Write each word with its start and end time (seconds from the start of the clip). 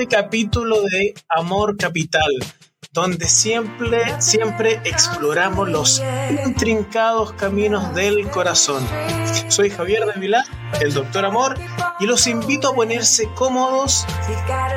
emocionante 0.00 0.06
capítulo 0.06 0.82
de 0.82 1.14
Amor 1.28 1.76
Capital, 1.76 2.30
donde 2.92 3.26
siempre, 3.26 4.20
siempre 4.20 4.80
exploramos 4.84 5.68
los 5.68 6.02
intrincados 6.44 7.32
caminos 7.32 7.94
del 7.94 8.28
corazón. 8.30 8.86
Soy 9.48 9.70
Javier 9.70 10.06
de 10.06 10.20
Vilá, 10.20 10.44
el 10.80 10.92
doctor 10.92 11.24
Amor, 11.24 11.58
y 11.98 12.06
los 12.06 12.26
invito 12.26 12.68
a 12.68 12.74
ponerse 12.74 13.28
cómodos, 13.34 14.06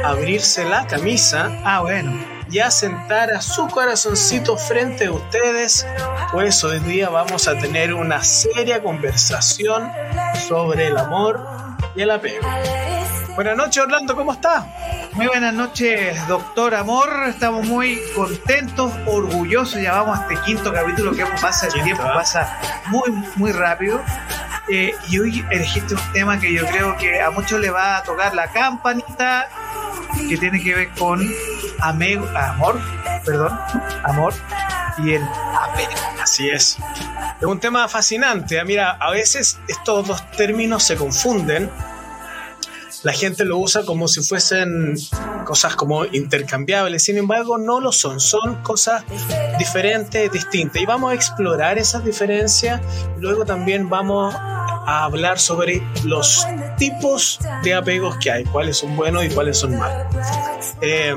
abrirse 0.03 0.65
la 0.65 0.87
camisa. 0.87 1.49
Ah, 1.63 1.81
bueno 1.81 2.33
y 2.51 2.59
a 2.59 2.69
sentar 2.69 3.31
a 3.31 3.41
su 3.41 3.67
corazoncito 3.67 4.57
frente 4.57 5.05
a 5.05 5.11
ustedes, 5.11 5.87
pues 6.31 6.63
hoy 6.63 6.77
día 6.81 7.09
vamos 7.09 7.47
a 7.47 7.57
tener 7.57 7.95
una 7.95 8.23
seria 8.23 8.83
conversación 8.83 9.91
sobre 10.47 10.87
el 10.87 10.97
amor 10.97 11.43
y 11.95 12.01
el 12.01 12.11
apego. 12.11 12.45
Buenas 13.35 13.57
noches 13.57 13.83
Orlando, 13.83 14.15
¿cómo 14.15 14.31
está? 14.33 14.67
Muy 15.13 15.25
buenas 15.25 15.53
noches, 15.55 16.27
doctor 16.27 16.75
Amor. 16.75 17.09
Estamos 17.27 17.65
muy 17.65 17.99
contentos, 18.15 18.91
orgullosos. 19.07 19.81
Ya 19.81 19.93
vamos 19.93 20.19
a 20.19 20.21
este 20.23 20.35
quinto 20.45 20.71
capítulo 20.71 21.13
que 21.13 21.25
pasa, 21.41 21.67
el 21.67 21.83
tiempo 21.83 22.03
pasa 22.03 22.59
muy, 22.87 23.09
muy 23.35 23.51
rápido. 23.51 24.01
Eh, 24.69 24.93
y 25.09 25.19
hoy 25.19 25.45
elegiste 25.49 25.95
un 25.95 26.13
tema 26.13 26.39
que 26.39 26.53
yo 26.53 26.65
creo 26.67 26.95
que 26.97 27.21
a 27.21 27.31
muchos 27.31 27.59
le 27.59 27.71
va 27.71 27.97
a 27.97 28.03
tocar 28.03 28.35
la 28.35 28.51
campanita 28.51 29.49
que 30.29 30.37
tiene 30.37 30.61
que 30.61 30.75
ver 30.75 30.89
con 30.91 31.19
amor, 31.81 32.79
perdón, 33.25 33.59
amor 34.03 34.33
y 34.99 35.13
el 35.13 35.23
apego. 35.23 35.91
Así 36.21 36.49
es. 36.49 36.77
Es 37.39 37.47
un 37.47 37.59
tema 37.59 37.87
fascinante. 37.87 38.57
¿eh? 38.57 38.63
Mira, 38.63 38.91
a 38.91 39.09
veces 39.09 39.59
estos 39.67 40.07
dos 40.07 40.31
términos 40.31 40.83
se 40.83 40.95
confunden. 40.95 41.71
La 43.03 43.13
gente 43.13 43.43
lo 43.43 43.57
usa 43.57 43.83
como 43.85 44.07
si 44.07 44.21
fuesen 44.21 44.95
cosas 45.45 45.75
como 45.75 46.05
intercambiables, 46.05 47.03
sin 47.03 47.17
embargo 47.17 47.57
no 47.57 47.79
lo 47.81 47.91
son, 47.91 48.19
son 48.19 48.61
cosas 48.63 49.03
diferentes, 49.59 50.31
distintas. 50.31 50.81
Y 50.81 50.85
vamos 50.85 51.11
a 51.11 51.15
explorar 51.15 51.77
esas 51.77 52.05
diferencias, 52.05 52.81
luego 53.19 53.45
también 53.45 53.89
vamos 53.89 54.33
a 54.35 55.03
hablar 55.03 55.37
sobre 55.39 55.81
los 56.05 56.47
tipos 56.77 57.39
de 57.63 57.73
apegos 57.73 58.17
que 58.17 58.31
hay, 58.31 58.43
cuáles 58.45 58.77
son 58.77 58.95
buenos 58.95 59.25
y 59.25 59.29
cuáles 59.29 59.57
son 59.57 59.77
malos. 59.77 60.07
Eh, 60.81 61.13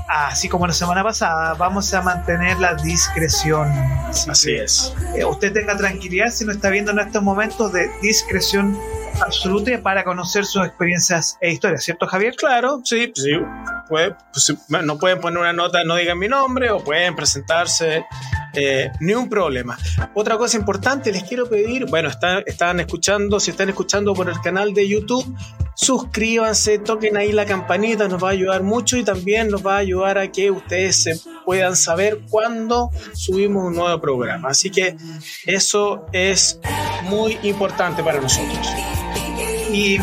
así 0.07 0.49
como 0.49 0.65
la 0.67 0.73
semana 0.73 1.03
pasada, 1.03 1.53
vamos 1.53 1.93
a 1.93 2.01
mantener 2.01 2.59
la 2.59 2.73
discreción. 2.75 3.69
Así, 4.09 4.55
es. 4.55 4.93
Eh, 5.15 5.23
usted 5.23 5.53
tenga 5.53 5.77
tranquilidad 5.77 6.31
si 6.31 6.43
no 6.45 6.51
está 6.51 6.69
viendo 6.69 6.91
en 6.91 6.99
estos 6.99 7.23
momentos 7.23 7.71
de 7.71 7.89
discreción 8.01 8.77
absoluta 9.21 9.81
para 9.81 10.03
conocer 10.03 10.45
sus 10.45 10.65
experiencias 10.65 11.37
e 11.41 11.51
historias, 11.51 11.83
¿cierto, 11.83 12.07
Javier? 12.07 12.35
Claro, 12.35 12.81
sí, 12.83 13.11
sí. 13.15 13.31
Pues, 13.91 14.55
no 14.69 14.97
pueden 14.97 15.19
poner 15.19 15.39
una 15.39 15.51
nota, 15.51 15.83
no 15.83 15.97
digan 15.97 16.17
mi 16.17 16.29
nombre, 16.29 16.71
o 16.71 16.81
pueden 16.81 17.13
presentarse, 17.13 18.05
eh, 18.53 18.89
ni 19.01 19.13
un 19.13 19.27
problema. 19.27 19.77
Otra 20.13 20.37
cosa 20.37 20.55
importante, 20.55 21.11
les 21.11 21.23
quiero 21.23 21.49
pedir, 21.49 21.87
bueno, 21.87 22.07
están 22.09 22.79
escuchando, 22.79 23.41
si 23.41 23.51
están 23.51 23.67
escuchando 23.67 24.13
por 24.13 24.29
el 24.29 24.39
canal 24.39 24.73
de 24.73 24.87
YouTube, 24.87 25.25
suscríbanse, 25.75 26.79
toquen 26.79 27.17
ahí 27.17 27.33
la 27.33 27.45
campanita, 27.45 28.07
nos 28.07 28.23
va 28.23 28.29
a 28.29 28.31
ayudar 28.31 28.63
mucho 28.63 28.95
y 28.95 29.03
también 29.03 29.49
nos 29.49 29.65
va 29.65 29.75
a 29.75 29.79
ayudar 29.79 30.17
a 30.17 30.31
que 30.31 30.51
ustedes 30.51 31.03
se 31.03 31.19
puedan 31.45 31.75
saber 31.75 32.21
cuándo 32.29 32.91
subimos 33.13 33.65
un 33.65 33.75
nuevo 33.75 33.99
programa. 33.99 34.49
Así 34.49 34.69
que 34.69 34.95
eso 35.45 36.05
es 36.13 36.61
muy 37.03 37.37
importante 37.43 38.03
para 38.03 38.21
nosotros. 38.21 38.69
Y 39.73 39.97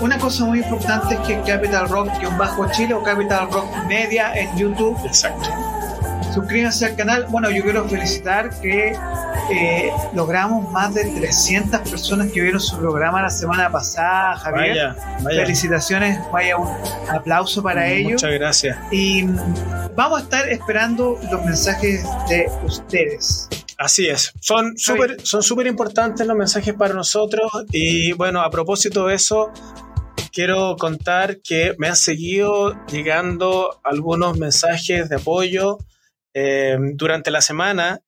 una 0.00 0.18
cosa 0.18 0.44
muy 0.44 0.60
importante 0.60 1.14
es 1.14 1.20
que 1.20 1.40
Capital 1.42 1.88
Rock 1.88 2.10
bajo 2.36 2.70
Chile 2.70 2.94
o 2.94 3.02
Capital 3.02 3.50
Rock 3.50 3.66
Media 3.86 4.32
en 4.34 4.56
YouTube. 4.56 4.96
Exacto. 5.04 5.48
Suscríbanse 6.32 6.86
al 6.86 6.96
canal. 6.96 7.26
Bueno, 7.30 7.50
yo 7.50 7.62
quiero 7.62 7.88
felicitar 7.88 8.50
que 8.60 8.96
eh, 9.50 9.90
logramos 10.14 10.70
más 10.70 10.94
de 10.94 11.04
300 11.04 11.88
personas 11.88 12.30
que 12.30 12.40
vieron 12.40 12.60
su 12.60 12.78
programa 12.78 13.22
la 13.22 13.30
semana 13.30 13.70
pasada, 13.70 14.36
Javier. 14.36 14.94
Felicitaciones, 15.24 16.20
vaya 16.30 16.56
un 16.56 16.68
aplauso 17.10 17.62
para 17.62 17.88
ellos. 17.88 18.22
Muchas 18.22 18.32
gracias. 18.32 18.78
Y 18.92 19.24
vamos 19.96 20.20
a 20.20 20.22
estar 20.22 20.48
esperando 20.48 21.18
los 21.30 21.44
mensajes 21.44 22.04
de 22.28 22.46
ustedes. 22.64 23.48
Así 23.78 24.08
es, 24.08 24.32
son 24.40 24.76
súper 24.76 25.20
son 25.22 25.40
súper 25.40 25.68
importantes 25.68 26.26
los 26.26 26.36
mensajes 26.36 26.74
para 26.74 26.94
nosotros 26.94 27.48
y 27.70 28.10
bueno, 28.12 28.40
a 28.40 28.50
propósito 28.50 29.06
de 29.06 29.14
eso, 29.14 29.52
quiero 30.32 30.76
contar 30.76 31.40
que 31.42 31.74
me 31.78 31.88
han 31.88 31.96
seguido 31.96 32.74
llegando 32.86 33.80
algunos 33.84 34.38
mensajes 34.38 35.08
de 35.08 35.16
apoyo 35.16 35.78
eh, 36.34 36.76
durante 36.94 37.30
la 37.30 37.40
semana 37.40 38.00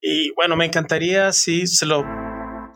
y 0.00 0.32
bueno, 0.34 0.56
me 0.56 0.66
encantaría 0.66 1.32
si 1.32 1.66
se 1.66 1.86
lo 1.86 2.04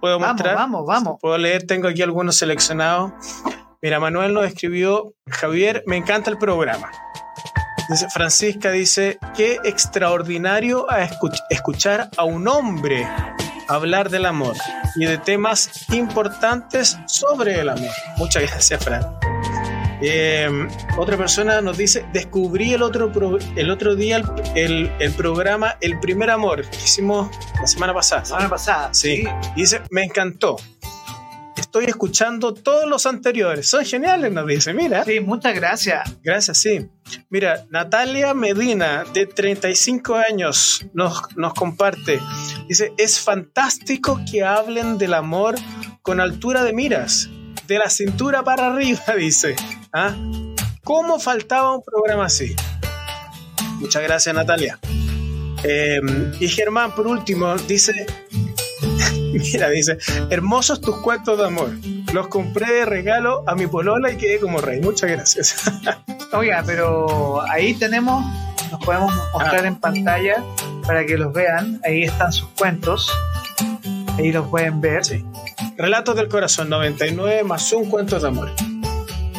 puedo 0.01 0.19
mostrar. 0.19 0.57
Vamos, 0.57 0.85
vamos, 0.87 1.17
puedo 1.21 1.39
leer, 1.39 1.67
tengo 1.67 1.89
aquí 1.89 2.03
algunos 2.03 2.37
seleccionados. 2.37 3.13
Mira, 3.83 4.01
Manuel 4.01 4.35
nos 4.35 4.47
escribió, 4.47 5.15
Javier, 5.29 5.83
me 5.87 5.97
encanta 5.97 6.31
el 6.31 6.39
programa. 6.39 6.91
Francisca 8.13 8.71
dice, 8.71 9.19
qué 9.37 9.59
extraordinario 9.65 10.91
a 10.91 11.09
escuchar 11.51 12.11
a 12.17 12.25
un 12.25 12.47
hombre 12.47 13.07
hablar 13.75 14.11
del 14.11 14.27
amor 14.27 14.57
y 14.97 15.05
de 15.07 15.19
temas 15.19 15.87
importantes 15.93 16.99
sobre 17.07 17.61
el 17.61 17.69
amor. 17.69 17.91
Muchas 18.17 18.43
gracias, 18.43 18.85
Fran. 18.85 19.03
Em, 20.03 20.69
otra 20.97 21.17
persona 21.17 21.61
nos 21.61 21.77
dice, 21.77 22.07
descubrí 22.13 22.73
el 22.73 22.83
otro, 22.83 23.13
el 23.57 23.71
otro 23.71 23.97
día 23.97 24.23
el, 24.55 24.91
el, 24.99 25.13
programa 25.13 25.77
El 25.83 26.01
primer 26.01 26.31
amor 26.31 26.63
que 26.69 26.77
hicimos 26.79 27.29
la 27.61 27.67
semana 27.67 27.93
pasada. 27.93 28.23
La 28.23 28.27
semana 28.27 28.49
pasada. 28.49 28.95
Sí. 28.95 29.25
Y 29.57 29.61
dice, 29.61 29.83
me 29.91 30.03
encantó 30.05 30.57
estoy 31.71 31.85
escuchando 31.85 32.53
todos 32.53 32.89
los 32.89 33.07
anteriores. 33.07 33.69
Son 33.69 33.85
geniales, 33.85 34.33
nos 34.33 34.45
dice. 34.45 34.75
Mira. 34.75 35.05
Sí, 35.05 35.21
muchas 35.21 35.55
gracias. 35.55 36.17
Gracias, 36.21 36.59
sí. 36.59 36.91
Mira, 37.29 37.65
Natalia 37.71 38.35
Medina, 38.35 39.05
de 39.15 39.27
35 39.27 40.17
años, 40.17 40.85
nos, 40.95 41.23
nos 41.37 41.55
comparte. 41.55 42.19
Dice, 42.69 42.93
es 42.99 43.21
fantástico 43.21 44.21
que 44.29 44.43
hablen 44.43 44.99
del 44.99 45.15
amor 45.15 45.55
con 46.03 46.19
altura 46.21 46.65
de 46.65 46.73
miras, 46.73 47.31
de 47.69 47.79
la 47.79 47.89
cintura 47.89 48.43
para 48.43 48.67
arriba, 48.67 49.03
dice. 49.17 49.55
¿Ah? 49.93 50.17
¿Cómo 50.83 51.21
faltaba 51.21 51.77
un 51.77 51.85
programa 51.85 52.25
así? 52.25 52.57
Muchas 53.79 54.03
gracias, 54.03 54.35
Natalia. 54.35 54.81
Em, 55.63 56.33
y 56.41 56.49
Germán, 56.49 56.97
por 56.97 57.07
último, 57.07 57.55
dice, 57.57 58.07
Mira, 59.33 59.69
dice, 59.71 59.99
hermosos 60.31 60.81
tus 60.81 60.97
cuentos 60.99 61.39
de 61.39 61.47
amor. 61.47 61.71
Los 62.13 62.29
compré 62.29 62.73
de 62.73 62.85
regalo 62.85 63.45
a 63.47 63.55
mi 63.55 63.67
polola 63.67 64.11
y 64.13 64.17
quedé 64.17 64.39
como 64.41 64.61
rey. 64.61 64.81
Muchas 64.81 65.11
gracias. 65.11 65.71
Oiga, 66.33 66.63
pero 66.67 67.41
ahí 67.51 67.75
tenemos, 67.75 68.25
nos 68.71 68.85
podemos 68.85 69.13
mostrar 69.33 69.65
ah. 69.65 69.69
en 69.69 69.77
pantalla 69.77 70.43
para 70.87 71.05
que 71.07 71.17
los 71.17 71.33
vean. 71.33 71.81
Ahí 71.85 72.05
están 72.05 72.33
sus 72.33 72.49
cuentos. 72.51 73.11
Ahí 74.19 74.33
los 74.33 74.49
pueden 74.49 74.81
ver. 74.81 75.05
Sí. 75.05 75.25
Relatos 75.77 76.17
del 76.17 76.29
Corazón 76.29 76.69
99 76.69 77.43
más 77.45 77.73
un 77.73 77.89
cuento 77.89 78.19
de 78.19 78.29
amor. 78.29 78.51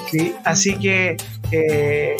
Sí, 0.09 0.33
así 0.43 0.75
que 0.77 1.15
eh, 1.51 2.17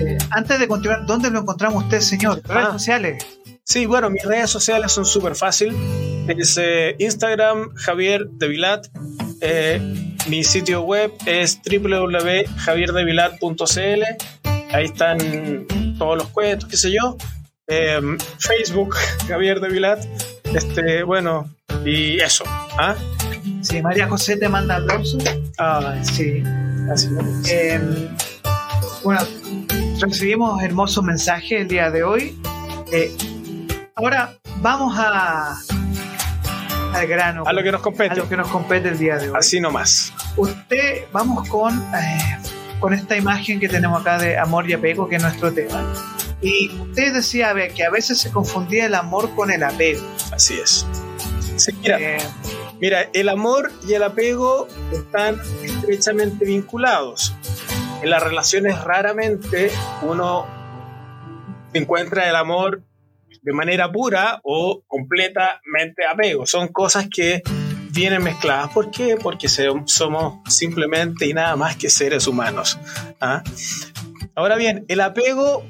eh, 0.00 0.18
antes 0.30 0.58
de 0.58 0.68
continuar, 0.68 1.04
¿dónde 1.06 1.30
lo 1.30 1.40
encontramos 1.40 1.84
usted, 1.84 2.00
señor? 2.00 2.40
Redes 2.44 2.66
Ah. 2.68 2.72
sociales. 2.72 3.26
Sí, 3.64 3.86
bueno, 3.86 4.10
mis 4.10 4.24
redes 4.24 4.50
sociales 4.50 4.90
son 4.92 5.06
súper 5.06 5.34
fácil. 5.36 5.74
Es 6.28 6.58
eh, 6.60 6.94
Instagram, 6.98 7.72
Javier 7.74 8.26
de 8.28 8.48
Vilat. 8.48 8.86
Eh, 9.40 9.80
mi 10.28 10.44
sitio 10.44 10.82
web 10.82 11.10
es 11.26 11.60
www.javierdevilat.cl. 11.64 14.02
Ahí 14.72 14.84
están 14.84 15.66
todos 15.98 16.18
los 16.18 16.28
cuentos, 16.28 16.68
qué 16.68 16.76
sé 16.76 16.92
yo. 16.92 17.16
Eh, 17.68 18.00
Facebook, 18.38 18.94
Javier 19.28 19.60
de 19.60 19.68
Vilat. 19.68 20.04
Este, 20.54 21.02
bueno, 21.04 21.48
y 21.84 22.18
eso. 22.20 22.44
¿ah? 22.46 22.94
Sí, 23.62 23.80
María 23.80 24.08
José 24.08 24.36
te 24.36 24.48
manda 24.48 24.76
aplausos. 24.76 25.22
Ah, 25.58 25.94
Sí. 26.02 26.42
Eh, 27.48 27.80
bueno, 29.04 29.20
recibimos 30.00 30.60
hermosos 30.62 31.04
mensajes 31.04 31.62
el 31.62 31.68
día 31.68 31.90
de 31.90 32.02
hoy. 32.02 32.36
Eh, 32.92 33.10
ahora 33.94 34.34
vamos 34.58 34.94
a 34.96 35.56
al 36.94 37.06
grano. 37.06 37.44
A 37.46 37.52
lo 37.52 37.62
que 37.62 37.72
nos 37.72 37.80
a 37.80 37.84
compete. 37.84 38.16
lo 38.16 38.28
que 38.28 38.36
nos 38.36 38.48
compete 38.48 38.88
el 38.88 38.98
día 38.98 39.16
de 39.16 39.30
hoy. 39.30 39.36
Así 39.38 39.60
nomás. 39.60 40.12
Usted, 40.36 41.04
vamos 41.12 41.48
con, 41.48 41.74
eh, 41.94 42.38
con 42.80 42.92
esta 42.92 43.16
imagen 43.16 43.58
que 43.60 43.68
tenemos 43.68 44.00
acá 44.00 44.18
de 44.18 44.38
amor 44.38 44.68
y 44.68 44.74
apego, 44.74 45.08
que 45.08 45.16
es 45.16 45.22
nuestro 45.22 45.52
tema. 45.52 45.90
Y 46.42 46.68
usted 46.80 47.14
decía 47.14 47.50
a 47.50 47.52
ver, 47.54 47.72
que 47.72 47.84
a 47.84 47.90
veces 47.90 48.18
se 48.18 48.30
confundía 48.30 48.86
el 48.86 48.94
amor 48.94 49.34
con 49.34 49.50
el 49.50 49.62
apego. 49.62 50.06
Así 50.32 50.54
es. 50.58 50.86
Sí, 51.56 51.72
mira, 51.80 51.98
Eh, 52.00 52.18
Mira, 52.80 53.08
el 53.12 53.28
amor 53.28 53.70
y 53.86 53.92
el 53.94 54.02
apego 54.02 54.66
están 54.92 55.40
estrechamente 55.62 56.44
vinculados. 56.44 57.32
En 58.02 58.10
las 58.10 58.20
relaciones 58.20 58.82
raramente 58.82 59.70
uno 60.02 60.46
encuentra 61.72 62.28
el 62.28 62.34
amor 62.34 62.82
de 63.42 63.52
manera 63.52 63.90
pura 63.90 64.40
o 64.44 64.82
completamente 64.86 66.06
apego. 66.06 66.46
Son 66.46 66.68
cosas 66.68 67.08
que 67.14 67.42
vienen 67.90 68.22
mezcladas. 68.22 68.70
¿Por 68.72 68.90
qué? 68.90 69.16
Porque 69.20 69.48
somos 69.48 70.34
simplemente 70.48 71.26
y 71.26 71.34
nada 71.34 71.56
más 71.56 71.76
que 71.76 71.90
seres 71.90 72.26
humanos. 72.26 72.78
¿ah? 73.20 73.42
Ahora 74.34 74.56
bien, 74.56 74.84
el 74.88 75.00
apego 75.00 75.64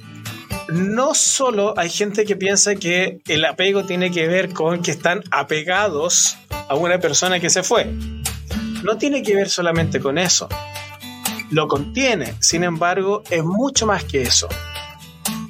no 0.68 1.14
solo 1.14 1.74
hay 1.76 1.90
gente 1.90 2.24
que 2.24 2.36
piensa 2.36 2.76
que 2.76 3.20
el 3.26 3.44
apego 3.44 3.84
tiene 3.84 4.10
que 4.10 4.28
ver 4.28 4.52
con 4.52 4.82
que 4.82 4.92
están 4.92 5.22
apegados 5.30 6.36
a 6.68 6.74
una 6.74 6.98
persona 6.98 7.40
que 7.40 7.50
se 7.50 7.62
fue. 7.62 7.86
No 8.84 8.98
tiene 8.98 9.22
que 9.22 9.34
ver 9.34 9.48
solamente 9.48 10.00
con 10.00 10.18
eso. 10.18 10.48
Lo 11.50 11.68
contiene, 11.68 12.34
sin 12.40 12.64
embargo, 12.64 13.22
es 13.30 13.44
mucho 13.44 13.86
más 13.86 14.04
que 14.04 14.22
eso. 14.22 14.48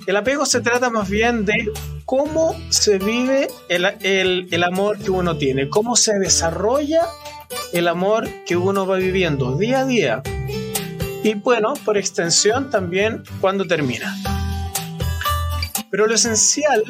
El 0.06 0.16
apego 0.16 0.46
se 0.46 0.60
trata 0.60 0.90
más 0.90 1.08
bien 1.08 1.44
de 1.44 1.70
cómo 2.12 2.54
se 2.68 2.98
vive 2.98 3.48
el, 3.70 3.86
el- 4.02 4.46
el 4.50 4.64
amor 4.64 4.98
que 4.98 5.10
uno 5.10 5.38
tiene, 5.38 5.70
cómo 5.70 5.96
se 5.96 6.18
desarrolla 6.18 7.06
el 7.72 7.88
amor 7.88 8.28
que 8.44 8.54
uno 8.54 8.86
va 8.86 8.98
viviendo 8.98 9.56
día 9.56 9.78
a 9.80 9.84
día. 9.86 10.22
Y 11.24 11.32
bueno, 11.32 11.72
por 11.86 11.96
extensión 11.96 12.68
también 12.68 13.22
cuando 13.40 13.66
termina. 13.66 14.14
Pero 15.90 16.06
lo 16.06 16.14
esencial, 16.14 16.82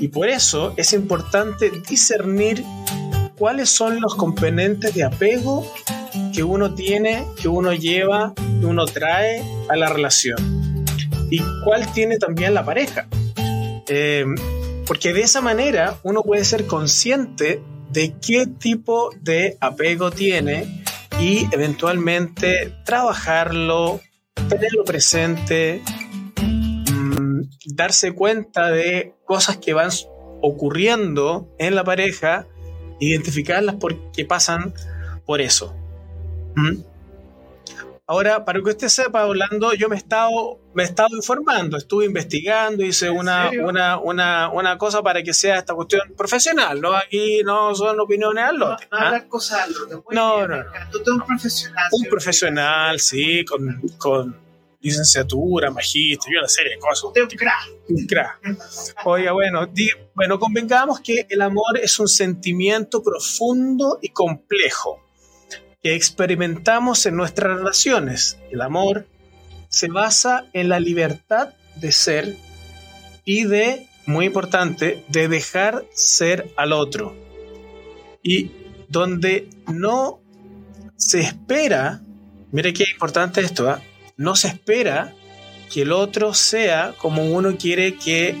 y 0.00 0.08
por 0.08 0.30
eso 0.30 0.72
es 0.78 0.94
importante 0.94 1.70
discernir 1.86 2.64
cuáles 3.36 3.68
son 3.68 4.00
los 4.00 4.14
componentes 4.14 4.94
de 4.94 5.04
apego 5.04 5.70
que 6.32 6.42
uno 6.42 6.74
tiene, 6.74 7.26
que 7.42 7.48
uno 7.48 7.74
lleva, 7.74 8.32
que 8.34 8.64
uno 8.64 8.86
trae 8.86 9.44
a 9.68 9.76
la 9.76 9.90
relación. 9.90 10.86
Y 11.30 11.40
cuál 11.62 11.92
tiene 11.92 12.16
también 12.16 12.54
la 12.54 12.64
pareja. 12.64 13.06
Eh, 13.88 14.24
porque 14.86 15.12
de 15.12 15.22
esa 15.22 15.40
manera 15.40 15.98
uno 16.02 16.22
puede 16.22 16.44
ser 16.44 16.66
consciente 16.66 17.62
de 17.90 18.14
qué 18.20 18.46
tipo 18.46 19.10
de 19.20 19.56
apego 19.60 20.10
tiene 20.10 20.82
y 21.20 21.46
eventualmente 21.52 22.74
trabajarlo, 22.84 24.00
tenerlo 24.48 24.84
presente, 24.84 25.82
mm, 26.40 27.42
darse 27.74 28.12
cuenta 28.12 28.70
de 28.70 29.14
cosas 29.24 29.58
que 29.58 29.74
van 29.74 29.90
ocurriendo 30.42 31.48
en 31.58 31.74
la 31.74 31.84
pareja, 31.84 32.46
identificarlas 33.00 33.76
porque 33.76 34.24
pasan 34.24 34.74
por 35.24 35.40
eso. 35.40 35.74
¿Mm? 36.56 36.93
Ahora, 38.06 38.44
para 38.44 38.60
que 38.60 38.68
usted 38.68 38.88
sepa, 38.88 39.24
Orlando, 39.24 39.72
yo 39.72 39.88
me 39.88 39.94
he 39.94 39.98
estado, 39.98 40.60
me 40.74 40.82
he 40.82 40.86
estado 40.86 41.16
informando, 41.16 41.78
estuve 41.78 42.04
investigando, 42.04 42.84
hice 42.84 43.06
¿En 43.06 43.16
una, 43.16 43.50
una, 43.62 43.98
una, 43.98 44.50
una 44.50 44.76
cosa 44.76 45.02
para 45.02 45.22
que 45.22 45.32
sea 45.32 45.56
esta 45.58 45.72
cuestión 45.74 46.02
profesional, 46.14 46.82
¿no? 46.82 46.94
Aquí 46.94 47.40
no 47.44 47.74
son 47.74 47.98
opiniones 47.98 48.44
al 48.44 48.58
no, 48.58 48.68
lote. 48.68 48.86
no 48.92 48.98
¿ah? 48.98 49.06
hablar 49.06 49.26
cosas 49.28 49.60
al 49.62 49.72
lote. 49.72 49.94
Muy 49.96 50.04
No, 50.14 50.46
no, 50.46 50.48
no. 50.48 50.56
encanta. 50.60 50.88
Usted 50.92 51.00
es 51.00 51.08
un 51.08 51.26
profesional. 51.26 51.88
Un 51.92 52.04
profesional, 52.10 53.00
sí, 53.00 53.44
con, 53.46 53.80
con 53.96 54.36
licenciatura, 54.80 55.70
magíster 55.70 56.30
y 56.30 56.36
una 56.36 56.48
serie 56.48 56.74
de 56.74 56.78
cosas. 56.78 57.10
Es 57.14 57.22
un 57.22 57.28
crack. 57.30 57.70
Un 57.88 58.06
crack. 58.06 58.40
Oiga, 59.06 59.32
bueno, 59.32 59.64
di- 59.64 59.88
bueno, 60.14 60.38
convengamos 60.38 61.00
que 61.00 61.26
el 61.30 61.40
amor 61.40 61.78
es 61.82 61.98
un 61.98 62.08
sentimiento 62.08 63.02
profundo 63.02 63.98
y 64.02 64.10
complejo 64.10 65.00
que 65.84 65.94
experimentamos 65.94 67.04
en 67.04 67.14
nuestras 67.14 67.58
relaciones. 67.58 68.38
El 68.50 68.62
amor 68.62 69.06
se 69.68 69.88
basa 69.88 70.46
en 70.54 70.70
la 70.70 70.80
libertad 70.80 71.50
de 71.76 71.92
ser 71.92 72.36
y 73.26 73.44
de, 73.44 73.86
muy 74.06 74.24
importante, 74.24 75.04
de 75.08 75.28
dejar 75.28 75.84
ser 75.92 76.50
al 76.56 76.72
otro. 76.72 77.14
Y 78.22 78.50
donde 78.88 79.50
no 79.66 80.20
se 80.96 81.20
espera, 81.20 82.00
mire 82.50 82.72
qué 82.72 82.84
importante 82.90 83.42
esto, 83.42 83.68
¿ah? 83.68 83.82
no 84.16 84.36
se 84.36 84.48
espera 84.48 85.12
que 85.70 85.82
el 85.82 85.92
otro 85.92 86.32
sea 86.32 86.94
como 86.96 87.26
uno 87.30 87.58
quiere 87.58 87.96
que 87.96 88.34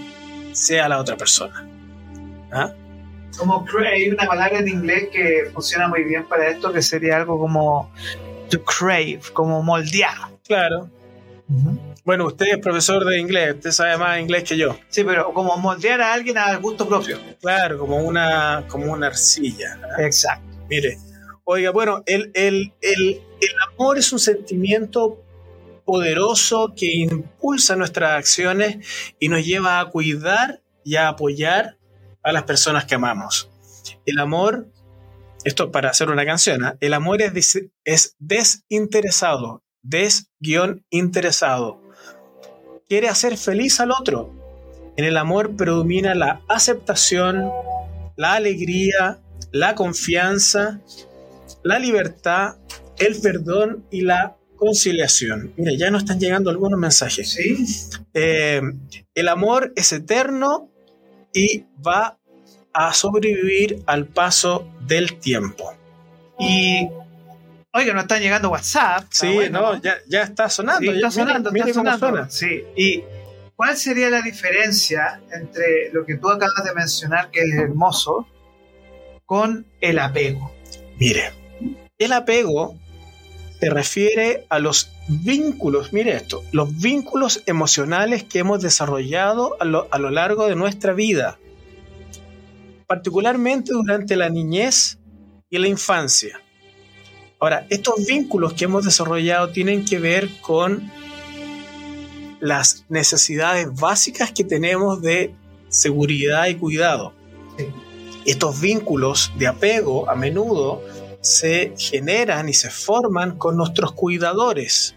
sea 0.52 0.88
la 0.88 0.98
otra 0.98 1.18
persona. 1.18 1.68
¿Ah? 2.50 2.72
Como 3.38 3.66
hay 3.86 4.08
una 4.08 4.26
palabra 4.26 4.58
en 4.58 4.68
inglés 4.68 5.08
que 5.12 5.50
funciona 5.52 5.88
muy 5.88 6.04
bien 6.04 6.26
para 6.26 6.48
esto, 6.48 6.72
que 6.72 6.82
sería 6.82 7.16
algo 7.16 7.38
como 7.38 7.92
to 8.50 8.62
crave, 8.62 9.20
como 9.32 9.62
moldear. 9.62 10.16
Claro. 10.46 10.90
Bueno, 12.04 12.26
usted 12.26 12.46
es 12.52 12.58
profesor 12.58 13.04
de 13.04 13.18
inglés, 13.18 13.54
usted 13.54 13.70
sabe 13.70 13.96
más 13.98 14.20
inglés 14.20 14.44
que 14.44 14.56
yo. 14.56 14.76
Sí, 14.88 15.04
pero 15.04 15.32
como 15.32 15.56
moldear 15.56 16.00
a 16.00 16.12
alguien 16.12 16.38
al 16.38 16.58
gusto 16.60 16.86
propio. 16.88 17.18
Claro, 17.40 17.78
como 17.78 17.98
una, 17.98 18.64
como 18.68 18.92
una 18.92 19.08
arcilla. 19.08 19.78
Exacto. 19.98 20.44
Mire, 20.68 20.98
oiga, 21.44 21.70
bueno, 21.70 22.02
el, 22.06 22.30
el, 22.34 22.72
el, 22.80 23.22
el 23.40 23.54
amor 23.72 23.98
es 23.98 24.12
un 24.12 24.18
sentimiento 24.18 25.22
poderoso 25.84 26.72
que 26.74 26.92
impulsa 26.92 27.76
nuestras 27.76 28.12
acciones 28.12 29.14
y 29.18 29.28
nos 29.28 29.44
lleva 29.44 29.80
a 29.80 29.86
cuidar 29.86 30.62
y 30.82 30.96
a 30.96 31.08
apoyar 31.08 31.76
a 32.24 32.32
las 32.32 32.42
personas 32.44 32.86
que 32.86 32.96
amamos. 32.96 33.50
El 34.06 34.18
amor, 34.18 34.66
esto 35.44 35.70
para 35.70 35.90
hacer 35.90 36.08
una 36.08 36.24
canción, 36.24 36.64
¿ah? 36.64 36.76
el 36.80 36.94
amor 36.94 37.22
es, 37.22 37.60
es 37.84 38.16
desinteresado, 38.18 39.62
des-interesado. 39.82 41.80
Quiere 42.88 43.08
hacer 43.08 43.36
feliz 43.36 43.78
al 43.78 43.92
otro. 43.92 44.32
En 44.96 45.04
el 45.04 45.16
amor 45.16 45.54
predomina 45.56 46.14
la 46.14 46.40
aceptación, 46.48 47.50
la 48.16 48.34
alegría, 48.34 49.20
la 49.52 49.74
confianza, 49.74 50.80
la 51.62 51.78
libertad, 51.78 52.56
el 52.98 53.20
perdón 53.20 53.86
y 53.90 54.02
la 54.02 54.36
conciliación. 54.56 55.52
Mire, 55.56 55.76
ya 55.76 55.90
nos 55.90 56.02
están 56.04 56.20
llegando 56.20 56.50
algunos 56.50 56.78
mensajes. 56.78 57.32
Sí. 57.32 57.66
Eh, 58.14 58.62
el 59.14 59.28
amor 59.28 59.72
es 59.76 59.92
eterno 59.92 60.70
y 61.34 61.64
va 61.86 62.16
a 62.72 62.94
sobrevivir 62.94 63.82
al 63.86 64.06
paso 64.06 64.66
del 64.86 65.18
tiempo. 65.18 65.74
Y, 66.38 66.88
oiga, 67.72 67.92
nos 67.92 68.04
están 68.04 68.22
llegando 68.22 68.50
WhatsApp. 68.50 69.04
Sí, 69.10 69.34
bueno, 69.34 69.60
no, 69.60 69.82
ya, 69.82 69.96
ya 70.08 70.22
está 70.22 70.48
sonando. 70.48 70.80
Sí, 70.80 70.96
está 70.96 71.10
sonando, 71.10 71.50
está 71.50 71.72
sonando. 71.72 72.30
Sí. 72.30 72.64
¿Y 72.76 73.02
cuál 73.56 73.76
sería 73.76 74.08
la 74.08 74.22
diferencia 74.22 75.20
entre 75.30 75.90
lo 75.92 76.06
que 76.06 76.16
tú 76.16 76.30
acabas 76.30 76.64
de 76.64 76.72
mencionar, 76.74 77.30
que 77.30 77.40
es 77.40 77.54
hermoso, 77.54 78.26
con 79.26 79.66
el 79.80 79.98
apego? 79.98 80.52
Mire, 80.98 81.32
el 81.98 82.12
apego 82.12 82.78
te 83.60 83.70
refiere 83.70 84.46
a 84.48 84.58
los 84.58 84.90
vínculos, 85.08 85.92
mire 85.92 86.16
esto, 86.16 86.42
los 86.52 86.78
vínculos 86.80 87.42
emocionales 87.46 88.24
que 88.24 88.40
hemos 88.40 88.60
desarrollado 88.60 89.56
a 89.60 89.64
lo, 89.64 89.88
a 89.90 89.98
lo 89.98 90.10
largo 90.10 90.46
de 90.46 90.56
nuestra 90.56 90.92
vida, 90.92 91.38
particularmente 92.86 93.72
durante 93.72 94.16
la 94.16 94.28
niñez 94.28 94.98
y 95.50 95.58
la 95.58 95.68
infancia. 95.68 96.40
Ahora, 97.40 97.66
estos 97.68 98.06
vínculos 98.06 98.54
que 98.54 98.64
hemos 98.64 98.84
desarrollado 98.84 99.50
tienen 99.50 99.84
que 99.84 99.98
ver 99.98 100.28
con 100.40 100.90
las 102.40 102.84
necesidades 102.88 103.68
básicas 103.74 104.32
que 104.32 104.44
tenemos 104.44 105.00
de 105.00 105.34
seguridad 105.68 106.46
y 106.46 106.54
cuidado. 106.56 107.12
Estos 108.24 108.60
vínculos 108.60 109.32
de 109.38 109.46
apego 109.46 110.08
a 110.08 110.14
menudo 110.14 110.82
se 111.24 111.72
generan 111.78 112.50
y 112.50 112.52
se 112.52 112.68
forman 112.68 113.38
con 113.38 113.56
nuestros 113.56 113.92
cuidadores. 113.92 114.94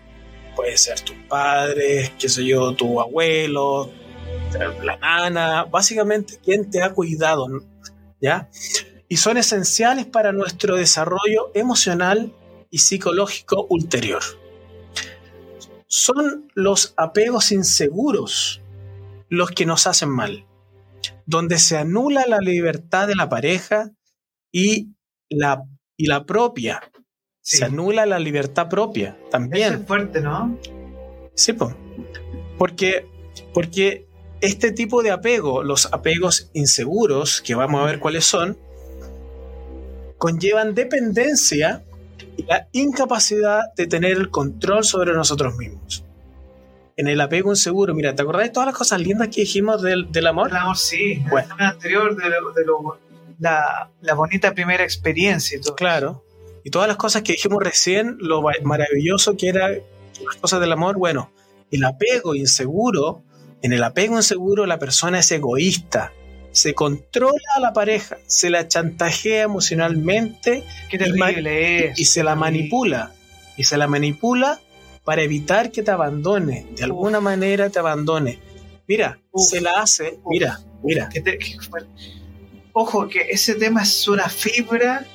Puede 0.57 0.77
ser 0.77 0.99
tus 0.99 1.15
padres, 1.29 2.11
qué 2.19 2.27
sé 2.27 2.45
yo, 2.45 2.73
tu 2.73 2.99
abuelo, 2.99 3.89
la 4.83 4.97
nana, 4.97 5.63
básicamente 5.63 6.37
quien 6.43 6.69
te 6.69 6.83
ha 6.83 6.93
cuidado, 6.93 7.47
¿ya? 8.19 8.49
Y 9.07 9.15
son 9.15 9.37
esenciales 9.37 10.05
para 10.05 10.33
nuestro 10.33 10.75
desarrollo 10.75 11.51
emocional 11.53 12.33
y 12.69 12.79
psicológico 12.79 13.65
ulterior. 13.69 14.21
Son 15.87 16.51
los 16.55 16.93
apegos 16.97 17.53
inseguros 17.53 18.61
los 19.29 19.51
que 19.51 19.65
nos 19.65 19.87
hacen 19.87 20.09
mal, 20.09 20.45
donde 21.25 21.57
se 21.57 21.77
anula 21.77 22.25
la 22.27 22.39
libertad 22.39 23.07
de 23.07 23.15
la 23.15 23.29
pareja 23.29 23.91
y 24.51 24.89
la 25.29 25.63
y 25.97 26.05
la 26.05 26.25
propia. 26.25 26.81
Se 27.41 27.65
anula 27.65 28.05
la 28.05 28.19
libertad 28.19 28.69
propia 28.69 29.17
también. 29.31 29.73
es 29.73 29.85
fuerte, 29.85 30.21
¿no? 30.21 30.57
Sí, 31.33 31.53
pues. 31.53 31.73
Porque, 32.57 33.07
porque 33.53 34.07
este 34.41 34.71
tipo 34.71 35.01
de 35.01 35.11
apego, 35.11 35.63
los 35.63 35.91
apegos 35.93 36.49
inseguros, 36.53 37.41
que 37.41 37.55
vamos 37.55 37.81
a 37.81 37.85
ver 37.85 37.99
cuáles 37.99 38.25
son, 38.25 38.57
conllevan 40.17 40.75
dependencia 40.75 41.83
y 42.35 42.43
la 42.43 42.67
incapacidad 42.73 43.73
de 43.75 43.87
tener 43.87 44.11
el 44.11 44.29
control 44.29 44.83
sobre 44.83 45.13
nosotros 45.13 45.55
mismos. 45.55 46.03
En 46.97 47.07
el 47.07 47.21
apego 47.21 47.51
inseguro, 47.51 47.93
mira, 47.93 48.15
¿te 48.15 48.23
acordás 48.23 48.47
de 48.47 48.49
todas 48.49 48.67
las 48.67 48.75
cosas 48.75 48.99
lindas 48.99 49.29
que 49.29 49.41
dijimos 49.41 49.81
del, 49.81 50.27
amor? 50.27 50.49
El 50.49 50.57
amor, 50.57 50.77
sí. 50.77 51.23
Bueno. 51.29 51.55
El 51.57 51.65
anterior 51.65 52.15
de 52.15 52.65
lo 52.65 52.99
la, 53.39 53.91
bonita 54.15 54.53
primera 54.53 54.83
experiencia 54.83 55.57
y 55.57 55.61
todo. 55.61 55.75
Claro. 55.75 56.23
Y 56.63 56.69
todas 56.69 56.87
las 56.87 56.97
cosas 56.97 57.21
que 57.21 57.33
dijimos 57.33 57.63
recién, 57.63 58.17
lo 58.19 58.43
maravilloso 58.63 59.37
que 59.37 59.49
era 59.49 59.69
las 59.69 60.35
cosas 60.41 60.59
del 60.59 60.71
amor, 60.71 60.97
bueno, 60.97 61.31
el 61.71 61.83
apego 61.83 62.35
inseguro, 62.35 63.23
en 63.61 63.73
el 63.73 63.83
apego 63.83 64.17
inseguro 64.17 64.65
la 64.65 64.79
persona 64.79 65.19
es 65.19 65.31
egoísta, 65.31 66.11
se 66.51 66.73
controla 66.73 67.37
a 67.55 67.59
la 67.59 67.73
pareja, 67.73 68.17
se 68.25 68.49
la 68.49 68.67
chantajea 68.67 69.43
emocionalmente 69.43 70.63
y, 70.91 72.01
y, 72.01 72.05
se 72.05 72.23
la 72.23 72.35
manipula. 72.35 73.13
Y 73.57 73.63
se 73.63 73.77
la 73.77 73.87
manipula 73.87 74.59
para 75.03 75.21
evitar 75.21 75.71
que 75.71 75.83
te 75.83 75.91
abandone, 75.91 76.67
de 76.75 76.83
alguna 76.83 77.19
manera 77.19 77.69
te 77.69 77.79
abandone. 77.79 78.39
Mira, 78.87 79.19
se 79.35 79.61
la 79.61 79.81
hace, 79.81 80.19
mira, 80.25 80.59
mira 80.83 81.09
ojo 82.77 83.07
que 83.07 83.21
ese 83.29 83.55
tema 83.55 83.81
es 83.81 84.07
una 84.07 84.29
fibra 84.29 85.05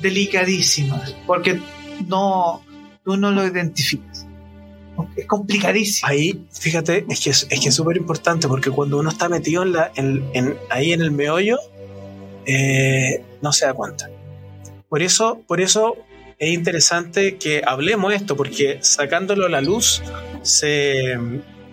delicadísima, 0.00 1.02
porque 1.26 1.60
no, 2.08 2.64
tú 3.04 3.16
no 3.16 3.30
lo 3.30 3.46
identificas. 3.46 4.26
Es 5.16 5.26
complicadísimo. 5.26 6.08
Ahí, 6.08 6.44
fíjate, 6.50 7.04
es 7.08 7.20
que 7.20 7.30
es 7.30 7.60
que 7.60 7.72
súper 7.72 7.96
importante 7.96 8.48
porque 8.48 8.70
cuando 8.70 8.98
uno 8.98 9.10
está 9.10 9.28
metido 9.28 9.64
ahí 10.70 10.92
en 10.92 11.00
el 11.02 11.10
meollo, 11.10 11.58
eh, 12.46 13.22
no 13.42 13.52
se 13.52 13.66
da 13.66 13.74
cuenta. 13.74 14.10
Por 14.88 15.02
eso, 15.02 15.42
por 15.46 15.60
eso 15.60 15.96
es 16.38 16.52
interesante 16.52 17.36
que 17.36 17.62
hablemos 17.66 18.14
esto, 18.14 18.36
porque 18.36 18.78
sacándolo 18.80 19.46
a 19.46 19.48
la 19.48 19.60
luz 19.60 20.02
se, 20.42 21.18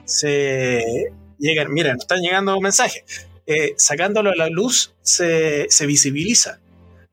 se 0.05 1.11
llegan, 1.37 1.71
miren, 1.71 1.97
están 1.97 2.21
llegando 2.21 2.59
mensajes. 2.59 3.28
Eh, 3.51 3.73
sacándolo 3.77 4.29
a 4.29 4.35
la 4.35 4.47
luz 4.47 4.93
se, 5.01 5.67
visibiliza. 5.87 6.59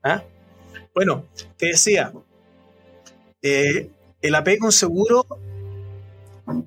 ¿ah? 0.03 0.23
Bueno, 0.93 1.25
te 1.57 1.65
decía, 1.65 2.13
eh, 3.41 3.89
el 4.21 4.35
apego 4.35 4.67
inseguro, 4.67 5.25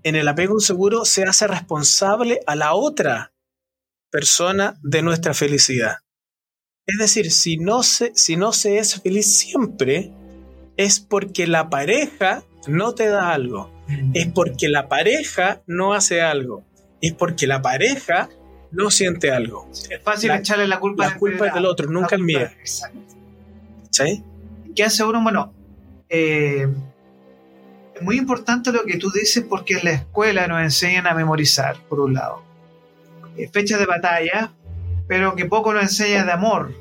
en 0.03 0.17
el 0.17 0.27
apego 0.27 0.55
inseguro 0.55 1.05
se 1.05 1.23
hace 1.23 1.47
responsable 1.47 2.41
a 2.49 2.57
la 2.57 2.75
otra 2.75 3.33
persona 4.11 4.77
de 4.83 5.03
nuestra 5.03 5.35
felicidad. 5.35 5.99
Es 6.85 6.99
decir, 6.99 7.31
si 7.31 7.57
no 7.57 7.85
se, 7.85 8.11
si 8.17 8.37
no 8.37 8.53
se 8.53 8.79
es 8.79 9.01
feliz 9.01 9.39
siempre, 9.39 10.11
es 10.77 10.99
porque 10.99 11.47
la 11.47 11.71
pareja 11.71 12.43
no 12.67 12.97
te 12.97 13.07
da 13.07 13.33
algo, 13.33 13.71
es 14.15 14.27
porque 14.33 14.69
la 14.69 14.89
pareja 14.89 15.63
no 15.69 15.95
hace 15.95 16.23
algo, 16.23 16.65
es 17.01 17.13
porque 17.13 17.47
la 17.47 17.63
pareja 17.63 18.31
no 18.73 18.91
siente 18.91 19.31
algo. 19.31 19.69
Es 19.73 20.01
fácil 20.03 20.31
echarle 20.31 20.67
la 20.67 20.79
culpa, 20.79 21.09
la 21.09 21.17
culpa 21.17 21.51
del 21.51 21.67
otro, 21.67 21.89
nunca 21.89 22.17
es 22.17 22.23
mía. 22.23 22.53
Exacto. 22.59 22.99
¿Sí? 23.91 24.23
¿Qué 24.75 24.85
hace 24.85 25.05
uno? 25.05 25.23
Bueno, 25.23 25.53
eh, 26.09 26.69
es 27.95 28.03
muy 28.03 28.17
importante 28.17 28.73
lo 28.73 28.85
que 28.85 28.97
tú 28.97 29.11
dices 29.11 29.45
porque 29.49 29.79
en 29.79 29.85
la 29.85 29.91
escuela 29.93 30.47
nos 30.47 30.63
enseñan 30.63 31.07
a 31.07 31.15
memorizar, 31.15 31.77
por 31.89 32.01
un 32.01 32.15
lado. 32.15 32.43
Eh, 33.37 33.49
fechas 33.53 33.79
de 33.81 33.87
batalla, 33.87 34.53
pero 35.09 35.35
que 35.35 35.47
poco 35.47 35.73
nos 35.73 35.83
enseña 35.83 36.25
de 36.25 36.33
amor. 36.33 36.73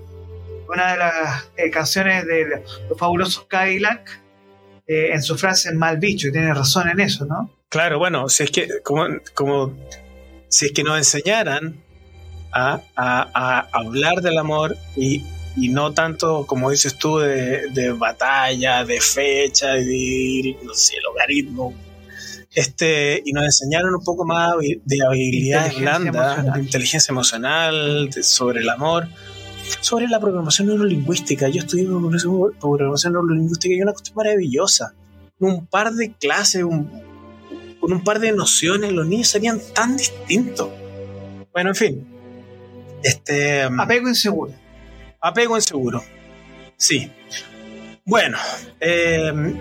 Una 0.68 0.92
de 0.92 0.98
las 1.00 1.50
eh, 1.58 1.72
canciones 1.72 2.26
de 2.28 2.64
los 2.90 2.98
fabulosos 2.98 3.46
Cadillac, 3.46 4.22
en 4.92 5.22
su 5.22 5.38
frase 5.38 5.72
mal 5.74 6.00
bicho, 6.00 6.30
y 6.30 6.32
tiene 6.32 6.52
razón 6.52 6.90
en 6.90 7.00
eso, 7.00 7.24
¿no? 7.24 7.52
Claro, 7.70 8.00
bueno, 8.00 8.28
si 8.28 8.46
es 8.46 8.50
que 8.50 8.68
como, 8.84 9.06
como 9.36 9.76
si 10.50 10.66
es 10.66 10.72
que 10.72 10.84
nos 10.84 10.98
enseñaran 10.98 11.82
a, 12.52 13.70
hablar 13.72 14.22
del 14.22 14.38
amor 14.38 14.76
y, 14.96 15.24
no 15.56 15.94
tanto, 15.94 16.46
como 16.48 16.72
dices 16.72 16.98
tú, 16.98 17.18
de, 17.18 17.94
batalla, 17.98 18.84
de 18.86 19.00
fecha, 19.00 19.74
de, 19.74 20.58
no 20.64 20.74
sé, 20.74 20.96
logaritmo. 21.02 21.74
Este, 22.54 23.22
y 23.24 23.32
nos 23.32 23.46
enseñaron 23.46 23.94
un 23.94 24.04
poco 24.04 24.26
más 24.26 24.54
de 24.60 25.06
habilidades 25.06 25.80
blandas, 25.80 26.54
de 26.54 26.60
inteligencia 26.62 27.12
emocional, 27.12 28.10
sobre 28.24 28.62
el 28.62 28.70
amor, 28.70 29.08
sobre 29.82 30.08
la 30.08 30.20
programación 30.20 30.68
neurolingüística. 30.68 31.48
Yo 31.50 31.60
estudié 31.60 31.88
programación 32.60 33.14
neurolingüística 33.14 33.76
y 33.76 33.82
una 33.82 33.92
cuestión 33.92 34.16
maravillosa. 34.16 34.94
Un 35.40 35.68
par 35.68 35.94
de 35.94 36.12
clases, 36.14 36.64
un, 36.64 37.09
con 37.80 37.94
un 37.94 38.04
par 38.04 38.20
de 38.20 38.32
nociones, 38.32 38.92
los 38.92 39.08
niños 39.08 39.28
serían 39.28 39.60
tan 39.74 39.98
distintos. 39.98 40.70
Bueno, 41.52 41.70
en 41.70 41.76
fin. 41.76 42.08
Este, 43.04 43.70
mm, 43.70 43.80
apego 43.80 44.10
inseguro. 44.10 44.54
Apego 45.22 45.56
inseguro. 45.56 46.04
Sí. 46.78 47.12
Bueno, 48.06 48.38
em, 48.80 49.58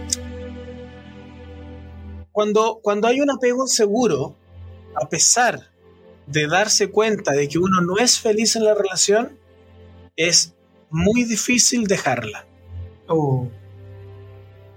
cuando, 2.32 2.80
cuando 2.82 3.08
hay 3.08 3.20
un 3.20 3.30
apego 3.30 3.64
inseguro, 3.64 4.36
a 4.94 5.08
pesar 5.08 5.70
de 6.26 6.46
darse 6.46 6.90
cuenta 6.90 7.32
de 7.32 7.48
que 7.48 7.58
uno 7.58 7.80
no 7.80 7.98
es 7.98 8.18
feliz 8.18 8.56
en 8.56 8.64
la 8.64 8.74
relación, 8.74 9.38
es 10.16 10.54
muy 10.90 11.24
difícil 11.24 11.86
dejarla. 11.86 12.46
Oh. 13.06 13.48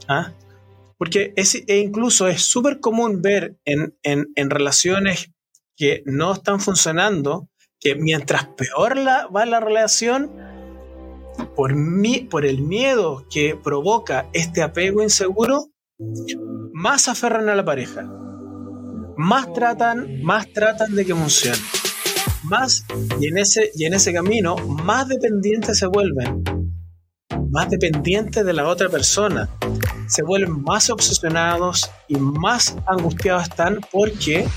¿Ah? 0.08 0.32
Porque 1.02 1.34
e 1.36 1.78
incluso 1.80 2.28
es 2.28 2.44
súper 2.44 2.80
común 2.80 3.24
ver 3.24 3.58
en, 3.66 3.96
relaciones 4.36 5.32
que 5.76 6.04
no 6.06 6.34
están 6.34 6.60
funcionando, 6.60 7.50
que 7.80 7.96
mientras 7.96 8.50
peor 8.50 9.00
va 9.00 9.46
la 9.48 9.60
relación, 9.60 10.30
por, 11.56 11.74
por 12.30 12.46
el 12.46 12.62
miedo 12.62 13.26
que 13.32 13.56
provoca 13.56 14.30
este 14.34 14.62
apego 14.62 15.02
inseguro, 15.02 15.72
más 16.72 17.08
aferran 17.08 17.50
a 17.50 17.56
la 17.56 17.66
pareja, 17.66 18.04
más 19.18 19.52
tratan, 19.54 20.22
más 20.22 20.54
tratan 20.54 20.94
de 20.94 21.04
que 21.04 21.16
funcione, 21.16 21.58
más 22.44 22.86
y 23.20 23.28
en 23.28 23.40
ese, 23.40 23.72
y 23.74 23.86
en 23.86 23.96
ese 23.96 24.14
camino 24.14 24.56
más 24.68 25.08
dependientes 25.08 25.80
se 25.80 25.88
vuelven, 25.88 26.61
más 27.52 27.70
dependientes 27.70 28.46
de 28.46 28.54
la 28.54 28.68
otra 28.68 28.90
persona, 28.90 29.50
se 30.08 30.24
vuelven 30.24 30.62
más 30.64 30.90
obsesionados 30.90 31.90
y 32.08 32.16
más 32.16 32.76
angustiados 32.88 33.44
están 33.44 33.80
porque 33.92 34.48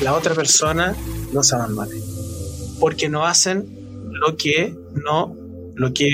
la 0.00 0.14
otra 0.14 0.34
persona 0.34 0.94
no 1.32 1.42
se 1.42 1.54
abandona. 1.54 1.94
Porque 2.80 3.08
no 3.08 3.26
hacen 3.26 3.66
lo 4.12 4.36
que 4.36 4.74
no 4.94 5.36
lo 5.74 5.92
que 5.92 6.08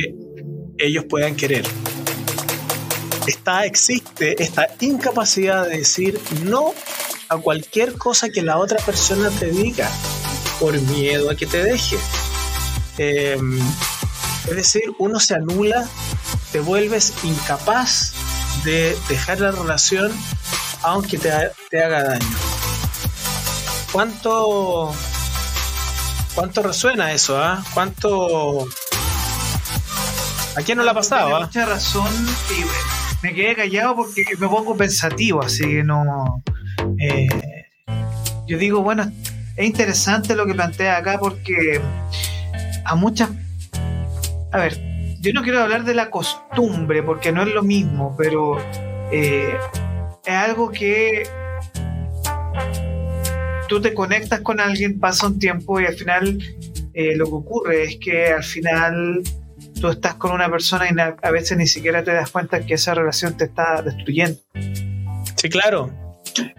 ellos 0.79 1.05
puedan 1.09 1.37
querer. 1.37 1.65
está, 3.27 3.65
existe 3.65 4.43
esta 4.43 4.67
incapacidad 4.81 5.69
de 5.69 5.79
decir 5.79 6.19
no 6.45 6.73
a 7.29 7.37
cualquier 7.37 7.95
cosa 7.95 8.31
que 8.31 8.43
la 8.43 8.59
otra 8.59 8.79
persona 8.85 9.31
te 9.31 9.51
diga 9.51 9.89
por 10.59 10.79
miedo 10.81 11.31
a 11.31 11.37
que 11.37 11.47
te 11.47 11.63
deje. 11.63 11.97
Em, 12.99 13.61
es 14.49 14.57
decir, 14.57 14.83
uno 14.99 15.21
se 15.21 15.35
anula, 15.35 15.89
te 16.53 16.61
vuelves 16.61 17.13
incapaz 17.23 18.13
de 18.65 18.97
dejar 19.09 19.41
la 19.41 19.53
relación 19.53 20.13
aunque 20.83 21.19
te, 21.19 21.31
te 21.71 21.85
haga 21.85 22.03
daño. 22.05 22.37
¿Cuánto, 23.93 24.95
cuánto 26.35 26.63
resuena 26.63 27.13
eso? 27.13 27.43
ah? 27.43 27.63
¿Cuánto... 27.75 28.67
¿A 30.57 30.63
quién 30.63 30.79
no 30.79 30.85
le 30.85 30.91
ha 30.91 30.95
pasado? 30.95 31.27
Tiene 31.29 31.43
ah? 31.43 31.47
mucha 31.47 31.67
razón 31.67 32.29
y 32.59 32.65
me 33.27 33.35
quedé 33.35 33.55
callado 33.55 33.97
porque 33.97 34.25
me 34.39 34.49
pongo 34.49 34.77
pensativo, 34.77 35.43
así 35.43 35.63
que 35.63 35.85
no. 35.85 36.43
eh, 36.99 37.29
yo 38.47 38.59
digo, 38.59 38.83
bueno, 38.83 39.11
es 39.57 39.67
interesante 39.67 40.35
lo 40.35 40.47
que 40.47 40.55
plantea 40.55 40.97
acá 40.97 41.19
porque 41.19 41.81
a 42.85 42.95
muchas. 42.95 43.31
A 44.53 44.59
ver, 44.59 44.79
yo 45.21 45.33
no 45.33 45.43
quiero 45.43 45.61
hablar 45.61 45.85
de 45.85 45.95
la 45.95 46.11
costumbre 46.11 47.03
porque 47.03 47.31
no 47.31 47.43
es 47.43 47.55
lo 47.55 47.63
mismo, 47.63 48.17
pero 48.17 48.59
eh, 49.13 49.57
es 50.25 50.35
algo 50.35 50.71
que 50.71 51.23
tú 53.69 53.81
te 53.81 53.95
conectas 53.95 54.41
con 54.41 54.59
alguien, 54.59 54.99
pasa 54.99 55.29
un 55.29 55.39
tiempo 55.39 55.81
y 55.81 55.87
al 55.87 55.95
final 55.95 56.39
eh, 56.95 57.17
lo 57.17 57.27
que 57.27 57.33
ocurre 57.33 57.83
es 57.85 57.97
que 57.99 58.29
al 58.29 58.43
final 58.43 59.23
tú 59.81 59.89
estás 59.89 60.15
con 60.15 60.33
una 60.33 60.51
persona 60.51 60.89
y 60.91 60.99
a 60.99 61.31
veces 61.31 61.57
ni 61.57 61.67
siquiera 61.67 62.03
te 62.03 62.13
das 62.13 62.31
cuenta 62.31 62.67
que 62.67 62.75
esa 62.75 62.95
relación 62.95 63.37
te 63.37 63.45
está 63.45 63.83
destruyendo. 63.83 64.41
Sí, 65.37 65.49
claro. 65.49 65.91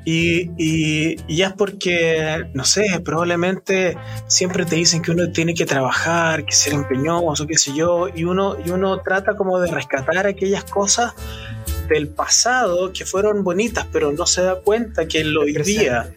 Y, 0.05 0.49
y, 0.57 1.17
y 1.27 1.35
ya 1.37 1.47
es 1.47 1.53
porque, 1.53 2.45
no 2.53 2.65
sé, 2.65 3.01
probablemente 3.03 3.97
siempre 4.27 4.65
te 4.65 4.75
dicen 4.75 5.01
que 5.01 5.11
uno 5.11 5.31
tiene 5.31 5.53
que 5.53 5.65
trabajar, 5.65 6.45
que 6.45 6.53
ser 6.53 6.73
empeñoso, 6.73 7.47
qué 7.47 7.57
sé 7.57 7.73
yo, 7.75 8.07
y 8.13 8.23
uno, 8.23 8.57
y 8.63 8.69
uno 8.71 8.99
trata 9.01 9.35
como 9.35 9.59
de 9.59 9.69
rescatar 9.69 10.27
aquellas 10.27 10.63
cosas 10.63 11.13
del 11.87 12.07
pasado 12.07 12.93
que 12.93 13.05
fueron 13.05 13.43
bonitas, 13.43 13.85
pero 13.91 14.11
no 14.11 14.25
se 14.25 14.41
da 14.41 14.61
cuenta 14.61 15.07
que 15.07 15.21
el 15.21 15.37
hoy 15.37 15.53
presente. 15.53 15.81
día, 15.81 16.13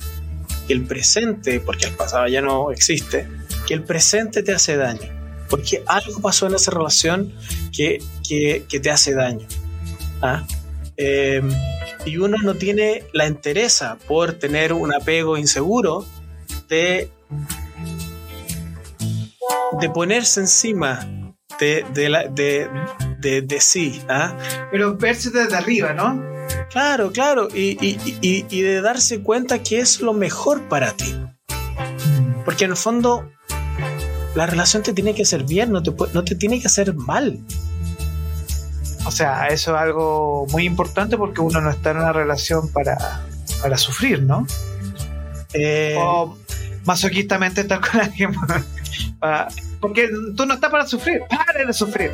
que 0.67 0.73
el 0.73 0.85
presente, 0.87 1.61
porque 1.61 1.87
el 1.87 1.93
pasado 1.93 2.27
ya 2.29 2.41
no 2.41 2.71
existe, 2.71 3.29
que 3.67 3.75
el 3.75 3.83
presente 3.83 4.43
te 4.43 4.53
hace 4.53 4.77
daño. 4.77 5.13
Porque 5.51 5.83
algo 5.87 6.21
pasó 6.21 6.47
en 6.47 6.55
esa 6.55 6.71
relación 6.71 7.33
que, 7.73 8.03
que, 8.27 8.65
que 8.69 8.81
te 8.81 8.91
hace 8.91 9.15
daño. 9.15 9.47
¿Ah? 10.23 10.47
Eh, 10.97 11.43
y 12.07 12.17
uno 12.19 12.37
no 12.43 12.55
tiene 12.55 13.05
la 13.13 13.27
entereza 13.27 13.97
por 14.07 14.35
tener 14.35 14.73
un 14.73 14.95
apego 14.95 15.37
inseguro 15.37 16.05
de, 16.69 17.09
de 19.81 19.91
ponerse 19.91 20.41
encima 20.41 21.09
de, 21.59 21.85
de, 21.95 22.09
la- 22.09 22.25
de, 22.29 22.69
de- 23.19 23.43
de 23.43 23.61
sí. 23.61 24.01
¿ah? 24.09 24.37
Pero 24.71 24.97
verse 24.97 25.31
desde 25.31 25.57
arriba, 25.57 25.93
¿no? 25.93 26.23
Claro, 26.71 27.11
claro, 27.13 27.49
y, 27.55 27.77
y- 27.85 27.99
y- 28.21 28.47
y 28.49 28.63
de 28.63 28.81
darse 28.81 29.21
cuenta 29.23 29.63
que 29.63 29.79
es 29.81 30.01
lo 30.01 30.13
mejor 30.13 30.63
para 30.69 30.93
ti. 30.93 31.15
Porque 32.45 32.65
en 32.65 32.73
el 32.73 32.77
fondo 32.77 33.31
la 34.35 34.47
relación 34.47 34.83
te 34.83 34.93
tiene 34.93 35.15
que 35.15 35.23
hacer 35.23 35.45
bien, 35.45 35.71
no 35.73 35.83
te, 35.83 35.93
no 36.13 36.25
te 36.25 36.35
tiene 36.35 36.61
que 36.61 36.67
hacer 36.67 36.95
mal. 36.95 37.39
O 39.07 39.11
sea, 39.11 39.49
eso 39.49 39.75
es 39.75 39.81
algo 39.83 40.47
muy 40.51 40.65
importante 40.65 41.17
porque 41.17 41.41
uno 41.41 41.61
no 41.61 41.71
está 41.71 41.91
en 41.91 41.99
una 41.99 42.13
relación 42.13 42.71
para, 42.73 42.97
para 43.63 43.77
sufrir, 43.77 44.23
¿no? 44.23 44.47
Eh, 45.53 45.95
O 45.99 46.37
masoquistamente 46.85 47.61
estar 47.63 47.81
con 47.81 48.01
alguien 48.01 48.33
para- 49.21 49.49
porque 49.81 50.09
tú 50.37 50.47
no 50.47 50.55
estás 50.55 50.71
para 50.71 50.87
sufrir, 50.87 51.21
para 51.29 51.67
de 51.67 51.73
sufrir. 51.75 52.11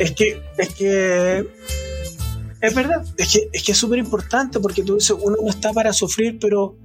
es 0.00 0.12
que, 0.12 0.42
es 0.56 0.74
que 0.74 1.46
Es 2.60 2.74
verdad. 2.74 3.04
Es 3.18 3.32
que 3.32 3.48
es 3.52 3.62
que 3.62 3.72
es 3.72 3.78
súper 3.78 3.98
importante 3.98 4.58
porque 4.60 4.82
tú 4.82 4.94
dices, 4.94 5.14
uno 5.20 5.36
no 5.42 5.50
está 5.50 5.72
para 5.74 5.92
sufrir, 5.92 6.38
pero 6.40 6.76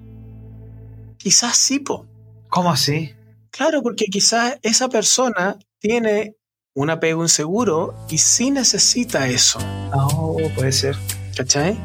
quizás 1.17 1.55
sí, 1.55 1.79
po. 1.79 2.05
¿Cómo 2.49 2.69
así? 2.71 3.13
Claro, 3.51 3.81
porque 3.81 4.05
quizás 4.05 4.57
esa 4.61 4.89
persona 4.89 5.57
tiene 5.79 6.35
un 6.79 6.89
apego 6.89 7.23
inseguro 7.23 7.93
y 8.09 8.19
sí 8.19 8.51
necesita 8.51 9.27
eso, 9.27 9.59
No, 9.91 10.37
puede 10.55 10.71
ser. 10.71 10.95
¿cachai? 11.35 11.77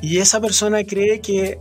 Y 0.00 0.18
esa 0.20 0.40
persona 0.40 0.84
cree 0.84 1.20
que, 1.20 1.58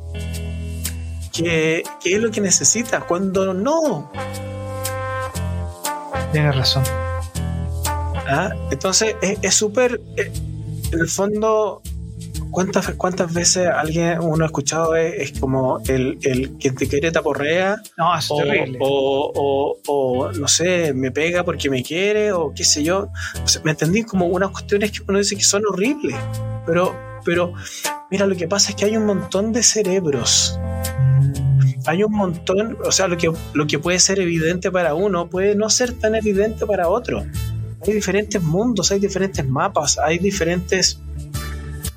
que, 1.33 1.83
que 2.01 2.15
es 2.15 2.21
lo 2.21 2.31
que 2.31 2.39
necesita, 2.39 3.01
cuando 3.01 3.53
no. 3.53 4.09
Tienes 6.31 6.55
razón. 6.55 6.83
¿ah? 8.25 8.51
Entonces 8.71 9.17
es 9.21 9.37
es 9.41 9.53
súper, 9.53 9.99
eh, 10.15 10.31
en 10.93 10.99
el 11.01 11.09
fondo, 11.09 11.81
¿cuántas, 12.55 12.89
cuántas 12.95 13.33
veces 13.33 13.67
alguien, 13.67 14.19
uno 14.21 14.43
ha 14.43 14.47
escuchado 14.47 14.95
es, 14.95 15.31
es 15.31 15.39
como 15.39 15.79
el, 15.87 16.17
el 16.23 16.51
quien 16.53 16.73
te 16.75 16.87
quiere 16.87 17.11
te 17.11 17.19
aporrea? 17.19 17.75
No, 17.97 18.17
es 18.17 18.25
o, 18.31 18.37
terrible. 18.37 18.79
o, 18.81 19.31
o- 19.35 19.77
o, 19.87 20.31
no 20.31 20.47
sé, 20.47 20.93
me 20.93 21.11
pega 21.11 21.43
porque 21.43 21.69
me 21.69 21.83
quiere 21.83 22.31
o 22.31 22.53
qué 22.55 22.63
sé 22.63 22.83
yo. 22.83 23.09
Sea, 23.43 23.61
me 23.63 23.71
entendí 23.71 24.03
como 24.03 24.25
unas 24.27 24.49
cuestiones 24.51 24.91
que 24.91 24.99
uno 25.07 25.19
dice 25.19 25.35
que 25.35 25.43
son 25.43 25.63
horribles, 25.69 26.15
pero, 26.65 26.95
pero 27.23 27.53
mira, 28.09 28.25
lo 28.25 28.35
que 28.35 28.47
pasa 28.47 28.69
es 28.71 28.75
que 28.77 28.85
hay 28.85 28.95
un 28.97 29.05
montón 29.05 29.51
de 29.53 29.61
cerebros. 29.61 30.57
Hay 31.87 32.03
un 32.03 32.13
montón, 32.13 32.77
o 32.83 32.91
sea, 32.91 33.07
lo 33.07 33.15
que, 33.17 33.31
lo 33.53 33.67
que 33.67 33.77
puede 33.77 33.99
ser 33.99 34.19
evidente 34.19 34.71
para 34.71 34.95
uno 34.95 35.27
puede 35.29 35.55
no 35.55 35.69
ser 35.69 35.93
tan 35.93 36.15
evidente 36.15 36.65
para 36.65 36.87
otro. 36.89 37.23
Hay 37.85 37.93
diferentes 37.93 38.41
mundos, 38.41 38.91
hay 38.91 38.99
diferentes 38.99 39.47
mapas, 39.47 39.99
hay 39.99 40.17
diferentes 40.17 40.99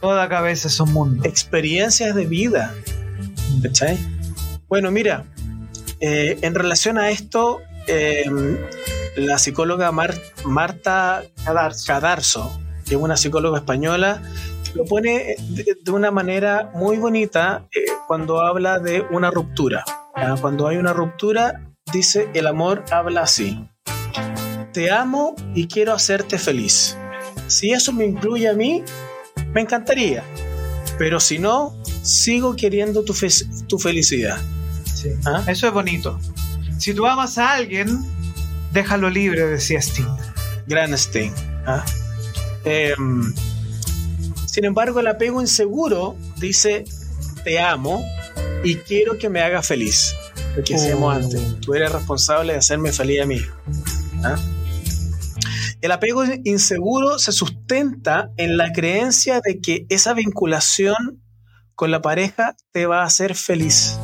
Toda 0.01 0.29
cabeza 0.29 0.69
es 0.69 0.79
un 0.81 0.93
mundo. 0.93 1.25
experiencias 1.25 2.15
de 2.15 2.27
vida. 2.27 2.75
¿Cachai? 3.63 3.99
Bueno, 4.69 4.91
mira, 4.91 5.25
eh, 6.01 6.39
en 6.43 6.55
relación 6.55 6.99
a 6.99 7.11
esto, 7.11 7.61
eh, 7.87 8.25
la 9.17 9.39
psicóloga 9.39 9.91
Mar- 9.93 10.15
Marta 10.45 11.25
Cadarzo. 11.45 11.87
Cadarzo, 11.87 12.61
que 12.87 12.95
es 12.95 13.01
una 13.01 13.17
psicóloga 13.17 13.59
española, 13.59 14.23
lo 14.75 14.85
pone 14.85 15.35
de, 15.49 15.91
una 15.91 16.11
manera 16.11 16.71
muy 16.75 16.99
bonita 16.99 17.67
eh, 17.75 17.81
cuando 18.07 18.41
habla 18.43 18.79
de 18.79 19.01
una 19.11 19.31
ruptura. 19.31 19.85
Cuando 20.41 20.67
hay 20.69 20.77
una 20.77 20.93
ruptura, 20.93 21.63
dice, 21.93 22.29
el 22.35 22.47
amor 22.49 22.85
habla 22.91 23.23
así. 23.23 23.67
Te 24.73 24.91
amo 24.91 25.35
y 25.55 25.67
quiero 25.69 25.93
hacerte 25.95 26.39
feliz. 26.39 26.97
Si 27.47 27.71
eso 27.71 27.93
me 27.93 28.05
incluye 28.05 28.49
a 28.49 28.53
mí, 28.53 28.83
me 29.55 29.61
encantaría. 29.63 30.23
Pero 30.99 31.21
si 31.21 31.39
no, 31.39 31.77
sigo 32.03 32.57
queriendo 32.57 33.05
tu, 33.05 33.15
fe- 33.15 33.29
tu 33.69 33.79
felicidad. 33.79 34.39
Sí. 34.93 35.11
¿Ah? 35.27 35.45
Eso 35.47 35.67
es 35.69 35.73
bonito. 35.73 36.19
Si 36.79 36.93
tú 36.95 37.07
amas 37.07 37.39
a 37.39 37.53
alguien, 37.55 37.99
déjalo 38.73 39.11
libre, 39.11 39.47
decía 39.47 39.79
Sting. 39.81 40.07
Gran 40.67 40.93
Sting. 40.95 41.33
¿ah? 41.67 41.85
Em, 42.65 43.33
sin 44.47 44.65
embargo, 44.65 45.01
el 45.01 45.07
apego 45.07 45.41
inseguro 45.41 46.17
dice, 46.37 46.85
te 47.45 47.61
amo 47.61 48.05
y 48.65 48.77
quiero 48.77 49.19
que 49.19 49.29
me 49.29 49.41
haga 49.41 49.63
feliz. 49.63 50.15
Lo 50.57 50.65
que 50.65 50.75
Oh. 50.75 51.11
antes. 51.11 51.61
Tú 51.61 51.75
eres 51.75 51.93
responsable 51.93 52.55
de 52.55 52.59
hacerme 52.59 52.91
feliz 52.93 53.21
a 53.23 53.27
mí. 53.27 53.41
¿ah? 54.25 54.37
El 55.81 55.93
apego 55.93 56.25
inseguro 56.45 57.19
se 57.19 57.31
sustenta 57.33 58.31
en 58.37 58.57
la 58.57 58.73
creencia 58.73 59.41
de 59.45 59.61
que 59.61 59.87
esa 59.89 60.13
vinculación 60.13 61.23
con 61.75 61.91
la 61.93 62.03
pareja 62.03 62.57
te 62.73 62.87
va 62.87 63.03
a 63.03 63.07
hacer 63.07 63.35
feliz. 63.37 63.97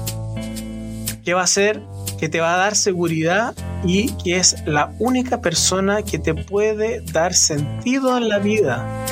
Que 1.25 1.35
va 1.35 1.41
a 1.41 1.45
hacer 1.45 1.83
que 2.19 2.29
te 2.29 2.41
va 2.41 2.55
a 2.55 2.59
dar 2.59 2.77
seguridad 2.77 3.57
y 3.85 4.13
que 4.23 4.37
es 4.37 4.57
la 4.67 4.95
única 5.01 5.41
persona 5.41 6.03
que 6.03 6.19
te 6.21 6.33
puede 6.35 7.01
dar 7.13 7.35
sentido 7.35 8.17
en 8.17 8.29
la 8.29 8.39
vida. 8.39 9.05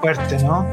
Fuerte, 0.00 0.38
¿no? 0.42 0.66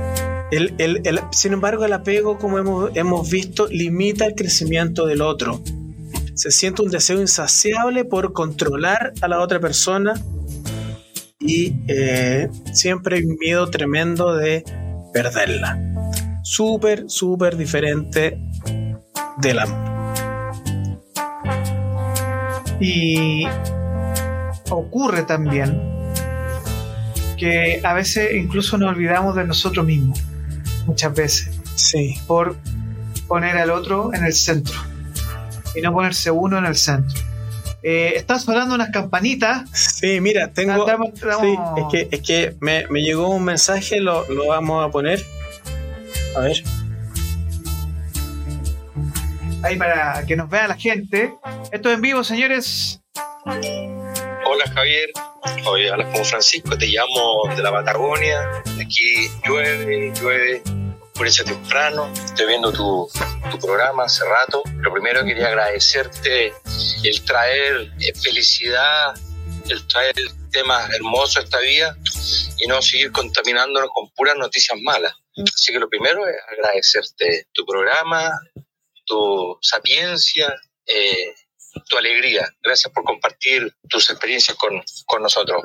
El- 0.52 0.76
el- 0.78 1.02
el- 1.06 1.22
sin 1.32 1.54
embargo, 1.54 1.86
el 1.86 1.94
apego, 1.94 2.38
como 2.38 2.60
hemos, 2.60 2.92
hemos 2.96 3.30
visto, 3.30 3.68
limita 3.68 4.26
el 4.26 4.36
crecimiento 4.36 5.06
del 5.06 5.22
otro. 5.22 5.62
Se 6.36 6.52
siente 6.52 6.82
un 6.82 6.90
deseo 6.90 7.22
insaciable 7.22 8.06
por 8.06 8.34
controlar 8.34 9.14
a 9.22 9.28
la 9.28 9.40
otra 9.40 9.60
persona 9.60 10.14
y 11.40 11.76
eh, 11.88 12.50
siempre 12.74 13.18
hay 13.18 13.24
un 13.24 13.38
miedo 13.40 13.70
tremendo 13.70 14.36
de 14.36 14.64
perderla. 15.14 15.78
Súper, 16.44 17.06
súper 17.08 17.56
diferente 17.56 18.40
del 19.38 19.60
amor. 19.60 19.94
Y 22.80 23.46
ocurre 24.70 25.24
también 25.24 25.80
que 27.38 27.80
a 27.84 27.94
veces 27.94 28.34
incluso 28.34 28.78
nos 28.78 28.90
olvidamos 28.90 29.36
de 29.36 29.46
nosotros 29.46 29.86
mismos, 29.86 30.20
muchas 30.88 31.14
veces, 31.14 31.52
Sí. 31.76 32.16
por 32.28 32.56
poner 33.28 33.58
al 33.58 33.70
otro 33.70 34.14
en 34.14 34.26
el 34.26 34.34
centro 34.34 34.76
y 35.76 35.82
no 35.82 35.92
ponerse 35.94 36.32
uno 36.32 36.58
en 36.58 36.66
el 36.66 36.76
centro. 36.76 37.22
Eh, 37.82 38.14
están 38.16 38.40
sonando 38.40 38.76
unas 38.76 38.90
campanitas. 38.92 39.70
Sí, 39.74 40.22
mira, 40.22 40.52
tengo. 40.54 40.86
Damos- 40.86 41.10
Sí, 41.20 41.56
es 41.78 41.84
que, 41.92 42.08
es 42.16 42.22
que 42.22 42.56
me, 42.62 42.88
me 42.90 43.02
llegó 43.02 43.28
un 43.30 43.44
mensaje, 43.44 44.00
lo, 44.00 44.26
lo 44.30 44.48
vamos 44.48 44.86
a 44.86 44.90
poner. 44.90 45.22
A 46.38 46.40
ver. 46.42 46.64
ahí 49.64 49.76
para 49.78 50.26
que 50.26 50.36
nos 50.36 50.50
vea 50.50 50.68
la 50.68 50.76
gente. 50.76 51.34
Esto 51.72 51.90
es 51.90 51.96
en 51.96 52.02
vivo, 52.02 52.24
señores. 52.24 53.02
Hola 53.46 54.66
Javier, 54.74 55.10
hoy 55.66 55.88
hablas 55.88 56.14
con 56.16 56.26
Francisco, 56.26 56.78
te 56.78 56.88
llamo 56.88 57.56
de 57.56 57.64
la 57.64 57.72
Patagonia, 57.72 58.40
aquí 58.80 59.30
llueve, 59.48 60.12
llueve, 60.20 60.62
oscurece 61.14 61.44
temprano, 61.44 62.12
estoy 62.26 62.48
viendo 62.48 62.74
tu, 62.74 63.08
tu 63.52 63.60
programa 63.60 64.06
hace 64.06 64.26
rato. 64.26 64.64
Lo 64.78 64.92
primero 64.92 65.24
quería 65.24 65.48
agradecerte 65.48 66.52
el 67.04 67.24
traer 67.24 67.94
eh, 68.00 68.14
felicidad, 68.20 69.14
el 69.70 69.88
traer 69.88 70.16
temas 70.52 70.90
hermosos 70.90 71.38
a 71.38 71.42
esta 71.42 71.60
vida 71.60 71.96
y 72.58 72.66
no 72.66 72.82
seguir 72.82 73.12
contaminándonos 73.12 73.92
con 73.94 74.10
puras 74.16 74.36
noticias 74.38 74.80
malas. 74.82 75.14
Así 75.54 75.72
que 75.72 75.78
lo 75.78 75.88
primero 75.88 76.28
es 76.28 76.36
agradecerte 76.52 77.48
tu 77.54 77.64
programa, 77.64 78.32
tu 79.06 79.60
sapiencia, 79.62 80.52
eh, 80.88 81.36
tu 81.90 81.96
alegría. 81.96 82.50
Gracias 82.64 82.92
por 82.92 83.04
compartir 83.04 83.72
tus 83.88 84.10
experiencias 84.10 84.58
con, 84.58 84.82
con 85.06 85.22
nosotros. 85.22 85.62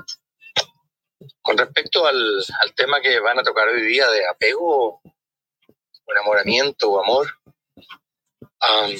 Con 1.41 1.57
respecto 1.57 2.07
al, 2.07 2.45
al 2.61 2.75
tema 2.75 3.01
que 3.01 3.19
van 3.21 3.39
a 3.39 3.43
tocar 3.43 3.67
hoy 3.69 3.81
día 3.87 4.11
de 4.11 4.29
apego, 4.29 5.01
o 6.09 6.13
enamoramiento 6.13 6.91
o 6.91 7.03
amor, 7.03 7.29
am, 8.61 8.95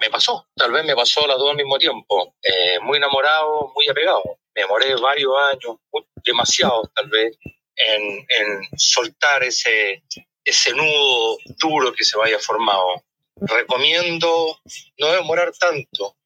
me 0.00 0.10
pasó, 0.10 0.46
tal 0.54 0.72
vez 0.72 0.84
me 0.84 0.94
pasó 0.94 1.26
las 1.26 1.38
dos 1.38 1.50
al 1.50 1.56
mismo 1.56 1.78
tiempo. 1.78 2.34
Eh, 2.42 2.78
muy 2.80 2.98
enamorado, 2.98 3.72
muy 3.74 3.88
apegado. 3.88 4.22
Me 4.54 4.62
demoré 4.62 4.94
varios 4.96 5.32
años, 5.52 5.76
demasiados 6.24 6.88
tal 6.94 7.08
vez, 7.08 7.38
en, 7.76 8.02
en 8.02 8.68
soltar 8.76 9.42
ese, 9.42 10.02
ese 10.44 10.72
nudo 10.74 11.38
duro 11.58 11.92
que 11.92 12.04
se 12.04 12.18
vaya 12.18 12.38
formado. 12.38 13.04
Recomiendo 13.36 14.58
no 14.98 15.12
demorar 15.12 15.52
tanto, 15.58 16.16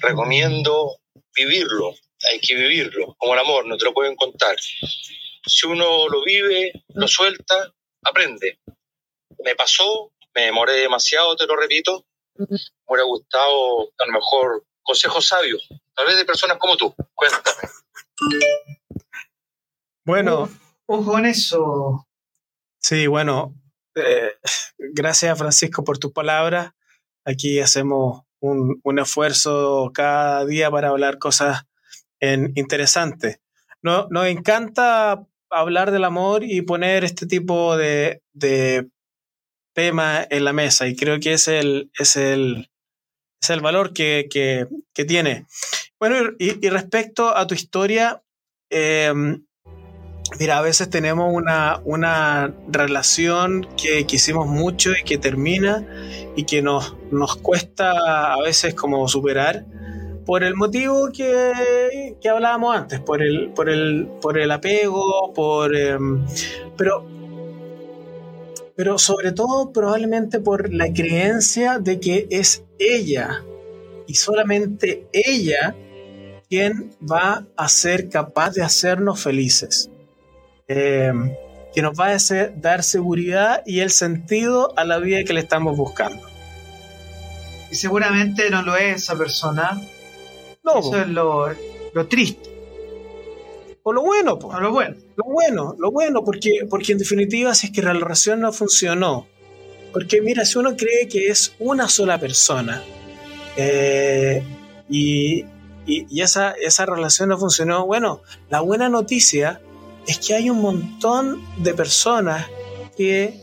recomiendo 0.00 0.98
vivirlo, 1.34 1.94
hay 2.30 2.38
que 2.40 2.54
vivirlo, 2.54 3.14
como 3.18 3.34
el 3.34 3.40
amor, 3.40 3.66
no 3.66 3.76
te 3.76 3.84
lo 3.84 3.94
pueden 3.94 4.14
contar. 4.14 4.56
Si 4.60 5.66
uno 5.66 6.08
lo 6.08 6.22
vive, 6.22 6.72
lo 6.94 7.08
suelta, 7.08 7.72
aprende. 8.02 8.60
Me 9.44 9.54
pasó, 9.54 10.12
me 10.34 10.42
demoré 10.42 10.74
demasiado, 10.74 11.36
te 11.36 11.46
lo 11.46 11.56
repito, 11.56 12.04
me 12.36 12.46
hubiera 12.86 13.04
gustado 13.04 13.90
a 13.98 14.06
lo 14.06 14.12
mejor 14.12 14.64
consejos 14.82 15.26
sabios, 15.28 15.68
tal 15.94 16.06
vez 16.06 16.16
de 16.16 16.24
personas 16.24 16.58
como 16.58 16.76
tú. 16.76 16.94
Cuéntame. 17.14 17.68
Bueno, 20.04 20.48
Ojo 20.86 21.12
con 21.12 21.26
eso. 21.26 22.06
sí, 22.82 23.06
bueno. 23.06 23.54
eh, 23.94 24.32
gracias, 24.78 25.38
Francisco, 25.38 25.84
por 25.84 25.98
tus 25.98 26.12
palabras. 26.12 26.72
Aquí 27.24 27.60
hacemos 27.60 28.22
un, 28.40 28.80
un 28.82 28.98
esfuerzo 28.98 29.90
cada 29.94 30.44
día 30.46 30.70
para 30.70 30.88
hablar 30.88 31.18
cosas 31.18 31.64
en- 32.18 32.52
interesantes. 32.56 33.40
No, 33.82 34.08
nos 34.10 34.26
encanta 34.26 35.24
hablar 35.50 35.90
del 35.90 36.04
amor 36.04 36.44
y 36.44 36.62
poner 36.62 37.04
este 37.04 37.26
tipo 37.26 37.76
de, 37.76 38.22
de 38.32 38.88
temas 39.72 40.26
en 40.30 40.44
la 40.44 40.52
mesa 40.52 40.86
y 40.86 40.96
creo 40.96 41.20
que 41.20 41.34
es 41.34 41.48
el, 41.48 41.90
es 41.98 42.16
el, 42.16 42.70
es 43.42 43.50
el 43.50 43.60
valor 43.60 43.92
que, 43.92 44.28
que, 44.30 44.66
que 44.94 45.04
tiene. 45.04 45.46
Bueno, 45.98 46.16
y, 46.38 46.68
respecto 46.68 47.36
a 47.36 47.46
tu 47.46 47.54
historia, 47.54 48.22
eh, 48.70 49.12
mira, 50.38 50.58
a 50.58 50.62
veces 50.62 50.88
tenemos 50.88 51.32
una, 51.32 51.80
una 51.84 52.54
relación 52.68 53.68
que 53.76 54.06
quisimos 54.06 54.46
mucho 54.46 54.92
y 54.92 55.04
que 55.04 55.18
termina 55.18 55.86
y 56.36 56.44
que 56.44 56.62
nos, 56.62 56.96
nos 57.10 57.36
cuesta 57.36 58.32
a 58.32 58.40
veces 58.40 58.74
como 58.74 59.06
superar 59.08 59.66
por 60.24 60.44
el 60.44 60.54
motivo 60.54 61.10
que, 61.12 62.16
que 62.20 62.28
hablábamos 62.28 62.76
antes, 62.76 63.00
por 63.00 63.22
el, 63.22 63.50
por 63.50 63.68
el, 63.68 64.08
por 64.20 64.38
el 64.38 64.50
apego, 64.50 65.32
por, 65.34 65.74
eh, 65.76 65.98
pero, 66.76 67.19
pero 68.80 68.96
sobre 68.96 69.32
todo 69.32 69.74
probablemente 69.74 70.40
por 70.40 70.72
la 70.72 70.90
creencia 70.90 71.78
de 71.78 72.00
que 72.00 72.26
es 72.30 72.64
ella 72.78 73.44
y 74.06 74.14
solamente 74.14 75.06
ella 75.12 75.76
quien 76.48 76.90
va 76.98 77.44
a 77.58 77.68
ser 77.68 78.08
capaz 78.08 78.54
de 78.54 78.62
hacernos 78.62 79.22
felices, 79.22 79.90
eh, 80.66 81.12
que 81.74 81.82
nos 81.82 81.92
va 81.92 82.06
a 82.06 82.14
hacer, 82.14 82.58
dar 82.58 82.82
seguridad 82.82 83.62
y 83.66 83.80
el 83.80 83.90
sentido 83.90 84.72
a 84.78 84.86
la 84.86 84.96
vida 84.96 85.24
que 85.24 85.34
le 85.34 85.40
estamos 85.40 85.76
buscando. 85.76 86.26
Y 87.70 87.74
seguramente 87.74 88.48
no 88.48 88.62
lo 88.62 88.76
es 88.76 89.02
esa 89.02 89.18
persona. 89.18 89.78
No, 90.64 90.78
Eso 90.78 90.96
es 91.02 91.08
lo, 91.08 91.48
lo 91.92 92.06
triste. 92.06 92.48
por 93.82 93.94
lo 93.94 94.00
bueno, 94.00 94.38
po. 94.38 94.50
No 94.50 94.60
lo 94.60 94.72
bueno. 94.72 94.96
Lo 95.22 95.24
bueno, 95.32 95.74
lo 95.78 95.90
bueno, 95.90 96.24
porque, 96.24 96.66
porque 96.70 96.92
en 96.92 96.98
definitiva, 96.98 97.54
si 97.54 97.66
es 97.66 97.72
que 97.72 97.82
la 97.82 97.92
relación 97.92 98.40
no 98.40 98.52
funcionó, 98.54 99.26
porque 99.92 100.22
mira, 100.22 100.44
si 100.46 100.58
uno 100.58 100.76
cree 100.76 101.08
que 101.08 101.26
es 101.26 101.52
una 101.58 101.88
sola 101.90 102.18
persona 102.18 102.82
eh, 103.56 104.42
y, 104.88 105.44
y- 105.86 106.20
esa, 106.22 106.52
esa 106.52 106.86
relación 106.86 107.28
no 107.28 107.38
funcionó, 107.38 107.86
bueno, 107.86 108.22
la 108.48 108.60
buena 108.60 108.88
noticia 108.88 109.60
es 110.06 110.18
que 110.18 110.34
hay 110.34 110.48
un 110.48 110.62
montón 110.62 111.42
de 111.62 111.74
personas 111.74 112.46
que 112.96 113.34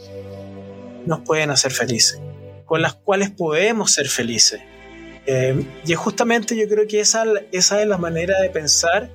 nos 1.06 1.20
pueden 1.22 1.52
hacer 1.52 1.72
felices, 1.72 2.20
con 2.66 2.82
las 2.82 2.96
cuales 2.96 3.30
podemos 3.30 3.92
ser 3.92 4.08
felices. 4.08 4.62
Eh, 5.28 5.64
y 5.86 5.94
justamente 5.94 6.56
yo 6.58 6.68
creo 6.68 6.88
que 6.88 7.02
esa, 7.02 7.26
esa 7.52 7.82
es 7.82 7.88
la 7.88 7.98
manera 7.98 8.42
de 8.42 8.50
pensar 8.50 9.10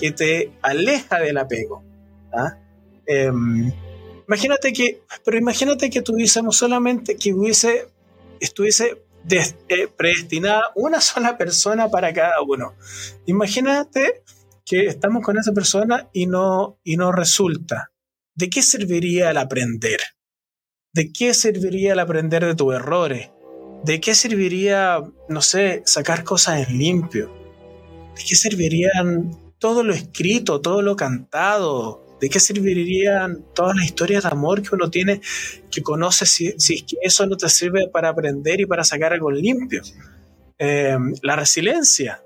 que 0.00 0.12
te 0.12 0.52
aleja 0.62 1.18
del 1.18 1.36
apego. 1.38 1.84
¿Ah? 2.32 2.58
Eh, 3.06 3.30
imagínate 4.26 4.72
que, 4.72 5.02
pero 5.24 5.38
imagínate 5.38 5.90
que 5.90 6.02
tuviésemos 6.02 6.56
solamente, 6.56 7.16
que 7.16 7.32
hubiese, 7.32 7.88
estuviese 8.40 9.06
eh, 9.68 9.88
predestinada 9.88 10.70
una 10.76 11.00
sola 11.00 11.36
persona 11.36 11.90
para 11.90 12.12
cada 12.12 12.40
uno. 12.46 12.74
Imagínate 13.26 14.22
que 14.64 14.86
estamos 14.86 15.24
con 15.24 15.36
esa 15.38 15.52
persona 15.52 16.08
y 16.12 16.26
no, 16.26 16.78
y 16.84 16.96
no 16.96 17.12
resulta. 17.12 17.92
¿De 18.34 18.50
qué 18.50 18.62
serviría 18.62 19.30
el 19.30 19.38
aprender? 19.38 19.98
¿De 20.92 21.12
qué 21.12 21.34
serviría 21.34 21.92
el 21.94 21.98
aprender 21.98 22.44
de 22.44 22.54
tus 22.54 22.74
errores? 22.74 23.30
¿De 23.84 24.00
qué 24.00 24.14
serviría, 24.14 25.02
no 25.28 25.42
sé, 25.42 25.82
sacar 25.86 26.24
cosas 26.24 26.68
en 26.68 26.78
limpio? 26.78 27.32
¿De 28.16 28.22
qué 28.28 28.34
servirían 28.34 29.54
todo 29.58 29.82
lo 29.82 29.92
escrito, 29.92 30.60
todo 30.60 30.82
lo 30.82 30.96
cantado? 30.96 32.05
¿De 32.20 32.30
qué 32.30 32.40
servirían 32.40 33.44
todas 33.54 33.76
las 33.76 33.84
historias 33.84 34.22
de 34.22 34.30
amor 34.30 34.62
que 34.62 34.74
uno 34.74 34.90
tiene, 34.90 35.20
que 35.70 35.82
conoce, 35.82 36.24
si, 36.24 36.46
es 36.46 36.84
que 36.84 36.96
eso 37.02 37.26
no 37.26 37.36
te 37.36 37.48
sirve 37.48 37.88
para 37.88 38.08
aprender 38.08 38.60
y 38.60 38.66
para 38.66 38.84
sacar 38.84 39.12
algo 39.12 39.30
limpio? 39.30 39.82
Eh, 40.58 40.96
la 41.22 41.36
resiliencia. 41.36 42.22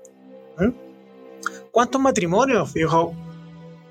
¿Cuántos 1.71 1.99
matrimonios, 1.99 2.73
viejo, 2.73 3.13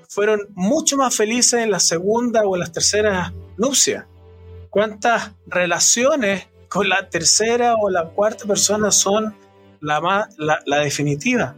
fueron 0.09 0.39
mucho 0.55 0.97
más 0.97 1.15
felices 1.15 1.61
en 1.61 1.69
la 1.69 1.79
segunda 1.79 2.43
o 2.45 2.55
en 2.55 2.61
las 2.61 2.71
terceras 2.71 3.31
nupcias? 3.57 4.05
¿Cuántas 4.71 5.31
relaciones 5.45 6.47
con 6.67 6.89
la 6.89 7.09
tercera 7.09 7.75
o 7.75 7.89
la 7.89 8.05
cuarta 8.09 8.45
persona 8.45 8.89
son 8.89 9.35
la, 9.81 10.01
más, 10.01 10.35
la 10.37 10.79
definitiva? 10.79 11.55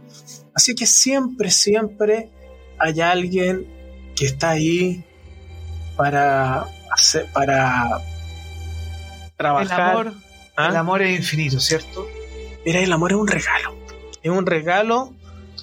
Así 0.54 0.74
que 0.74 0.86
siempre, 0.86 1.50
siempre 1.50 2.30
hay 2.78 3.00
alguien 3.00 3.73
que 4.16 4.26
está 4.26 4.50
ahí 4.50 5.04
para 5.96 6.66
hacer, 6.90 7.26
para 7.32 7.98
El 7.98 9.36
trabajar. 9.36 9.80
amor, 9.80 10.12
¿ah? 10.56 10.68
el 10.68 10.76
amor 10.76 11.02
es 11.02 11.18
infinito, 11.18 11.60
¿cierto? 11.60 12.06
Mira, 12.64 12.80
el 12.80 12.92
amor 12.92 13.12
es 13.12 13.18
un 13.18 13.28
regalo. 13.28 13.74
Es 14.22 14.30
un 14.30 14.46
regalo 14.46 15.12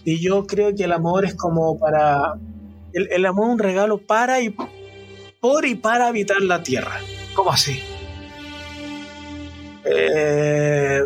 y 0.03 0.19
yo 0.19 0.45
creo 0.45 0.75
que 0.75 0.83
el 0.83 0.91
amor 0.91 1.25
es 1.25 1.35
como 1.35 1.79
para... 1.79 2.35
El, 2.93 3.09
el 3.11 3.25
amor 3.25 3.47
es 3.47 3.53
un 3.53 3.59
regalo 3.59 3.97
para 3.99 4.41
y 4.41 4.53
por 5.39 5.65
y 5.65 5.75
para 5.75 6.07
habitar 6.07 6.41
la 6.41 6.61
tierra. 6.61 6.99
¿Cómo 7.33 7.51
así? 7.51 7.81
Eh, 9.85 11.01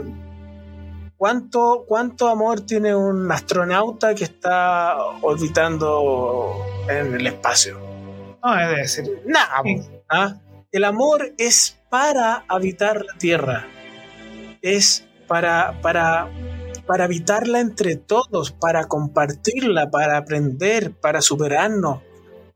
¿Cuánto, 1.17 1.86
¿Cuánto 1.88 2.28
amor 2.28 2.62
tiene 2.62 2.93
un 2.93 3.32
astronauta 3.32 4.13
que 4.13 4.25
está 4.25 4.97
orbitando 5.21 6.58
en 6.89 7.15
el 7.15 7.28
espacio? 7.28 7.80
No, 8.43 8.56
debe 8.56 8.82
decir. 8.82 9.21
Nada. 9.25 9.63
¿ah? 10.10 10.36
El 10.71 10.84
amor 10.84 11.34
es 11.38 11.80
para 11.89 12.43
habitar 12.49 13.06
la 13.06 13.17
Tierra. 13.17 13.65
Es 14.62 15.08
para, 15.25 15.80
para, 15.82 16.30
para 16.86 17.06
habitarla 17.06 17.62
entre 17.62 17.95
todos, 17.95 18.51
para 18.51 18.84
compartirla, 18.89 19.89
para 19.89 20.17
aprender, 20.17 20.91
para 20.91 21.21
superarnos, 21.21 22.01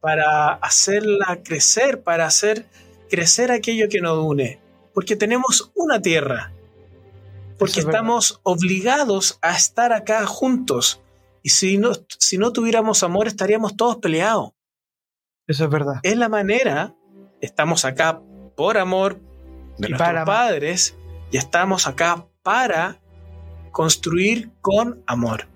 para 0.01 0.55
hacerla 0.55 1.39
crecer, 1.45 2.03
para 2.03 2.25
hacer 2.25 2.65
crecer 3.09 3.53
aquello 3.53 3.87
que 3.87 4.01
nos 4.01 4.17
une. 4.19 4.59
Porque 4.93 5.15
tenemos 5.15 5.71
una 5.75 6.01
Tierra 6.01 6.51
porque 7.59 7.81
estamos 7.81 8.39
obligados 8.43 9.37
a 9.41 9.55
estar 9.55 9.93
acá 9.93 10.25
juntos. 10.25 11.01
Y 11.43 11.49
si 11.49 11.77
no, 11.77 11.91
si 12.17 12.37
no 12.37 12.51
tuviéramos 12.53 13.03
amor, 13.03 13.27
estaríamos 13.27 13.75
todos 13.75 13.97
peleados. 13.97 14.51
Eso 15.45 15.65
es 15.65 15.69
verdad. 15.69 15.95
Es 16.03 16.17
la 16.17 16.29
manera, 16.29 16.95
estamos 17.41 17.85
acá 17.85 18.21
por 18.55 18.77
amor 18.77 19.19
de 19.77 19.89
nuestros 19.89 20.25
padres 20.25 20.95
y 21.31 21.37
estamos 21.37 21.87
acá 21.87 22.25
para 22.43 22.99
construir 23.71 24.51
con 24.61 25.03
amor. 25.05 25.47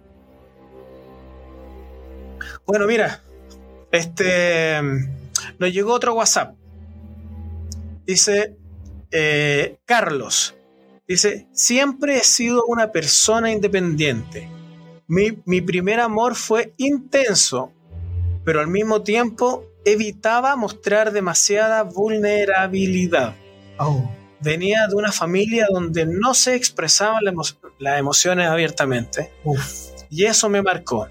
Bueno, 2.65 2.85
mira, 2.85 3.21
este 3.91 4.81
nos 5.59 5.71
llegó 5.71 5.93
otro 5.93 6.13
WhatsApp. 6.13 6.55
Dice 8.05 8.57
eh, 9.11 9.77
Carlos, 9.85 10.55
Dice, 11.13 11.45
siempre 11.51 12.17
he 12.17 12.23
sido 12.23 12.65
una 12.65 12.91
persona 12.91 13.51
independiente. 13.51 14.49
Mi, 15.05 15.61
primer 15.61 15.99
amor 15.99 16.33
fue 16.33 16.73
intenso, 16.77 17.71
pero 18.43 18.61
al 18.61 18.67
mismo 18.67 19.03
tiempo 19.03 19.63
evitaba 19.85 20.55
mostrar 20.55 21.11
demasiada 21.11 21.83
vulnerabilidad. 21.83 23.35
Oh. 23.77 24.09
Venía 24.39 24.87
de 24.87 24.95
una 24.95 25.11
familia 25.11 25.67
donde 25.71 26.07
no 26.07 26.33
se 26.33 26.55
expresaban 26.55 27.21
las 27.77 27.99
emociones 27.99 28.47
abiertamente. 28.47 29.31
Y 30.09 30.25
eso 30.25 30.49
me 30.49 30.63
marcó. 30.63 31.07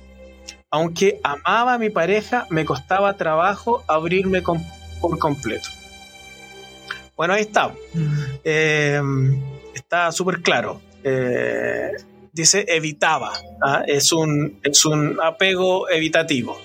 Aunque 0.68 1.20
amaba 1.22 1.74
a 1.74 1.78
mi 1.78 1.90
pareja, 1.90 2.48
me 2.50 2.64
costaba 2.64 3.16
trabajo 3.16 3.84
abrirme 3.86 4.42
por 4.42 5.16
completo. 5.20 5.68
Bueno, 7.16 7.34
ahí 7.34 7.42
está. 7.42 7.68
Mm. 7.94 8.24
Eh, 8.42 9.00
está 9.74 10.12
súper 10.12 10.42
claro. 10.42 10.80
Eh, 11.04 11.90
dice 12.32 12.64
evitaba, 12.68 13.32
¿ah? 13.62 13.82
es, 13.86 14.12
un, 14.12 14.60
es 14.62 14.84
un 14.84 15.18
apego 15.22 15.88
evitativo. 15.90 16.58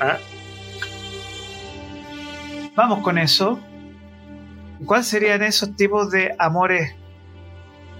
¿ah? 0.00 0.18
Vamos 2.74 3.00
con 3.00 3.18
eso. 3.18 3.60
¿Cuáles 4.86 5.06
serían 5.06 5.42
esos 5.42 5.76
tipos 5.76 6.10
de 6.10 6.34
amores 6.38 6.94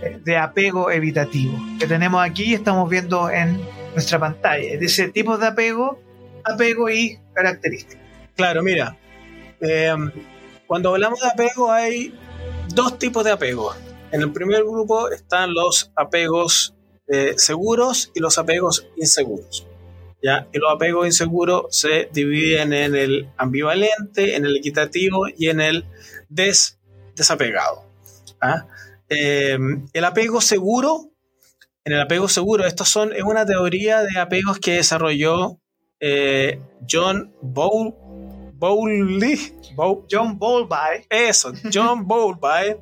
eh, 0.02 0.18
de 0.24 0.36
apego 0.36 0.90
evitativo 0.90 1.56
que 1.78 1.86
tenemos 1.86 2.24
aquí 2.24 2.44
y 2.44 2.54
estamos 2.54 2.88
viendo 2.90 3.30
en 3.30 3.60
nuestra 3.94 4.18
pantalla? 4.18 4.76
Dice 4.78 5.08
tipos 5.08 5.38
de 5.38 5.46
apego, 5.48 6.00
apego 6.44 6.90
y 6.90 7.18
características. 7.34 8.02
Claro, 8.34 8.62
mira, 8.62 8.96
eh, 9.60 9.94
cuando 10.66 10.88
hablamos 10.90 11.20
de 11.20 11.28
apego 11.28 11.70
hay 11.70 12.14
dos 12.74 12.98
tipos 12.98 13.24
de 13.24 13.30
apego. 13.30 13.74
En 14.12 14.20
el 14.20 14.32
primer 14.32 14.62
grupo 14.62 15.08
están 15.10 15.54
los 15.54 15.90
apegos 15.96 16.74
eh, 17.08 17.34
seguros 17.36 18.12
y 18.14 18.20
los 18.20 18.38
apegos 18.38 18.86
inseguros. 18.96 19.66
¿ya? 20.22 20.48
Y 20.52 20.58
los 20.58 20.70
apegos 20.72 21.06
inseguros 21.06 21.66
se 21.70 22.08
dividen 22.12 22.72
en 22.72 22.94
el 22.94 23.28
ambivalente, 23.38 24.36
en 24.36 24.44
el 24.44 24.58
equitativo 24.58 25.26
y 25.36 25.48
en 25.48 25.60
el 25.60 25.86
desapegado. 26.28 27.84
¿ah? 28.40 28.66
Em, 29.08 29.88
el 29.92 30.04
apego 30.04 30.40
seguro, 30.40 31.10
en 31.84 31.94
el 31.94 32.00
apego 32.00 32.28
seguro, 32.28 32.66
estos 32.66 32.88
son, 32.88 33.12
es 33.12 33.22
una 33.22 33.44
teoría 33.44 34.02
de 34.02 34.18
apegos 34.18 34.58
que 34.58 34.76
desarrolló 34.76 35.58
eh, 36.00 36.60
John 36.88 37.34
Bowl, 37.40 37.94
Bowlby. 38.62 39.54
John 40.08 40.38
Bowlby. 40.38 41.04
Eso, 41.10 41.52
John 41.74 42.06
Bowlby 42.06 42.76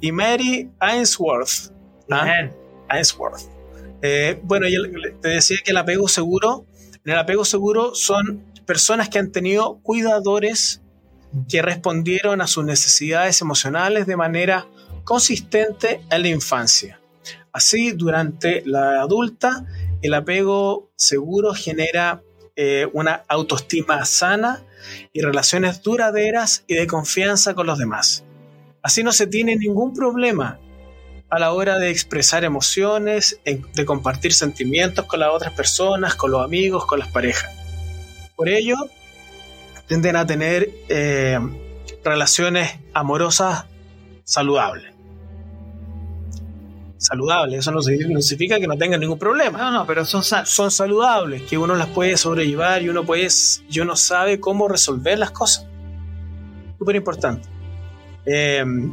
y 0.00 0.10
Mary 0.10 0.70
Ainsworth. 0.78 1.70
¿ah? 2.10 2.48
Ainsworth. 2.88 3.42
Eh, 4.00 4.40
bueno, 4.42 4.66
yo 4.66 4.80
te 5.20 5.28
decía 5.28 5.58
que 5.62 5.72
el 5.72 5.76
apego 5.76 6.08
seguro, 6.08 6.64
en 7.04 7.12
el 7.12 7.18
apego 7.18 7.44
seguro 7.44 7.94
son 7.94 8.46
personas 8.64 9.10
que 9.10 9.18
han 9.18 9.30
tenido 9.30 9.78
cuidadores 9.82 10.80
que 11.50 11.60
respondieron 11.60 12.40
a 12.40 12.46
sus 12.46 12.64
necesidades 12.64 13.42
emocionales 13.42 14.06
de 14.06 14.16
manera 14.16 14.66
consistente 15.04 16.00
en 16.10 16.22
la 16.22 16.28
infancia. 16.28 16.98
Así, 17.52 17.92
durante 17.92 18.62
la 18.64 19.02
adulta, 19.02 19.66
el 20.00 20.14
apego 20.14 20.88
seguro 20.96 21.52
genera 21.52 22.22
eh, 22.56 22.88
una 22.94 23.22
autoestima 23.28 24.02
sana 24.06 24.62
y 25.12 25.20
relaciones 25.20 25.82
duraderas 25.82 26.64
y 26.66 26.74
de 26.74 26.86
confianza 26.86 27.54
con 27.54 27.66
los 27.66 27.78
demás. 27.78 28.24
Así 28.82 29.02
no 29.02 29.12
se 29.12 29.26
tiene 29.26 29.56
ningún 29.56 29.94
problema 29.94 30.58
a 31.28 31.38
la 31.38 31.52
hora 31.52 31.78
de 31.78 31.90
expresar 31.90 32.44
emociones, 32.44 33.40
de 33.44 33.84
compartir 33.84 34.32
sentimientos 34.32 35.06
con 35.06 35.20
las 35.20 35.30
otras 35.30 35.52
personas, 35.54 36.14
con 36.14 36.30
los 36.30 36.44
amigos, 36.44 36.86
con 36.86 37.00
las 37.00 37.08
parejas. 37.08 37.50
Por 38.36 38.48
ello, 38.48 38.76
tienden 39.86 40.16
a 40.16 40.26
tener 40.26 40.70
eh, 40.88 41.38
relaciones 42.04 42.78
amorosas 42.92 43.64
saludables. 44.24 44.95
Saludables, 46.98 47.60
eso 47.60 47.72
no 47.72 47.82
significa 47.82 48.58
que 48.58 48.66
no 48.66 48.78
tengan 48.78 49.00
ningún 49.00 49.18
problema. 49.18 49.58
No, 49.58 49.70
no, 49.70 49.86
pero 49.86 50.04
son, 50.06 50.22
son 50.24 50.70
saludables, 50.70 51.42
que 51.42 51.58
uno 51.58 51.74
las 51.74 51.88
puede 51.88 52.16
sobrellevar 52.16 52.82
y 52.82 52.88
uno, 52.88 53.04
puede, 53.04 53.28
y 53.68 53.80
uno 53.80 53.96
sabe 53.96 54.40
cómo 54.40 54.66
resolver 54.66 55.18
las 55.18 55.30
cosas. 55.30 55.66
Súper 56.78 56.96
importante. 56.96 57.48
Em, 58.24 58.92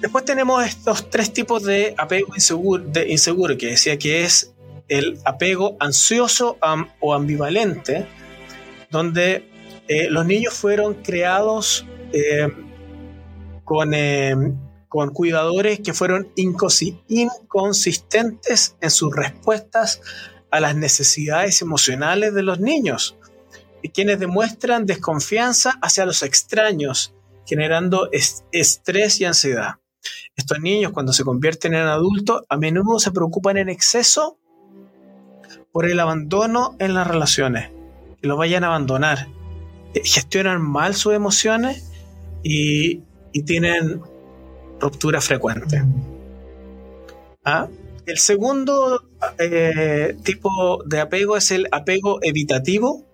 después 0.00 0.24
tenemos 0.24 0.64
estos 0.64 1.10
tres 1.10 1.32
tipos 1.32 1.64
de 1.64 1.94
apego 1.98 2.28
inseguro, 2.34 2.84
de 2.84 3.10
inseguro, 3.10 3.56
que 3.58 3.70
decía 3.70 3.98
que 3.98 4.22
es 4.22 4.54
el 4.88 5.18
apego 5.24 5.76
ansioso 5.80 6.58
o 7.00 7.14
ambivalente, 7.14 8.06
donde 8.90 9.50
eh, 9.88 10.08
los 10.10 10.24
niños 10.26 10.54
fueron 10.54 10.94
creados 10.94 11.84
em, 12.12 12.52
con, 13.64 13.92
em, 13.94 14.56
con, 14.94 15.10
cuidadores 15.10 15.80
que 15.80 15.92
fueron 15.92 16.28
inconsistentes 16.36 18.76
en 18.80 18.90
sus 18.90 19.14
respuestas 19.14 20.00
a 20.52 20.60
las 20.60 20.76
necesidades 20.76 21.60
emocionales 21.62 22.32
de 22.32 22.44
los 22.44 22.60
niños, 22.60 23.16
y 23.82 23.88
quienes 23.88 24.20
demuestran 24.20 24.86
desconfianza 24.86 25.72
hacia 25.82 26.06
los 26.06 26.22
extraños 26.22 27.12
generando 27.44 28.08
estrés 28.52 29.20
y 29.20 29.24
ansiedad. 29.24 29.80
Estos 30.36 30.60
niños 30.60 30.92
cuando 30.92 31.12
se 31.12 31.24
convierten 31.24 31.74
en 31.74 31.86
adultos 31.86 32.42
a 32.48 32.56
menudo 32.56 33.00
se 33.00 33.10
preocupan 33.10 33.56
en 33.56 33.68
exceso 33.68 34.38
por 35.72 35.90
el 35.90 35.98
abandono 35.98 36.76
en 36.78 36.94
las 36.94 37.06
relaciones, 37.06 37.70
que 38.22 38.28
lo 38.28 38.36
vayan 38.36 38.62
a 38.62 38.68
abandonar. 38.68 39.26
Eh, 39.92 40.02
gestionan 40.04 40.62
mal 40.62 40.94
sus 40.94 41.14
emociones 41.14 41.90
y, 42.44 43.02
tienen 43.46 44.00
ruptura 44.84 45.20
frecuente. 45.20 45.82
¿Ah? 47.44 47.68
El 48.06 48.18
segundo 48.18 49.02
eh, 49.38 50.16
tipo 50.22 50.82
de 50.84 51.00
apego 51.00 51.36
es 51.36 51.50
el 51.50 51.66
apego 51.72 52.18
evitativo, 52.22 53.04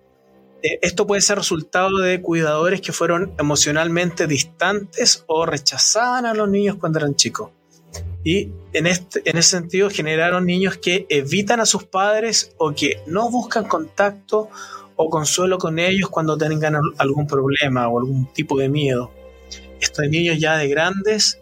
eh, 0.63 0.79
esto 0.81 1.07
puede 1.07 1.21
ser 1.21 1.37
resultado 1.37 1.97
de 1.99 2.21
cuidadores 2.21 2.81
que 2.81 2.91
fueron 2.91 3.33
emocionalmente 3.39 4.27
distantes 4.27 5.23
o 5.27 5.45
rechazaban 5.45 6.25
a 6.25 6.33
los 6.33 6.49
niños 6.49 6.75
cuando 6.75 6.99
eran 6.99 7.15
chicos. 7.15 7.51
Y 8.23 8.49
en, 8.73 8.85
este, 8.85 9.21
en 9.25 9.37
ese 9.37 9.49
sentido 9.49 9.89
generaron 9.89 10.45
niños 10.45 10.77
que 10.77 11.07
evitan 11.09 11.59
a 11.59 11.65
sus 11.65 11.85
padres 11.85 12.53
o 12.57 12.73
que 12.73 13.01
no 13.07 13.31
buscan 13.31 13.65
contacto 13.65 14.49
o 14.95 15.09
consuelo 15.09 15.57
con 15.57 15.79
ellos 15.79 16.09
cuando 16.09 16.37
tengan 16.37 16.75
algún 16.97 17.25
problema 17.25 17.87
o 17.87 17.99
algún 17.99 18.31
tipo 18.33 18.59
de 18.59 18.69
miedo. 18.69 19.11
Estos 19.79 20.07
niños 20.07 20.37
ya 20.37 20.57
de 20.57 20.67
grandes 20.67 21.40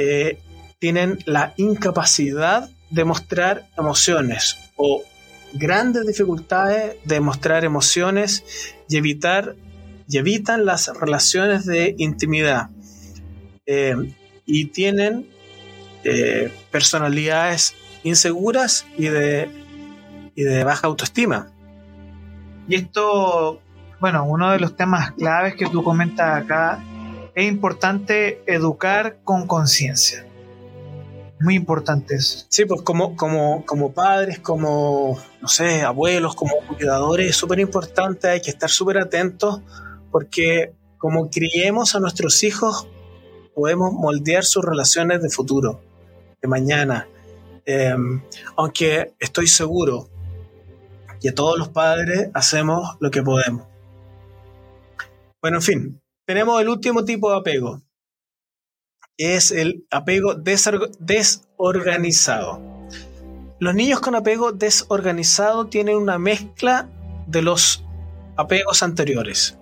eh, 0.00 0.38
tienen 0.78 1.18
la 1.26 1.54
incapacidad 1.56 2.70
de 2.88 3.04
mostrar 3.04 3.66
emociones 3.76 4.56
o 4.76 5.02
grandes 5.54 6.06
dificultades 6.06 6.96
de 7.04 7.20
mostrar 7.20 7.64
emociones 7.64 8.44
y 8.88 8.96
evitar 8.96 9.56
y 10.08 10.18
evitan 10.18 10.64
las 10.64 10.86
relaciones 10.96 11.66
de 11.66 11.96
intimidad. 11.98 12.70
Eh, 13.66 14.14
y 14.46 14.66
tienen 14.66 15.28
eh, 16.04 16.52
personalidades 16.70 17.74
inseguras 18.04 18.86
y 18.96 19.08
de, 19.08 19.50
y 20.36 20.44
de 20.44 20.62
baja 20.62 20.86
autoestima. 20.86 21.50
Y 22.68 22.76
esto, 22.76 23.60
bueno, 23.98 24.24
uno 24.24 24.52
de 24.52 24.60
los 24.60 24.76
temas 24.76 25.10
claves 25.12 25.56
que 25.56 25.66
tú 25.66 25.82
comentas 25.82 26.44
acá, 26.44 26.80
es 27.38 27.46
importante 27.46 28.42
educar 28.46 29.18
con 29.22 29.46
conciencia. 29.46 30.26
Muy 31.38 31.54
importante 31.54 32.16
eso. 32.16 32.44
Sí, 32.48 32.64
pues 32.64 32.82
como, 32.82 33.14
como, 33.14 33.64
como 33.64 33.92
padres, 33.92 34.40
como, 34.40 35.16
no 35.40 35.46
sé, 35.46 35.82
abuelos, 35.82 36.34
como 36.34 36.54
cuidadores, 36.66 37.30
es 37.30 37.36
súper 37.36 37.60
importante, 37.60 38.28
hay 38.28 38.40
que 38.40 38.50
estar 38.50 38.68
súper 38.68 38.98
atentos 38.98 39.60
porque 40.10 40.72
como 40.98 41.30
criemos 41.30 41.94
a 41.94 42.00
nuestros 42.00 42.42
hijos, 42.42 42.88
podemos 43.54 43.92
moldear 43.92 44.44
sus 44.44 44.64
relaciones 44.64 45.22
de 45.22 45.30
futuro, 45.30 45.80
de 46.42 46.48
mañana. 46.48 47.06
Em, 47.64 48.20
aunque 48.56 49.12
estoy 49.20 49.46
seguro 49.46 50.08
que 51.20 51.30
todos 51.30 51.56
los 51.56 51.68
padres 51.68 52.30
hacemos 52.34 52.96
lo 52.98 53.12
que 53.12 53.22
podemos. 53.22 53.64
Bueno, 55.40 55.58
en 55.58 55.62
fin, 55.62 56.00
tenemos 56.28 56.60
el 56.60 56.68
último 56.68 57.04
tipo 57.06 57.30
de 57.30 57.38
apego, 57.38 57.80
es 59.16 59.50
el 59.50 59.86
apego 59.90 60.34
desorganizado. 60.34 62.60
Los 63.58 63.74
niños 63.74 64.00
con 64.00 64.14
apego 64.14 64.52
desorganizado 64.52 65.68
tienen 65.68 65.96
una 65.96 66.18
mezcla 66.18 66.90
de 67.26 67.40
los 67.40 67.82
apegos 68.36 68.82
anteriores. 68.82 69.56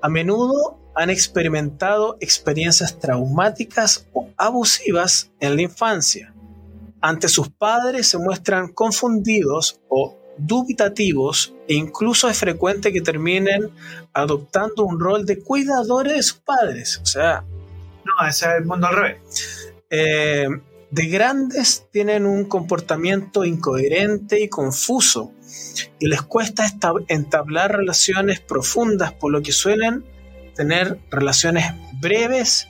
A 0.00 0.08
menudo 0.08 0.78
han 0.94 1.10
experimentado 1.10 2.16
experiencias 2.20 2.98
traumáticas 2.98 4.08
o 4.14 4.30
abusivas 4.38 5.30
en 5.38 5.56
la 5.56 5.62
infancia. 5.62 6.34
Ante 7.02 7.28
sus 7.28 7.50
padres 7.50 8.08
se 8.08 8.16
muestran 8.16 8.72
confundidos 8.72 9.82
o 9.90 10.16
dubitativos 10.46 11.54
e 11.68 11.74
incluso 11.74 12.28
es 12.28 12.38
frecuente 12.38 12.92
que 12.92 13.00
terminen 13.00 13.70
adoptando 14.12 14.84
un 14.84 14.98
rol 14.98 15.26
de 15.26 15.40
cuidadores 15.40 16.14
de 16.14 16.22
sus 16.22 16.38
padres. 16.38 17.00
O 17.02 17.06
sea, 17.06 17.44
no, 18.04 18.28
ese 18.28 18.46
es 18.46 18.52
el 18.58 18.64
mundo 18.64 18.86
al 18.86 18.96
revés. 18.96 19.72
Eh, 19.90 20.48
de 20.90 21.06
grandes 21.06 21.86
tienen 21.92 22.26
un 22.26 22.46
comportamiento 22.46 23.44
incoherente 23.44 24.42
y 24.42 24.48
confuso 24.48 25.32
y 25.98 26.08
les 26.08 26.22
cuesta 26.22 26.66
entablar 27.08 27.76
relaciones 27.76 28.40
profundas, 28.40 29.12
por 29.12 29.30
lo 29.30 29.42
que 29.42 29.52
suelen 29.52 30.04
tener 30.54 30.98
relaciones 31.10 31.66
breves 32.00 32.68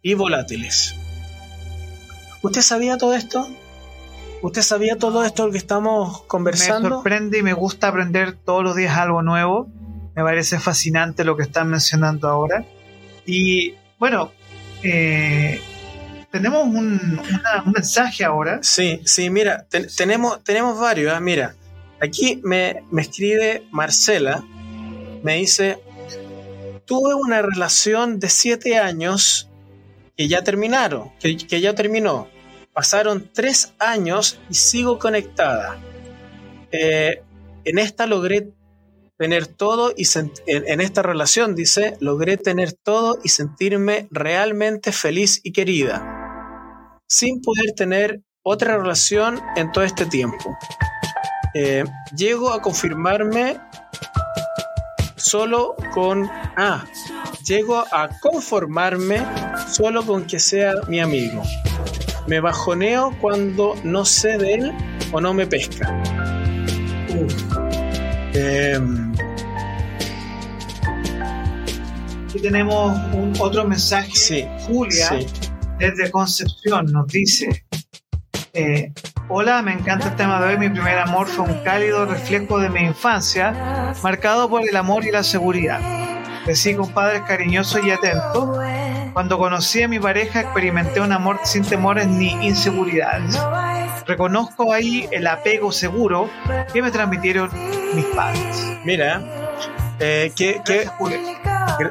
y 0.00 0.14
volátiles. 0.14 0.94
¿Usted 2.42 2.60
sabía 2.60 2.98
todo 2.98 3.14
esto? 3.14 3.48
¿Usted 4.44 4.60
sabía 4.60 4.98
todo 4.98 5.24
esto 5.24 5.50
que 5.50 5.56
estamos 5.56 6.20
conversando? 6.24 6.90
Me 6.90 6.94
sorprende 6.96 7.38
y 7.38 7.42
me 7.42 7.54
gusta 7.54 7.88
aprender 7.88 8.36
todos 8.36 8.62
los 8.62 8.76
días 8.76 8.94
algo 8.98 9.22
nuevo. 9.22 9.68
Me 10.14 10.22
parece 10.22 10.60
fascinante 10.60 11.24
lo 11.24 11.34
que 11.34 11.44
están 11.44 11.70
mencionando 11.70 12.28
ahora. 12.28 12.62
Y 13.24 13.72
bueno, 13.98 14.32
eh, 14.82 15.62
tenemos 16.30 16.66
un, 16.66 17.22
mensaje 17.74 18.22
ahora. 18.22 18.58
Sí, 18.60 19.00
sí, 19.06 19.30
mira, 19.30 19.64
tenemos, 19.96 20.44
tenemos 20.44 20.78
varios. 20.78 21.14
¿ah? 21.14 21.20
Mira, 21.20 21.54
aquí 21.98 22.42
me, 22.44 22.82
escribe 22.98 23.66
Marcela, 23.70 24.44
me 25.22 25.36
dice, 25.36 25.78
tuve 26.84 27.14
una 27.14 27.40
relación 27.40 28.20
de 28.20 28.28
siete 28.28 28.76
años 28.76 29.48
que 30.18 30.28
ya 30.28 30.44
terminaron, 30.44 31.12
que, 31.18 31.34
ya 31.62 31.74
terminó. 31.74 32.28
Pasaron 32.74 33.30
tres 33.32 33.72
años 33.78 34.40
y 34.50 34.54
sigo 34.54 34.98
conectada. 34.98 35.78
Eh, 36.72 37.22
en 37.64 37.78
esta 37.78 38.06
logré 38.06 38.52
tener 39.16 39.46
todo 39.46 39.92
y 39.96 40.06
en, 40.46 40.80
esta 40.80 41.02
relación, 41.02 41.54
dice, 41.54 41.96
logré 42.00 42.36
tener 42.36 42.72
todo 42.72 43.20
y 43.22 43.28
sentirme 43.28 44.08
realmente 44.10 44.90
feliz 44.90 45.40
y 45.44 45.52
querida, 45.52 47.00
sin 47.06 47.40
poder 47.40 47.74
tener 47.76 48.22
otra 48.42 48.76
relación 48.76 49.40
en 49.54 49.70
todo 49.70 49.84
este 49.84 50.04
tiempo. 50.06 50.58
Eh, 51.54 51.84
llego 52.16 52.52
a 52.52 52.60
confirmarme 52.60 53.60
solo 55.16 55.76
con... 55.92 56.28
Ah, 56.56 56.84
llego 57.46 57.78
a 57.78 58.08
conformarme 58.20 59.24
solo 59.70 60.04
con 60.04 60.26
que 60.26 60.40
sea 60.40 60.72
mi 60.88 60.98
amigo. 60.98 61.42
Me 62.26 62.40
bajoneo 62.40 63.14
cuando 63.20 63.74
no 63.84 64.04
sé 64.04 64.38
de 64.38 64.54
él 64.54 64.72
o 65.12 65.20
no 65.20 65.34
me 65.34 65.46
pesca. 65.46 66.02
Em, 68.32 69.12
aquí 72.28 72.40
tenemos 72.40 72.98
un 73.12 73.32
otro 73.38 73.64
mensaje. 73.64 74.10
Sí, 74.14 74.48
Julia, 74.66 75.10
desde 75.78 76.10
Concepción, 76.10 76.86
nos 76.86 77.06
dice: 77.08 77.64
eh, 78.54 78.92
Hola, 79.28 79.62
me 79.62 79.72
encanta 79.72 80.08
el 80.08 80.16
tema 80.16 80.40
de 80.40 80.48
hoy. 80.48 80.58
Mi 80.58 80.68
primer 80.68 80.98
amor 80.98 81.26
fue 81.28 81.44
un 81.44 81.62
cálido 81.62 82.06
reflejo 82.06 82.58
de 82.58 82.70
mi 82.70 82.80
infancia, 82.80 83.94
marcado 84.02 84.48
por 84.48 84.68
el 84.68 84.76
amor 84.76 85.04
y 85.04 85.10
la 85.10 85.22
seguridad. 85.22 85.80
Crecí 86.44 86.74
con 86.74 86.90
padres 86.92 87.22
cariñosos 87.22 87.84
y 87.86 87.90
atentos. 87.90 88.58
Cuando 89.14 89.38
conocí 89.38 89.80
a 89.80 89.86
mi 89.86 90.00
pareja, 90.00 90.40
experimenté 90.40 91.00
un 91.00 91.12
amor 91.12 91.38
sin 91.44 91.64
temores 91.64 92.08
ni 92.08 92.30
inseguridades. 92.44 93.38
Reconozco 94.08 94.72
ahí 94.72 95.08
el 95.12 95.28
apego 95.28 95.70
seguro 95.70 96.28
que 96.72 96.82
me 96.82 96.90
transmitieron 96.90 97.48
mis 97.94 98.04
padres. 98.06 98.80
Mira, 98.84 99.22
eh, 100.00 100.32
que, 100.34 100.60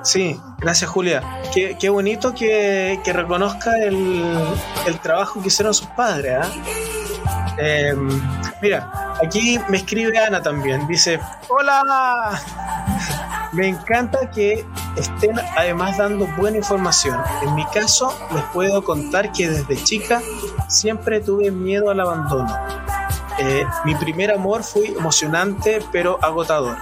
sí, 0.04 0.38
gracias 0.60 0.92
Julia. 0.92 1.24
Qué, 1.54 1.78
qué 1.80 1.90
bonito 1.90 2.36
que, 2.36 3.00
que 3.06 3.14
reconozca 3.14 3.72
el, 3.78 4.36
el, 4.86 5.00
trabajo 5.00 5.42
que 5.42 5.48
hicieron 5.48 5.74
sus 5.74 5.88
padres. 5.88 6.46
Em, 7.58 8.22
mira, 8.62 9.16
aquí 9.26 9.60
me 9.70 9.78
escribe 9.78 10.20
Ana 10.20 10.42
también. 10.42 10.86
Dice, 10.88 11.22
hola. 11.48 12.38
Me 13.54 13.68
encanta 13.68 14.32
que 14.32 14.66
estén 14.98 15.40
además 15.56 15.98
dando 15.98 16.26
buena 16.38 16.58
información. 16.58 17.20
En 17.44 17.54
mi 17.54 17.66
caso, 17.68 18.12
les 18.34 18.44
puedo 18.46 18.84
contar 18.84 19.32
que 19.32 19.48
desde 19.48 19.82
chica 19.84 20.22
siempre 20.68 21.20
tuve 21.20 21.52
miedo 21.52 21.92
al 21.92 22.00
abandono. 22.00 22.52
Eh, 23.40 23.64
mi 23.86 23.94
primer 23.96 24.32
amor 24.32 24.64
fue 24.64 24.88
emocionante 24.88 25.80
pero 25.92 26.18
agotador. 26.24 26.78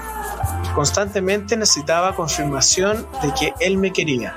Constantemente 0.73 1.57
necesitaba 1.57 2.15
confirmación 2.15 3.05
de 3.21 3.33
que 3.33 3.53
él 3.59 3.77
me 3.77 3.91
quería. 3.91 4.33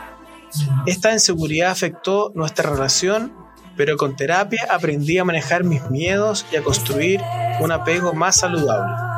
Esta 0.86 1.12
inseguridad 1.12 1.70
afectó 1.70 2.32
nuestra 2.34 2.70
relación, 2.70 3.32
pero 3.76 3.96
con 3.96 4.16
terapia 4.16 4.66
aprendí 4.70 5.18
a 5.18 5.24
manejar 5.24 5.62
mis 5.62 5.88
miedos 5.90 6.46
y 6.52 6.56
a 6.56 6.62
construir 6.62 7.20
un 7.60 7.70
apego 7.70 8.12
más 8.12 8.36
saludable. 8.36 9.13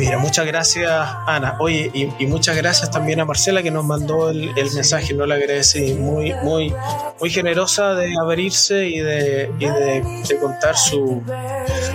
Mira, 0.00 0.16
muchas 0.16 0.46
gracias, 0.46 0.90
Ana. 1.26 1.56
Oye, 1.58 1.90
y, 1.92 2.24
muchas 2.24 2.56
gracias 2.56 2.90
también 2.90 3.20
a 3.20 3.26
Marcela 3.26 3.62
que 3.62 3.70
nos 3.70 3.84
mandó 3.84 4.30
el, 4.30 4.54
mensaje, 4.54 5.12
no 5.12 5.26
la 5.26 5.34
agradecí. 5.34 5.92
Muy, 5.92 6.32
muy, 6.42 6.74
muy 7.20 7.28
generosa 7.28 7.94
de 7.94 8.14
abrirse 8.18 8.88
y 8.88 9.00
de, 9.00 9.50
de, 9.58 10.38
contar 10.40 10.74
su, 10.78 11.22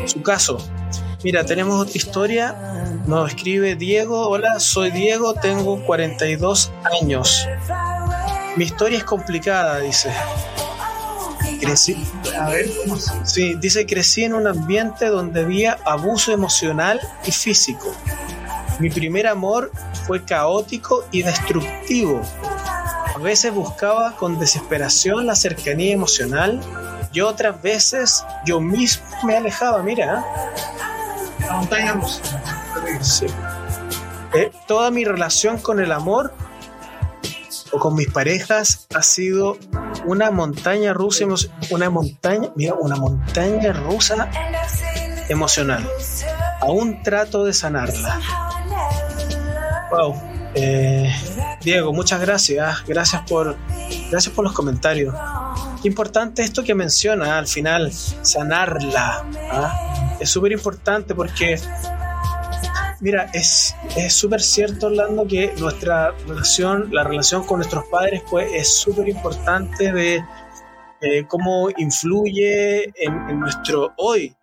su 0.06 0.22
caso. 0.22 0.60
Mira, 1.24 1.44
tenemos 1.48 1.82
otra 1.82 1.98
historia. 1.98 2.56
Nos 3.08 3.32
escribe 3.32 3.76
Diego. 3.76 4.30
Hola, 4.30 4.60
soy 4.60 4.92
Diego, 4.92 5.34
tengo 5.34 5.84
42 5.84 6.72
años. 7.02 7.48
Mi 8.56 8.66
historia 8.66 9.00
es 9.00 9.04
complicada, 9.04 9.80
dice. 9.80 10.12
Crecí. 11.60 11.96
A 12.40 12.50
ver, 12.50 12.70
¿cómo 12.84 12.98
Sí, 13.24 13.56
dice: 13.56 13.86
crecí 13.86 14.24
en 14.24 14.34
un 14.34 14.48
ambiente 14.48 15.08
donde 15.08 15.42
había 15.42 15.78
abuso 15.86 16.32
emocional 16.32 17.00
y 17.26 17.32
físico. 17.32 17.94
Mi 18.80 18.90
primer 18.90 19.28
amor 19.28 19.72
fue 20.06 20.24
caótico 20.24 21.06
y 21.12 21.24
destructivo. 21.24 22.22
A 23.16 23.18
veces 23.20 23.54
buscaba 23.54 24.16
con 24.18 24.38
desesperación 24.38 25.26
la 25.26 25.36
cercanía 25.36 25.94
emocional 25.94 26.60
y 27.14 27.22
otras 27.22 27.62
veces 27.62 28.24
yo 28.46 28.60
mismo 28.60 29.06
me 29.24 29.38
alejaba. 29.38 29.82
Mira, 29.82 30.26
la 31.40 31.54
montaña 31.54 31.94
rusa. 31.94 32.22
Sí. 33.02 33.28
Eh, 34.34 34.52
toda 34.68 34.92
mi 34.92 35.06
relación 35.06 35.58
con 35.60 35.80
el 35.80 35.94
amor 35.94 36.34
con 37.80 37.96
mis 37.96 38.08
parejas 38.10 38.88
ha 38.94 39.02
sido 39.02 39.58
una 40.06 40.32
montaña 40.32 40.94
rusa, 40.94 41.26
una 41.70 41.90
montaña, 41.90 42.50
mira, 42.56 42.76
una 42.76 42.96
montaña 42.96 43.74
rusa 43.74 44.30
emocional. 45.30 45.88
Aún 46.62 47.04
trato 47.04 47.44
de 47.44 47.54
sanarla. 47.54 48.20
Wow. 49.92 50.16
Eh, 50.56 51.14
Diego, 51.62 51.94
muchas 51.94 52.22
gracias. 52.22 52.86
Gracias 52.88 53.22
por, 53.28 53.58
gracias 54.10 54.34
por 54.34 54.46
los 54.46 54.54
comentarios. 54.54 55.14
Importante 55.84 56.42
esto 56.42 56.64
que 56.64 56.74
menciona 56.74 57.38
al 57.38 57.48
final, 57.48 57.92
sanarla. 57.92 59.26
¿ah? 59.52 60.18
Es 60.20 60.30
súper 60.30 60.52
importante 60.52 61.14
porque, 61.14 61.60
mira, 63.02 63.30
es 63.34 63.76
súper 64.10 64.42
cierto, 64.42 64.88
Orlando, 64.88 65.28
que 65.28 65.54
nuestra 65.60 66.12
relación, 66.28 66.90
la 66.92 67.04
relación 67.04 67.46
con 67.46 67.60
nuestros 67.60 67.86
padres, 67.86 68.24
pues 68.30 68.52
es 68.54 68.78
súper 68.78 69.10
importante 69.10 69.92
de 69.92 70.24
eh, 71.02 71.26
cómo 71.28 71.70
influye 71.78 72.86
en, 72.96 73.40
nuestro 73.40 73.94
hoy. 73.98 74.36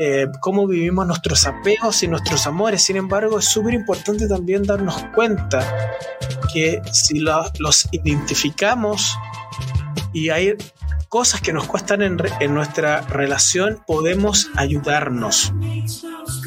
Eh, 0.00 0.26
cómo 0.40 0.66
vivimos 0.68 1.06
nuestros 1.08 1.44
apegos 1.46 2.02
y 2.04 2.08
nuestros 2.08 2.46
amores. 2.46 2.82
Sin 2.82 2.96
embargo, 2.96 3.38
es 3.38 3.46
súper 3.46 3.74
importante 3.74 4.28
también 4.28 4.62
darnos 4.62 5.04
cuenta 5.14 5.96
que 6.52 6.80
si 6.92 7.18
los 7.18 7.88
identificamos 7.90 9.18
y 10.12 10.30
hay 10.30 10.54
cosas 11.08 11.40
que 11.40 11.52
nos 11.52 11.66
cuestan 11.66 12.02
en, 12.02 12.16
en, 12.38 12.54
nuestra 12.54 13.00
relación, 13.02 13.82
podemos 13.86 14.50
ayudarnos. 14.54 15.52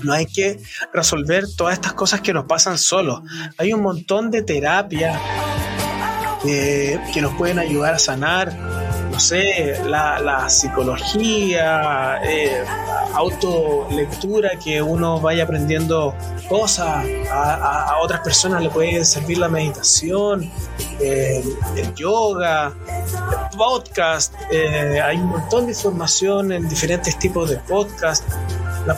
No 0.04 0.14
hay 0.14 0.26
que 0.26 0.60
resolver 0.94 1.46
todas 1.56 1.74
estas 1.74 1.94
cosas 1.94 2.22
que 2.22 2.34
nos 2.34 2.46
pasan 2.46 2.78
solos. 2.78 3.22
Hay 3.58 3.74
un 3.74 3.82
montón 3.82 4.32
de 4.32 4.42
terapias 4.44 5.20
eh, 6.46 7.00
que 7.14 7.22
nos 7.22 7.34
pueden 7.36 7.60
ayudar 7.60 7.96
a 7.96 8.00
sanar, 8.00 8.54
no 9.12 9.20
sé, 9.20 9.80
la, 9.86 10.50
psicología, 10.50 12.20
eh, 12.24 12.64
autolectura, 13.14 14.52
que 14.64 14.82
uno 14.82 15.20
vaya 15.20 15.44
aprendiendo 15.44 16.16
cosas, 16.50 17.06
a, 17.32 17.98
otras 18.02 18.22
personas 18.22 18.62
le 18.64 18.70
puede 18.70 19.04
servir 19.06 19.38
la 19.38 19.50
meditación, 19.50 20.52
eh, 21.00 21.44
el 21.76 21.94
yoga, 21.94 22.74
el 22.98 23.58
podcast, 23.58 24.34
eh, 24.52 25.00
hay 25.02 25.18
un 25.18 25.28
montón 25.28 25.66
de 25.66 25.74
información 25.74 26.52
en 26.52 26.68
diferentes 26.68 27.18
tipos 27.20 27.50
de 27.50 27.58
podcast. 27.58 28.24
La, 28.86 28.98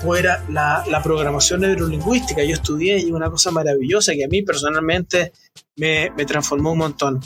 la, 0.50 0.84
la 0.88 1.04
programación 1.04 1.62
neurolingüística, 1.62 2.44
yo 2.44 2.54
estudié 2.54 3.00
y 3.00 3.12
una 3.12 3.30
cosa 3.30 3.52
maravillosa 3.52 4.14
que 4.14 4.24
a 4.24 4.28
mí 4.30 4.42
personalmente 4.42 5.34
me, 5.76 6.10
me 6.12 6.26
transformó 6.26 6.72
un 6.72 6.78
montón. 6.78 7.20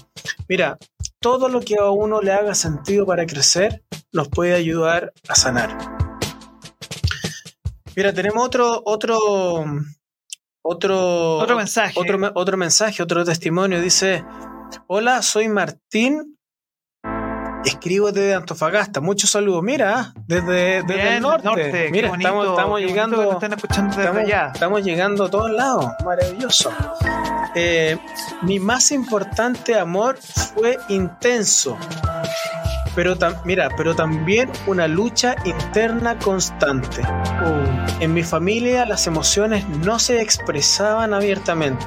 Mira, 0.50 0.78
todo 1.20 1.50
lo 1.50 1.62
que 1.62 1.76
a 1.76 1.90
uno 1.92 2.20
le 2.22 2.32
haga 2.32 2.56
sentido 2.56 3.06
para 3.06 3.26
crecer 3.26 3.84
nos 4.12 4.28
puede 4.30 4.54
ayudar 4.54 5.14
a 5.28 5.36
sanar. 5.36 5.78
Mira, 7.96 8.14
tenemos 8.14 8.46
otro, 8.46 8.82
otro, 8.86 9.18
otro, 10.64 11.38
otro 11.38 11.58
mensaje. 11.58 11.94
Otro, 11.96 12.32
otro 12.34 12.58
mensaje, 12.58 13.04
otro 13.04 13.24
testimonio. 13.24 13.82
Dice, 13.82 14.24
hola, 14.88 15.22
soy 15.22 15.48
Martín 15.48 16.37
escribo 17.66 18.12
desde 18.12 18.36
Antofagasta. 18.36 19.02
Muchos 19.02 19.30
saludos. 19.30 19.64
Mira, 19.64 20.14
desde, 20.28 20.80
el 20.80 21.22
norte. 21.22 21.90
Mira, 21.92 22.10
estamos, 22.10 22.48
estamos 22.48 22.80
llegando. 22.80 23.32
Están 23.34 23.54
escuchando 23.54 23.90
desde 23.90 24.02
estamos, 24.04 24.24
allá. 24.24 24.52
estamos 24.54 24.84
llegando 24.84 25.26
a 25.26 25.30
todos 25.30 25.52
lados. 25.52 25.92
Maravilloso. 26.04 26.72
Eh, 27.56 27.98
mi 28.44 28.60
más 28.60 28.92
importante 28.92 29.78
amor 29.80 30.18
fue 30.18 30.78
intenso. 30.90 31.78
Pero 32.96 33.16
mira, 33.46 33.70
pero 33.78 33.96
también 33.96 34.50
una 34.66 34.88
lucha 34.88 35.36
interna 35.46 36.18
constante. 36.18 37.02
Uh. 37.02 38.04
En 38.04 38.14
mi 38.14 38.24
familia 38.24 38.86
las 38.86 39.06
emociones 39.06 39.68
no 39.70 40.00
se 40.00 40.22
expresaban 40.22 41.14
abiertamente 41.14 41.86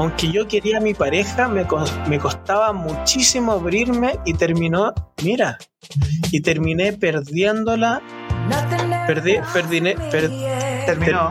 aunque 0.00 0.30
yo 0.30 0.46
quería 0.46 0.78
a 0.78 0.80
mi 0.80 0.94
pareja, 0.94 1.48
me, 1.48 1.66
me 2.08 2.18
costaba 2.18 2.72
muchísimo 2.72 3.52
abrirme 3.52 4.18
y 4.24 4.34
terminó, 4.34 4.94
mira, 5.22 5.58
y 6.30 6.40
terminé 6.40 6.92
perdiéndola. 6.92 8.02
Perdí, 9.06 9.36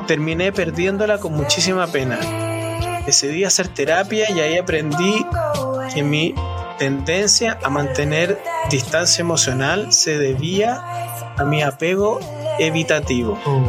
terminé 0.07 0.51
perdiéndola 0.51 1.17
con 1.19 1.33
muchísima 1.33 1.87
pena. 1.87 2.19
Decidí 3.05 3.43
hacer 3.43 3.69
terapia 3.69 4.29
y 4.29 4.39
ahí 4.39 4.57
aprendí 4.57 5.25
que 5.93 6.03
mi 6.03 6.35
tendencia 6.77 7.57
a 7.63 7.69
mantener 7.69 8.39
distancia 8.69 9.21
emocional 9.21 9.91
se 9.93 10.17
debía 10.17 10.81
a 11.37 11.43
mi 11.43 11.61
apego 11.61 12.19
evitativo. 12.59 13.39
Oh. 13.45 13.63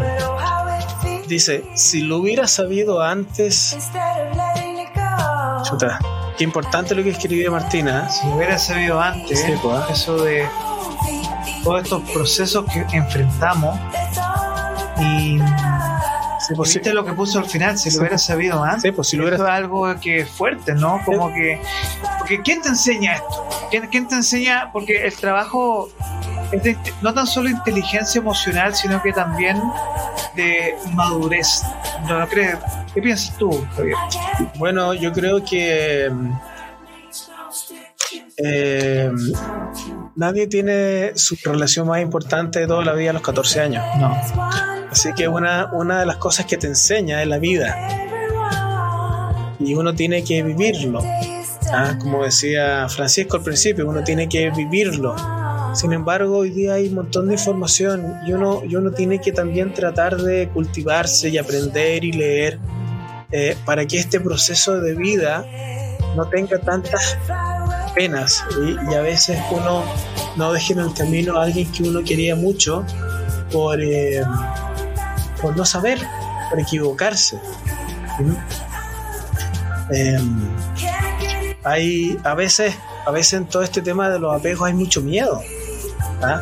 Dice, 1.27 1.65
si 1.75 2.01
lo 2.01 2.19
hubiera 2.19 2.49
sabido 2.49 3.03
antes, 3.03 3.77
qué 6.37 6.45
importante 6.45 6.95
lo 6.95 7.03
que 7.03 7.11
escribió 7.11 7.53
Martina. 7.53 8.07
¿eh? 8.07 8.11
Si 8.11 8.27
hubiera 8.29 8.59
sabido 8.59 9.01
antes, 9.01 9.45
pues, 9.63 9.79
¿eh? 9.79 9.93
eso 9.93 10.23
de 10.23 10.49
todos 11.63 11.83
estos 11.83 12.03
procesos 12.11 12.65
que 12.67 12.97
enfrentamos 12.97 13.79
y 15.01 15.39
sí, 16.41 16.55
pues, 16.55 16.75
¿Viste 16.75 16.93
lo 16.93 17.05
que 17.05 17.13
puso 17.13 17.39
al 17.39 17.47
final? 17.47 17.79
Si 17.79 17.91
lo 17.91 18.01
hubiera 18.01 18.19
sabido 18.19 18.63
antes. 18.63 18.93
pues, 18.93 19.09
si 19.09 19.17
lo 19.17 19.25
hubiera... 19.25 19.37
Esto 19.37 19.49
es 19.49 19.53
algo 19.53 20.01
que 20.01 20.21
es 20.21 20.31
fuerte, 20.31 20.75
¿no? 20.75 21.01
Como 21.05 21.33
que. 21.33 21.61
Porque 22.19 22.43
¿quién 22.43 22.63
te 22.63 22.69
enseña 22.69 23.15
esto? 23.15 23.49
¿Quién, 23.71 23.87
quién 23.89 24.09
te 24.09 24.17
enseña? 24.17 24.71
Porque 24.73 25.07
el 25.07 25.15
trabajo 25.15 25.91
es 26.53 26.77
no 27.03 27.13
tan 27.13 27.27
solo 27.27 27.49
inteligencia 27.49 28.19
emocional, 28.21 28.75
sino 28.75 29.03
que 29.03 29.13
también 29.13 29.61
de 30.35 30.75
madurez. 30.93 31.63
¿No, 32.09 32.19
no 32.19 32.29
crees? 32.29 32.57
¿Qué 32.95 33.03
piensas 33.03 33.37
tú, 33.37 33.65
Javier? 33.77 33.97
Bueno, 34.57 34.95
yo 34.95 35.13
creo 35.13 35.45
que 35.45 36.11
eh, 38.37 39.11
nadie 40.17 40.47
tiene 40.47 41.13
su 41.17 41.37
relación 41.45 41.89
más 41.89 42.01
importante 42.01 42.61
de 42.61 42.67
toda 42.67 42.85
la 42.85 42.95
vida 42.95 43.11
a 43.11 43.15
los 43.15 43.23
14 43.23 43.61
años. 43.61 43.85
No. 43.99 44.17
Así 44.91 45.13
que 45.13 45.29
una, 45.29 45.71
una 45.73 46.01
de 46.01 46.07
las 46.07 46.17
cosas 46.17 46.47
que 46.47 46.57
te 46.57 46.67
enseña 46.67 47.21
es 47.21 47.29
la 47.29 47.39
vida. 47.39 47.77
Y 49.61 49.75
uno 49.75 49.95
tiene 49.95 50.25
que 50.25 50.43
vivirlo. 50.43 51.01
Ah, 51.71 51.97
como 51.99 52.25
decía 52.25 52.89
Francisco 52.89 53.37
al 53.37 53.43
principio, 53.43 53.87
uno 53.87 54.03
tiene 54.03 54.29
que 54.29 54.51
vivirlo 54.51 55.15
sin 55.79 55.93
embargo, 55.93 56.39
hoy 56.39 56.51
día 56.51 56.75
hay 56.75 56.89
un 56.89 56.97
montón 56.97 57.29
de 57.29 57.35
información 57.35 58.17
y 58.27 58.33
uno, 58.33 58.63
y 58.69 58.75
uno 58.75 58.91
tiene 58.91 59.21
que 59.21 59.31
también 59.31 59.73
tratar 59.73 60.17
de 60.17 60.49
cultivarse 60.49 61.29
y 61.29 61.39
aprender 61.39 62.03
y 62.03 62.11
leer 62.11 62.59
eh, 63.31 63.57
para 63.65 63.87
que 63.87 63.97
este 63.97 64.19
proceso 64.19 64.81
de 64.81 64.97
vida 64.97 65.47
no 66.17 66.29
tenga 66.29 66.59
tantas 66.59 67.17
penas 67.95 68.45
y, 68.61 68.93
a 68.93 69.03
veces 69.03 69.39
uno 69.53 69.85
no 70.35 70.53
deje 70.53 70.73
en 70.73 70.81
el 70.81 70.93
camino 70.95 71.39
a 71.39 71.45
alguien 71.45 71.71
que 71.71 71.85
uno 71.85 72.03
quería 72.03 72.35
mucho 72.35 72.85
por, 73.53 73.81
eh, 73.81 74.25
por 75.41 75.57
no 75.57 75.65
saber, 75.65 76.01
por 76.51 76.59
equivocarse. 76.59 77.39
Em, 79.93 80.49
hay 81.63 82.19
a 82.25 82.35
veces, 82.35 82.75
a 83.07 83.13
veces 83.13 83.35
en 83.35 83.47
todo 83.47 83.63
este 83.63 83.81
tema 83.81 84.11
de 84.11 84.19
los 84.19 84.35
apegos 84.35 84.67
hay 84.67 84.75
mucho 84.75 85.03
miedo. 85.03 85.41
¿Ah? 86.23 86.41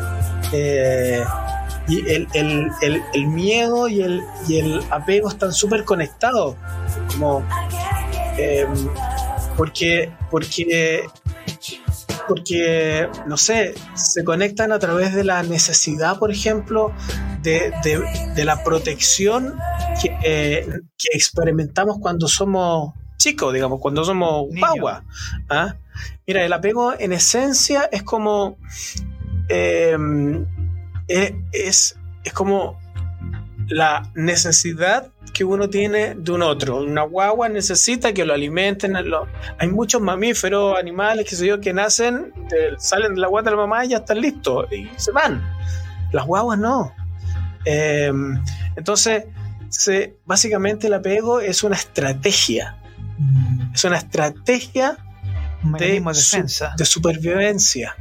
Eh, 0.51 1.23
y 1.87 2.03
el, 2.09 3.27
miedo 3.27 3.87
y 3.87 4.01
el, 4.01 4.23
y 4.47 4.57
el 4.57 4.81
apego 4.89 5.29
están 5.29 5.53
súper 5.53 5.85
conectados. 5.85 6.55
Como, 7.13 7.45
em, 8.37 8.89
porque, 9.55 10.11
porque, 10.29 11.07
porque, 12.27 13.09
no 13.25 13.37
sé, 13.37 13.73
se 13.95 14.23
conectan 14.25 14.73
a 14.73 14.79
través 14.79 15.15
de 15.15 15.23
la 15.23 15.43
necesidad, 15.43 16.19
por 16.19 16.29
ejemplo, 16.29 16.91
de, 17.41 18.43
la 18.43 18.63
protección 18.63 19.57
eh, 20.23 20.67
que, 20.97 21.09
experimentamos 21.13 21.99
cuando 21.99 22.27
somos 22.27 22.93
chicos, 23.17 23.53
digamos, 23.53 23.79
cuando 23.79 24.03
somos 24.03 24.47
guagua. 24.49 25.03
¿ah? 25.49 25.75
Mira, 26.25 26.43
el 26.43 26.51
apego 26.51 26.93
en 26.99 27.13
esencia 27.13 27.89
es 27.91 28.03
como 28.03 28.57
eh, 29.49 29.97
es, 31.07 31.97
es 32.23 32.33
como 32.33 32.79
la 33.67 34.09
necesidad 34.15 35.11
que 35.33 35.43
uno 35.43 35.69
tiene 35.69 36.15
de 36.15 36.31
un 36.31 36.41
otro. 36.41 36.77
Una 36.77 37.03
guagua 37.03 37.49
necesita 37.49 38.13
que 38.13 38.25
lo 38.25 38.33
alimenten. 38.33 38.95
hay 38.95 39.67
muchos 39.67 40.01
mamíferos, 40.01 40.77
animales, 40.79 41.29
que 41.29 41.35
sé 41.35 41.47
yo, 41.47 41.59
que 41.59 41.73
nacen, 41.73 42.33
salen 42.77 43.15
de 43.15 43.21
la 43.21 43.27
guata 43.27 43.49
de 43.49 43.55
la 43.55 43.61
mamá 43.61 43.85
y 43.85 43.89
ya 43.89 43.97
están 43.97 44.21
listos 44.21 44.71
y 44.71 44.89
se 44.95 45.11
van. 45.11 45.43
Las 46.11 46.25
guaguas 46.25 46.57
no. 46.57 46.93
Em, 47.65 48.41
entonces, 48.75 49.25
básicamente 50.25 50.87
el 50.87 50.93
apego 50.93 51.41
es 51.41 51.63
una 51.63 51.75
estrategia. 51.75 52.77
Mm. 53.17 53.73
Es 53.73 53.83
una 53.83 53.97
estrategia 53.97 54.97
de, 55.77 55.99
defensa. 55.99 56.73
de 56.77 56.85
supervivencia. 56.85 57.95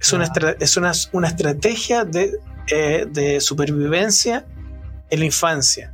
Es, 0.00 0.12
una, 0.12 0.32
es 0.58 0.76
una, 0.76 0.92
una 1.12 1.28
estrategia 1.28 2.04
de, 2.04 2.38
eh, 2.68 3.06
de, 3.10 3.40
supervivencia 3.40 4.46
en 5.10 5.18
la 5.18 5.24
infancia. 5.26 5.92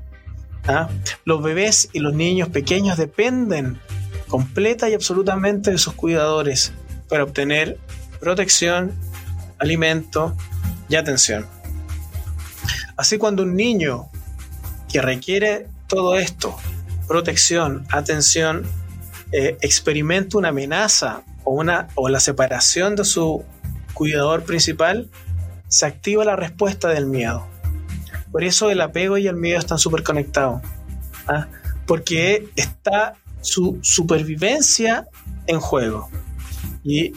¿ah? 0.69 0.89
Los 1.25 1.43
bebés 1.43 1.89
y 1.93 1.99
los 1.99 2.15
niños 2.15 2.49
pequeños 2.49 2.97
dependen 2.99 3.81
completa 4.29 4.89
y 4.89 4.95
absolutamente 4.95 5.71
de 5.71 5.79
sus 5.79 5.95
cuidadores 5.95 6.73
para 7.09 7.25
obtener 7.25 7.79
protección 8.21 8.93
alimento 9.59 10.37
y 10.89 10.97
atención. 10.97 11.47
Así 12.97 13.19
cuando 13.19 13.43
un 13.43 13.57
niño 13.57 14.09
que 14.89 15.03
requiere 15.03 15.67
todo 15.87 16.17
esto, 16.17 16.57
protección, 17.07 17.87
atención, 17.91 18.67
eh, 19.33 19.57
experimenta 19.61 20.39
una 20.39 20.49
amenaza 20.49 21.23
o, 21.45 21.53
una, 21.53 21.89
o 21.95 22.09
la 22.09 22.21
separación 22.21 22.97
de 22.97 23.05
su 23.05 23.45
cuidador 23.97 24.45
principal, 24.45 25.09
se 25.69 25.87
activa 25.87 26.25
la 26.25 26.37
respuesta 26.37 26.89
del 26.89 27.07
miedo. 27.07 27.47
Por 28.31 28.45
eso 28.45 28.71
el 28.71 28.83
apego 28.83 29.17
y 29.17 29.27
el 29.27 29.37
miedo 29.37 29.59
están 29.59 29.79
súper 29.79 30.03
conectados. 30.03 30.61
¿ah? 31.27 31.49
Porque 31.87 32.51
está 32.57 33.15
su 33.41 33.79
supervivencia 33.81 35.09
en 35.47 35.61
juego. 35.61 36.11
Y, 36.85 37.15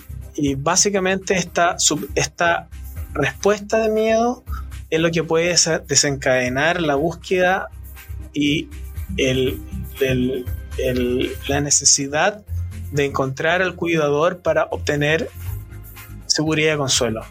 básicamente 0.56 1.36
esta, 1.36 1.76
esta 2.16 2.70
respuesta 3.14 3.80
de 3.80 3.90
miedo 3.90 4.46
es 4.90 5.02
lo 5.02 5.12
que 5.12 5.22
puede 5.22 5.54
desencadenar 5.86 6.82
la 6.82 6.96
búsqueda 6.96 7.68
y 8.34 8.70
la 11.50 11.60
necesidad 11.60 12.42
de 12.94 13.06
encontrar 13.06 13.62
al 13.62 13.76
cuidador 13.76 14.40
para 14.40 14.68
obtener 14.72 15.30
seguridad 16.40 16.76
y 16.76 16.78
consuelo. 16.78 17.22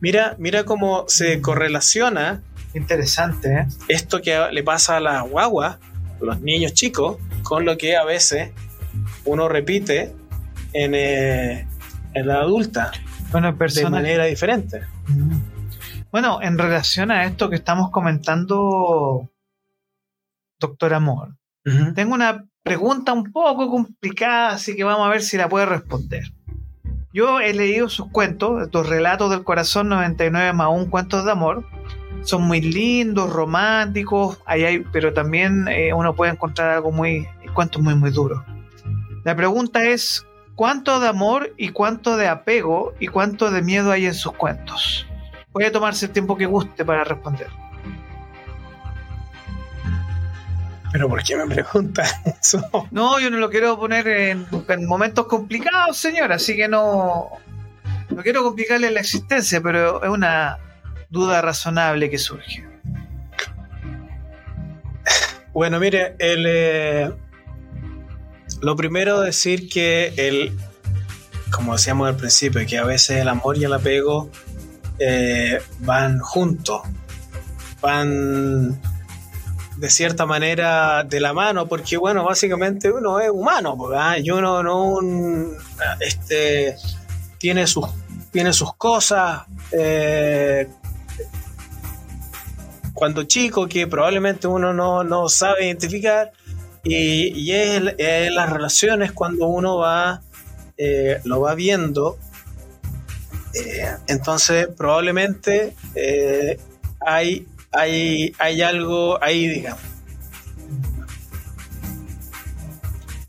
Mira, 0.00 0.34
mira 0.38 0.64
cómo 0.64 1.04
se 1.08 1.42
correlaciona. 1.42 2.42
Interesante, 2.72 3.54
¿eh? 3.54 3.66
Esto 3.88 4.22
que 4.22 4.48
le 4.50 4.62
pasa 4.62 4.96
a 4.96 5.00
las 5.00 5.28
guaguas, 5.28 5.76
a 6.20 6.24
los 6.24 6.40
niños 6.40 6.72
chicos, 6.72 7.18
con 7.42 7.66
lo 7.66 7.76
que 7.76 7.96
a 7.96 8.04
veces 8.04 8.50
uno 9.26 9.46
repite 9.48 10.14
en, 10.72 10.94
eh, 10.94 11.68
en 12.14 12.26
la 12.26 12.36
adulta. 12.36 12.92
Bueno, 13.30 13.52
de 13.52 13.90
manera 13.90 14.24
diferente. 14.24 14.80
Mm. 15.08 15.38
Bueno, 16.10 16.40
en 16.40 16.56
relación 16.56 17.10
a 17.10 17.24
esto 17.24 17.50
que 17.50 17.56
estamos 17.56 17.90
comentando, 17.90 19.30
doctor 20.58 20.94
Amor, 20.94 21.36
tengo 21.94 22.14
una 22.14 22.46
pregunta 22.62 23.12
un 23.12 23.30
poco 23.32 23.68
complicada, 23.68 24.50
así 24.50 24.74
que 24.76 24.84
vamos 24.84 25.06
a 25.06 25.10
ver 25.10 25.22
si 25.22 25.36
la 25.36 25.48
puede 25.48 25.66
responder. 25.66 26.33
Yo 27.14 27.38
he 27.38 27.54
leído 27.54 27.88
sus 27.88 28.10
cuentos, 28.10 28.60
estos 28.60 28.88
relatos 28.88 29.30
del 29.30 29.44
corazón 29.44 29.88
99 29.88 30.52
más 30.52 30.68
un 30.68 30.86
cuentos 30.86 31.24
de 31.24 31.30
amor. 31.30 31.64
Son 32.24 32.42
muy 32.42 32.60
lindos, 32.60 33.32
románticos, 33.32 34.40
hay, 34.46 34.80
pero 34.92 35.12
también 35.12 35.68
eh, 35.68 35.94
uno 35.94 36.16
puede 36.16 36.32
encontrar 36.32 36.70
algo 36.70 36.90
muy, 36.90 37.28
cuentos 37.54 37.80
muy, 37.80 37.94
muy 37.94 38.10
duros. 38.10 38.42
La 39.22 39.36
pregunta 39.36 39.84
es, 39.84 40.26
¿cuánto 40.56 40.98
de 40.98 41.06
amor 41.06 41.54
y 41.56 41.68
cuánto 41.68 42.16
de 42.16 42.26
apego 42.26 42.94
y 42.98 43.06
cuánto 43.06 43.52
de 43.52 43.62
miedo 43.62 43.92
hay 43.92 44.06
en 44.06 44.14
sus 44.14 44.32
cuentos? 44.32 45.06
A 45.64 45.70
tomarse 45.70 46.06
el 46.06 46.12
tiempo 46.12 46.36
que 46.36 46.46
guste 46.46 46.84
para 46.84 47.04
responder. 47.04 47.46
Pero 50.94 51.08
¿por 51.08 51.24
qué 51.24 51.34
me 51.34 51.52
pregunta 51.52 52.04
eso? 52.40 52.62
No, 52.92 53.18
yo 53.18 53.28
no 53.28 53.38
lo 53.38 53.50
quiero 53.50 53.76
poner 53.76 54.06
en, 54.06 54.46
momentos 54.86 55.26
complicados, 55.26 55.96
señor, 55.96 56.32
así 56.32 56.54
que 56.54 56.68
no, 56.68 57.30
no 58.10 58.22
quiero 58.22 58.44
complicarle 58.44 58.92
la 58.92 59.00
existencia, 59.00 59.60
pero 59.60 60.04
es 60.04 60.08
una 60.08 60.56
duda 61.10 61.42
razonable 61.42 62.08
que 62.10 62.18
surge. 62.18 62.64
Bueno, 65.52 65.80
mire, 65.80 66.14
el, 66.20 66.44
eh, 66.46 67.12
lo 68.62 68.76
primero 68.76 69.20
decir 69.20 69.68
que 69.68 70.14
el, 70.16 70.56
como 71.50 71.72
decíamos 71.72 72.06
al 72.06 72.16
principio, 72.16 72.64
que 72.68 72.78
a 72.78 72.84
veces 72.84 73.20
el 73.20 73.28
amor 73.28 73.58
y 73.58 73.64
el 73.64 73.72
apego 73.72 74.30
eh, 75.00 75.60
van 75.80 76.20
juntos, 76.20 76.82
van 77.80 78.80
de 79.84 79.90
cierta 79.90 80.24
manera 80.24 81.04
de 81.04 81.20
la 81.20 81.34
mano, 81.34 81.66
porque 81.66 81.98
bueno, 81.98 82.24
básicamente 82.24 82.90
uno 82.90 83.20
es 83.20 83.28
humano, 83.28 83.76
¿ah? 83.94 84.18
y 84.18 84.30
uno 84.30 84.62
no 84.62 84.98
este, 86.00 86.74
tiene, 87.36 87.66
sus, 87.66 87.84
tiene 88.32 88.54
sus 88.54 88.72
cosas. 88.76 89.42
Eh, 89.72 90.66
cuando 92.94 93.24
chico 93.24 93.68
que 93.68 93.86
probablemente 93.86 94.46
uno 94.46 94.72
no, 94.72 95.28
sabe 95.28 95.66
identificar 95.66 96.32
y, 96.82 97.50
es, 97.50 97.82
las 98.32 98.50
relaciones 98.50 99.12
cuando 99.12 99.48
uno 99.48 99.76
va 99.76 100.22
eh, 100.78 101.20
lo 101.24 101.42
va 101.42 101.54
viendo 101.54 102.16
eh, 103.52 103.86
entonces 104.06 104.68
probablemente 104.68 105.74
hay 107.00 107.46
hay, 107.74 108.32
hay 108.38 108.62
algo 108.62 109.22
ahí, 109.22 109.48
digamos. 109.48 109.80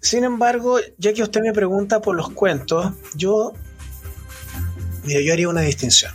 Sin 0.02 0.24
embargo, 0.24 0.80
ya 0.98 1.14
que 1.14 1.24
usted 1.24 1.42
me 1.42 1.52
pregunta 1.52 2.00
por 2.00 2.16
los 2.16 2.30
cuentos, 2.30 2.94
yo, 3.16 3.54
yo 5.04 5.34
haría 5.34 5.50
una 5.50 5.62
distinción. 5.62 6.14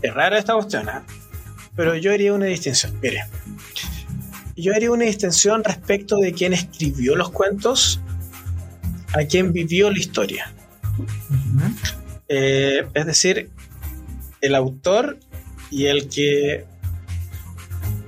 Es 0.00 0.14
rara 0.14 0.38
esta 0.38 0.54
cuestión, 0.54 0.88
¿eh? 0.88 1.00
pero 1.74 1.96
yo 1.96 2.12
haría 2.12 2.32
una 2.32 2.46
distinción. 2.46 2.98
Mire, 3.02 3.24
yo 4.56 4.74
haría 4.74 4.90
una 4.92 5.06
distinción 5.06 5.64
respecto 5.64 6.18
de 6.18 6.32
quién 6.32 6.52
escribió 6.52 7.16
los 7.16 7.30
cuentos 7.30 8.00
a 9.12 9.24
quién 9.24 9.52
vivió 9.52 9.90
la 9.90 9.98
historia. 9.98 10.52
Eh, 12.28 12.86
es 12.94 13.06
decir, 13.06 13.50
el 14.40 14.54
autor 14.54 15.18
y 15.70 15.86
el 15.86 16.08
que. 16.08 16.66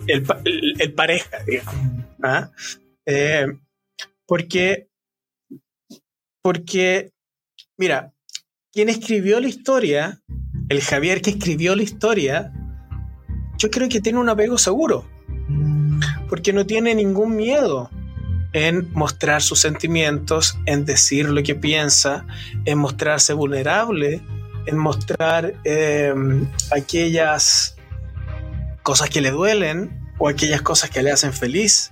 El, 0.06 0.92
pareja, 0.94 1.38
digamos. 1.46 2.04
¿ah? 2.22 2.50
Eh, 3.04 3.46
porque. 4.26 4.88
Porque. 6.42 7.12
Mira, 7.76 8.14
quien 8.72 8.88
escribió 8.88 9.40
la 9.40 9.48
historia, 9.48 10.22
el 10.68 10.80
Javier 10.80 11.20
que 11.20 11.30
escribió 11.30 11.74
la 11.76 11.82
historia, 11.82 12.52
yo 13.58 13.70
creo 13.70 13.88
que 13.88 14.00
tiene 14.00 14.18
un 14.18 14.28
apego 14.28 14.58
seguro. 14.58 15.08
Porque 16.28 16.52
no 16.52 16.66
tiene 16.66 16.94
ningún 16.94 17.36
miedo 17.36 17.90
en 18.52 18.90
mostrar 18.92 19.42
sus 19.42 19.60
sentimientos, 19.60 20.58
en 20.66 20.84
decir 20.84 21.28
lo 21.28 21.42
que 21.42 21.54
piensa, 21.54 22.26
en 22.64 22.78
mostrarse 22.78 23.32
vulnerable 23.32 24.22
en 24.66 24.76
mostrar 24.76 25.54
em, 25.64 26.46
aquellas 26.70 27.76
cosas 28.82 29.08
que 29.08 29.20
le 29.20 29.30
duelen 29.30 30.12
o 30.18 30.28
aquellas 30.28 30.62
cosas 30.62 30.90
que 30.90 31.02
le 31.02 31.10
hacen 31.10 31.32
feliz. 31.32 31.90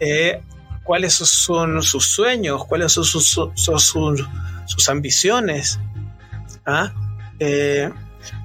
Eh, 0.00 0.40
cuáles 0.84 1.14
son 1.14 1.82
sus 1.82 2.06
sueños, 2.06 2.64
cuáles 2.64 2.92
son 2.92 3.04
sus, 3.04 4.88
ambiciones. 4.88 5.78
¿Ah? 6.64 6.92
Eh, 7.38 7.90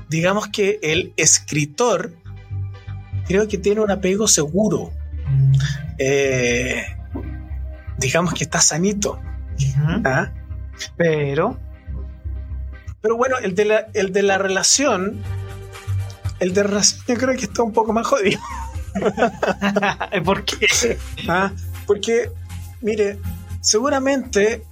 digamos 0.09 0.47
que 0.47 0.79
el 0.81 1.13
escritor 1.17 2.13
creo 3.27 3.47
que 3.47 3.57
tiene 3.57 3.81
un 3.81 3.91
apego 3.91 4.27
seguro. 4.27 4.91
Eh, 5.97 6.83
digamos 7.97 8.33
que 8.33 8.43
está 8.43 8.59
sanito. 8.59 9.19
¿Ah? 10.03 10.31
Pero 10.97 11.59
pero 13.03 13.17
bueno, 13.17 13.35
el 13.37 13.53
de 13.53 13.65
la, 13.65 13.87
el 13.93 14.13
de 14.13 14.23
la 14.23 14.37
relación, 14.37 15.21
el 16.39 16.53
de 16.53 16.63
relación 16.63 17.03
yo 17.05 17.15
creo 17.15 17.35
que 17.37 17.43
está 17.43 17.61
un 17.61 17.73
poco 17.73 17.91
más 17.91 18.07
jodido. 18.07 18.39
¿Por 20.23 20.45
qué? 20.45 20.97
Ah, 21.27 21.51
porque, 21.85 22.31
mire, 22.79 23.19
seguramente, 23.59 24.63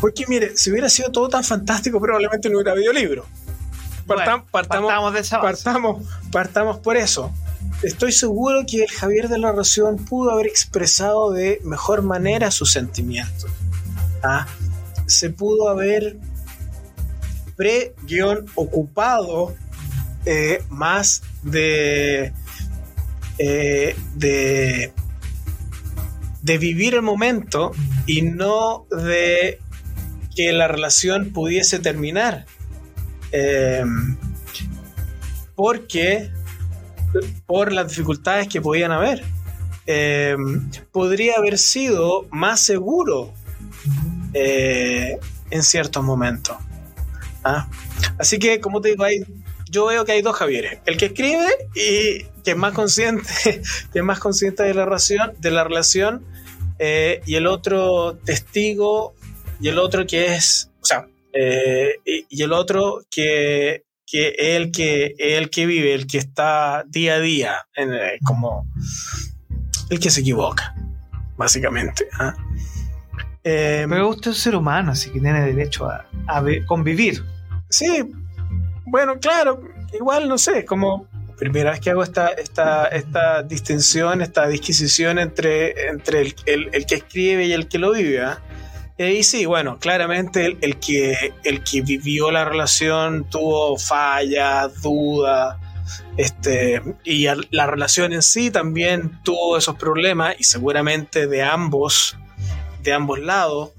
porque 0.00 0.24
mire, 0.26 0.56
si 0.56 0.70
hubiera 0.70 0.88
sido 0.88 1.12
todo 1.12 1.28
tan 1.28 1.44
fantástico, 1.44 2.00
probablemente 2.00 2.48
no 2.48 2.56
hubiera 2.56 2.72
habido 2.72 2.94
libro. 2.94 3.26
partamos, 4.06 4.46
partamos, 4.50 5.12
de 5.12 5.20
esa 5.20 5.42
partamos, 5.42 6.02
partamos 6.32 6.78
por 6.78 6.96
eso. 6.96 7.30
Estoy 7.82 8.12
seguro 8.12 8.64
que 8.66 8.84
el 8.84 8.90
Javier 8.90 9.28
de 9.28 9.36
la 9.36 9.52
Ración 9.52 9.98
pudo 9.98 10.30
haber 10.30 10.46
expresado 10.46 11.30
de 11.30 11.60
mejor 11.62 12.00
manera 12.00 12.50
sus 12.50 12.72
sentimientos. 12.72 13.50
¿ah? 14.22 14.46
Se 15.04 15.28
pudo 15.28 15.68
haber 15.68 16.16
pre-ocupado 17.56 19.54
eh, 20.24 20.62
más 20.68 21.22
de, 21.42 22.32
eh, 23.38 23.96
de, 24.14 24.92
de 26.42 26.58
vivir 26.58 26.94
el 26.94 27.02
momento 27.02 27.72
y 28.06 28.22
no 28.22 28.86
de 28.90 29.60
que 30.34 30.52
la 30.52 30.68
relación 30.68 31.32
pudiese 31.32 31.78
terminar. 31.78 32.46
Em, 33.32 34.16
porque 35.54 36.30
por 37.46 37.72
las 37.72 37.88
dificultades 37.88 38.48
que 38.48 38.60
podían 38.60 38.92
haber. 38.92 39.24
Em, 39.86 40.68
podría 40.92 41.34
haber 41.38 41.58
sido 41.58 42.26
más 42.30 42.60
seguro 42.60 43.32
eh, 44.34 45.18
en 45.50 45.62
ciertos 45.62 46.02
momentos. 46.02 46.56
¿Ah? 47.46 47.68
Así 48.18 48.38
que, 48.38 48.60
como 48.60 48.80
te 48.80 48.90
digo, 48.90 49.04
hay, 49.04 49.24
yo 49.68 49.86
veo 49.86 50.04
que 50.04 50.12
hay 50.12 50.22
dos 50.22 50.36
Javieres. 50.36 50.78
El 50.86 50.96
que 50.96 51.06
escribe 51.06 51.48
y 51.74 52.24
que 52.44 52.52
es 52.52 52.56
más 52.56 52.72
consciente, 52.72 53.28
que 53.92 53.98
es 53.98 54.04
más 54.04 54.18
consciente 54.18 54.62
de 54.62 54.74
la 54.74 54.84
relación, 54.84 55.32
de 55.38 55.50
la 55.50 55.64
relación 55.64 56.24
eh, 56.78 57.20
y 57.26 57.34
el 57.34 57.46
otro 57.46 58.16
testigo 58.24 59.14
y 59.60 59.68
el 59.68 59.78
otro 59.78 60.06
que 60.06 60.34
es, 60.34 60.70
o 60.80 60.84
sea, 60.84 61.08
eh, 61.32 61.96
y, 62.04 62.42
el 62.42 62.52
otro 62.52 63.02
que, 63.10 63.84
que 64.06 64.28
es 64.28 64.56
el 64.56 64.70
que, 64.70 65.14
el 65.18 65.50
que 65.50 65.66
vive, 65.66 65.94
el 65.94 66.06
que 66.06 66.18
está 66.18 66.84
día 66.86 67.14
a 67.14 67.20
día, 67.20 67.66
eh, 67.76 68.18
como 68.24 68.66
el 69.90 69.98
que 69.98 70.10
se 70.10 70.20
equivoca, 70.20 70.74
básicamente. 71.36 72.06
¿ah? 72.18 72.34
Pero 73.42 74.08
usted 74.08 74.30
es 74.30 74.36
un 74.38 74.42
ser 74.42 74.56
humano, 74.56 74.92
así 74.92 75.10
que 75.10 75.20
tiene 75.20 75.40
derecho 75.40 75.86
a 75.86 76.06
convivir. 76.66 77.24
Sí, 77.68 78.04
bueno, 78.86 79.18
claro, 79.18 79.60
igual 79.92 80.28
no 80.28 80.38
sé, 80.38 80.64
como 80.64 81.08
primera 81.36 81.72
vez 81.72 81.80
que 81.80 81.90
hago 81.90 82.02
esta, 82.02 82.28
esta, 82.28 82.86
esta 82.86 83.42
distinción, 83.42 84.22
esta 84.22 84.46
disquisición 84.48 85.18
entre, 85.18 85.88
entre 85.88 86.20
el, 86.22 86.34
el, 86.72 86.86
que 86.86 86.94
escribe 86.96 87.44
y 87.46 87.52
el 87.52 87.68
que 87.68 87.78
lo 87.78 87.92
vive. 87.92 88.22
¿ah? 88.22 88.40
Y 88.98 89.22
sí, 89.22 89.44
bueno, 89.44 89.78
claramente 89.78 90.56
el, 90.60 90.76
que, 90.78 91.34
el 91.44 91.62
que 91.62 91.82
vivió 91.82 92.30
la 92.30 92.44
relación 92.44 93.28
tuvo 93.28 93.76
fallas, 93.76 94.80
dudas, 94.80 95.56
este, 96.16 96.82
y 97.04 97.26
la 97.50 97.66
relación 97.66 98.12
en 98.14 98.22
sí 98.22 98.50
también 98.50 99.20
tuvo 99.22 99.58
esos 99.58 99.76
problemas 99.76 100.36
y 100.38 100.44
seguramente 100.44 101.26
de 101.26 101.42
ambos, 101.42 102.16
de 102.82 102.92
ambos 102.94 103.18
lados. 103.18 103.72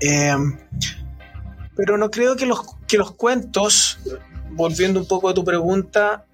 Em, 0.00 0.58
pero 1.78 1.96
no 1.96 2.10
creo 2.10 2.34
que 2.34 2.44
los, 2.44 2.58
que 2.88 2.98
los 2.98 3.12
cuentos, 3.12 4.00
volviendo 4.50 4.98
un 4.98 5.06
poco 5.06 5.28
a 5.28 5.34
tu 5.34 5.44
pregunta, 5.44 6.24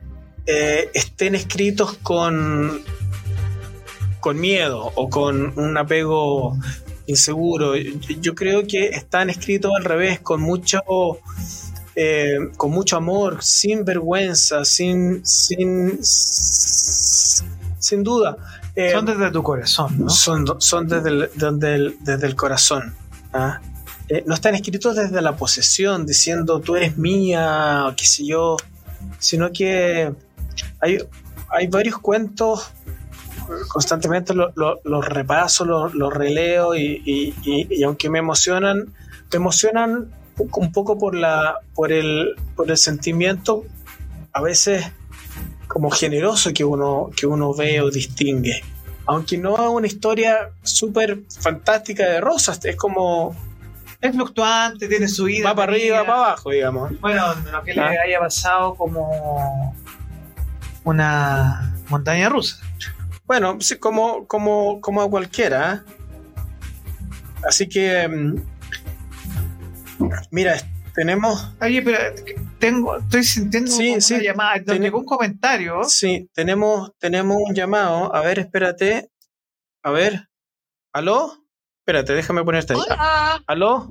eh, 0.47 0.88
estén 0.95 1.34
escritos 1.34 1.99
con, 2.03 2.80
con 4.20 4.40
miedo 4.40 4.90
o 4.95 5.11
con 5.11 5.53
un 5.59 5.76
apego 5.76 6.57
inseguro. 7.05 7.76
Yo, 7.76 8.34
creo 8.34 8.66
que 8.66 8.86
están 8.86 9.28
escritos 9.28 9.70
al 9.76 9.84
revés, 9.84 10.18
con 10.18 10.40
mucho, 10.40 10.80
eh, 11.95 12.38
con 12.57 12.70
mucho 12.70 12.97
amor, 12.97 13.45
sin 13.45 13.84
vergüenza, 13.84 14.64
sin, 14.64 15.26
sin, 15.26 15.99
sin 16.03 18.03
duda. 18.03 18.38
Eh, 18.74 18.92
son 18.92 19.05
desde 19.05 19.30
tu 19.30 19.42
corazón, 19.42 19.99
¿no? 19.99 20.09
Son, 20.09 20.47
son 20.59 20.88
desde, 20.88 21.11
el, 21.11 21.99
desde, 22.01 22.26
el, 22.26 22.34
corazón. 22.34 22.95
¿ah? 23.34 23.61
No 24.26 24.34
están 24.34 24.54
escritos 24.54 24.96
desde 24.96 25.20
la 25.22 25.36
posesión, 25.36 26.06
diciendo 26.06 26.60
tú 26.60 26.76
eres 26.76 26.96
mía, 26.96 27.92
qué 27.96 28.06
sé 28.06 28.26
yo, 28.26 28.56
sino 29.18 29.50
que 29.52 30.12
hay, 30.80 30.98
hay 31.48 31.66
varios 31.66 31.98
cuentos, 31.98 32.70
constantemente 33.68 34.34
los 34.34 34.52
lo, 34.54 35.00
repaso, 35.00 35.64
los 35.64 36.12
releo 36.12 36.74
y, 36.74 37.34
aunque 37.84 38.10
me 38.10 38.18
emocionan, 38.18 38.92
me 39.32 39.36
emocionan 39.36 40.10
un 40.36 40.72
poco 40.72 40.98
por, 40.98 41.14
la, 41.14 41.58
por, 41.74 41.92
el, 41.92 42.34
por 42.56 42.70
el 42.70 42.76
sentimiento, 42.76 43.64
a 44.32 44.42
veces 44.42 44.84
como 45.68 45.90
generoso 45.90 46.52
que 46.52 46.64
uno, 46.64 47.10
que 47.16 47.26
uno 47.26 47.54
ve 47.54 47.80
o 47.80 47.90
distingue. 47.90 48.62
Aunque 49.06 49.36
no 49.36 49.54
es 49.54 49.70
una 49.70 49.86
historia 49.86 50.50
súper 50.62 51.20
fantástica 51.40 52.08
de 52.08 52.20
rosas, 52.20 52.64
es 52.64 52.76
como 52.76 53.36
es 54.09 54.14
fluctuante, 54.14 54.86
tiene 54.86 55.09
su 55.09 55.24
vida. 55.24 55.48
Va 55.48 55.55
para 55.55 55.72
arriba, 55.72 56.00
para 56.05 56.14
abajo, 56.14 56.50
digamos. 56.50 57.00
Bueno, 57.00 57.34
lo 57.50 57.62
que 57.62 57.72
le 57.72 57.80
ah. 57.80 57.94
haya 58.05 58.18
pasado 58.18 58.74
como 58.74 59.74
una 60.84 61.74
montaña 61.88 62.28
rusa. 62.28 62.59
Bueno, 63.24 63.59
sí, 63.61 63.78
como, 63.78 64.26
como, 64.26 64.80
como 64.80 65.00
a 65.00 65.09
cualquiera. 65.09 65.74
¿eh? 65.74 65.92
Así 67.48 67.66
que, 67.66 68.07
mm, 68.07 68.36
mira, 70.30 70.57
tenemos. 70.94 71.55
Oye, 71.62 71.80
pero 71.80 71.98
tengo, 72.59 72.98
estoy 72.98 73.24
sintiendo 73.24 73.70
sí, 73.70 73.96
una 74.12 74.22
llamada. 74.22 74.62
¿Tengo 74.62 74.98
un 74.98 75.07
comentario? 75.07 75.82
Sí, 75.84 76.28
tenemos, 76.34 76.92
tenemos 76.98 77.38
un 77.38 77.55
llamado. 77.55 78.14
A 78.14 78.20
ver, 78.20 78.38
espérate. 78.38 79.11
A 79.82 79.90
ver. 79.90 80.28
¿Aló? 80.92 81.43
Espérate, 81.87 82.14
déjame 82.14 82.43
ponerte 82.43 82.72
ahí. 82.72 82.80
Hola. 82.80 83.43
¿Aló? 83.47 83.91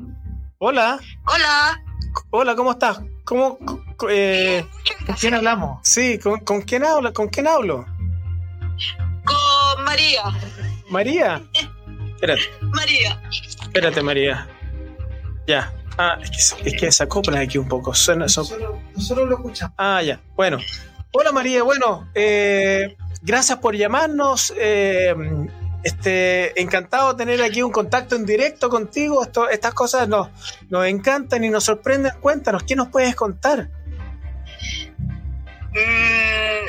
Hola. 0.57 0.99
Hola. 1.27 1.83
Hola, 2.31 2.55
¿cómo 2.55 2.71
estás? 2.71 2.99
¿Cómo, 3.23 3.59
eh, 4.09 4.65
¿Con 5.05 5.15
quién 5.15 5.35
hablamos? 5.35 5.77
Sí, 5.83 6.17
¿con, 6.17 6.63
quién 6.63 6.85
hablo? 6.85 7.13
¿Con 7.13 7.27
quién 7.27 7.47
hablo? 7.47 7.85
Con 9.25 9.83
María. 9.85 10.23
¿María? 10.89 11.43
Espérate. 12.15 12.41
María. 12.61 13.21
Espérate, 13.61 14.01
María. 14.01 14.47
Ya. 15.45 15.71
Ah, 15.99 16.17
es 16.19 16.55
que, 16.55 16.69
es 16.69 16.81
que 16.81 16.91
se 16.91 17.03
acoplan 17.03 17.37
aquí 17.43 17.59
un 17.59 17.67
poco. 17.67 17.93
Suena, 17.93 18.23
nosotros, 18.23 18.59
nosotros, 18.95 19.29
lo 19.29 19.35
escuchamos. 19.35 19.75
Ah, 19.77 20.01
ya. 20.01 20.19
Bueno. 20.35 20.57
Hola, 21.11 21.31
María. 21.31 21.61
Bueno, 21.61 22.09
eh, 22.15 22.97
gracias 23.21 23.59
por 23.59 23.75
llamarnos. 23.75 24.51
Eh, 24.57 25.13
este, 25.83 26.59
encantado 26.61 27.13
de 27.13 27.17
tener 27.17 27.43
aquí 27.43 27.61
un 27.61 27.71
contacto 27.71 28.15
en 28.15 28.25
directo 28.25 28.69
contigo. 28.69 29.27
estas 29.51 29.73
cosas 29.73 30.07
nos, 30.07 30.29
nos 30.69 30.85
encantan 30.87 31.43
y 31.43 31.49
nos 31.49 31.65
sorprenden. 31.65 32.13
Cuéntanos, 32.19 32.63
¿qué 32.63 32.75
nos 32.75 32.87
puedes 32.87 33.15
contar? 33.15 33.69
Mm, 35.71 36.67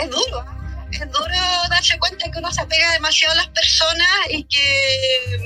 es, 0.00 0.10
duro, 0.10 0.44
es 0.90 1.00
duro 1.00 1.34
darse 1.68 1.98
cuenta 1.98 2.30
que 2.30 2.38
uno 2.38 2.50
se 2.52 2.62
apega 2.62 2.92
demasiado 2.92 3.32
a 3.34 3.36
las 3.36 3.48
personas 3.48 4.08
y 4.30 4.44
que, 4.44 5.40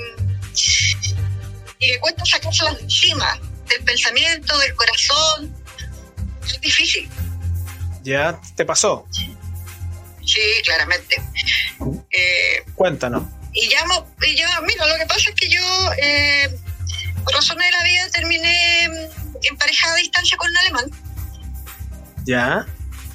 y 1.80 1.92
que 1.92 1.98
cuesta 2.00 2.24
sacárselas 2.24 2.76
de 2.76 2.82
encima, 2.84 3.40
del 3.68 3.82
pensamiento, 3.84 4.56
del 4.58 4.74
corazón. 4.74 5.54
Es 6.44 6.60
difícil. 6.60 7.10
¿Ya 8.02 8.40
te 8.56 8.64
pasó? 8.64 9.06
Sí, 9.10 9.36
claramente. 10.64 11.22
Eh, 12.10 12.64
Cuéntanos. 12.74 13.24
Y 13.52 13.68
llamo, 13.68 14.06
y 14.26 14.36
yo, 14.36 14.46
mira, 14.66 14.86
lo 14.86 14.96
que 14.96 15.06
pasa 15.06 15.30
es 15.30 15.34
que 15.36 15.48
yo, 15.48 15.92
eh, 16.02 16.48
por 17.22 17.34
razones 17.34 17.66
de 17.66 17.72
la 17.72 17.84
vida, 17.84 18.08
terminé 18.10 18.88
emparejada 19.42 19.94
a 19.94 19.98
distancia 19.98 20.36
con 20.36 20.50
un 20.50 20.56
alemán. 20.56 20.90
¿Ya? 22.24 22.66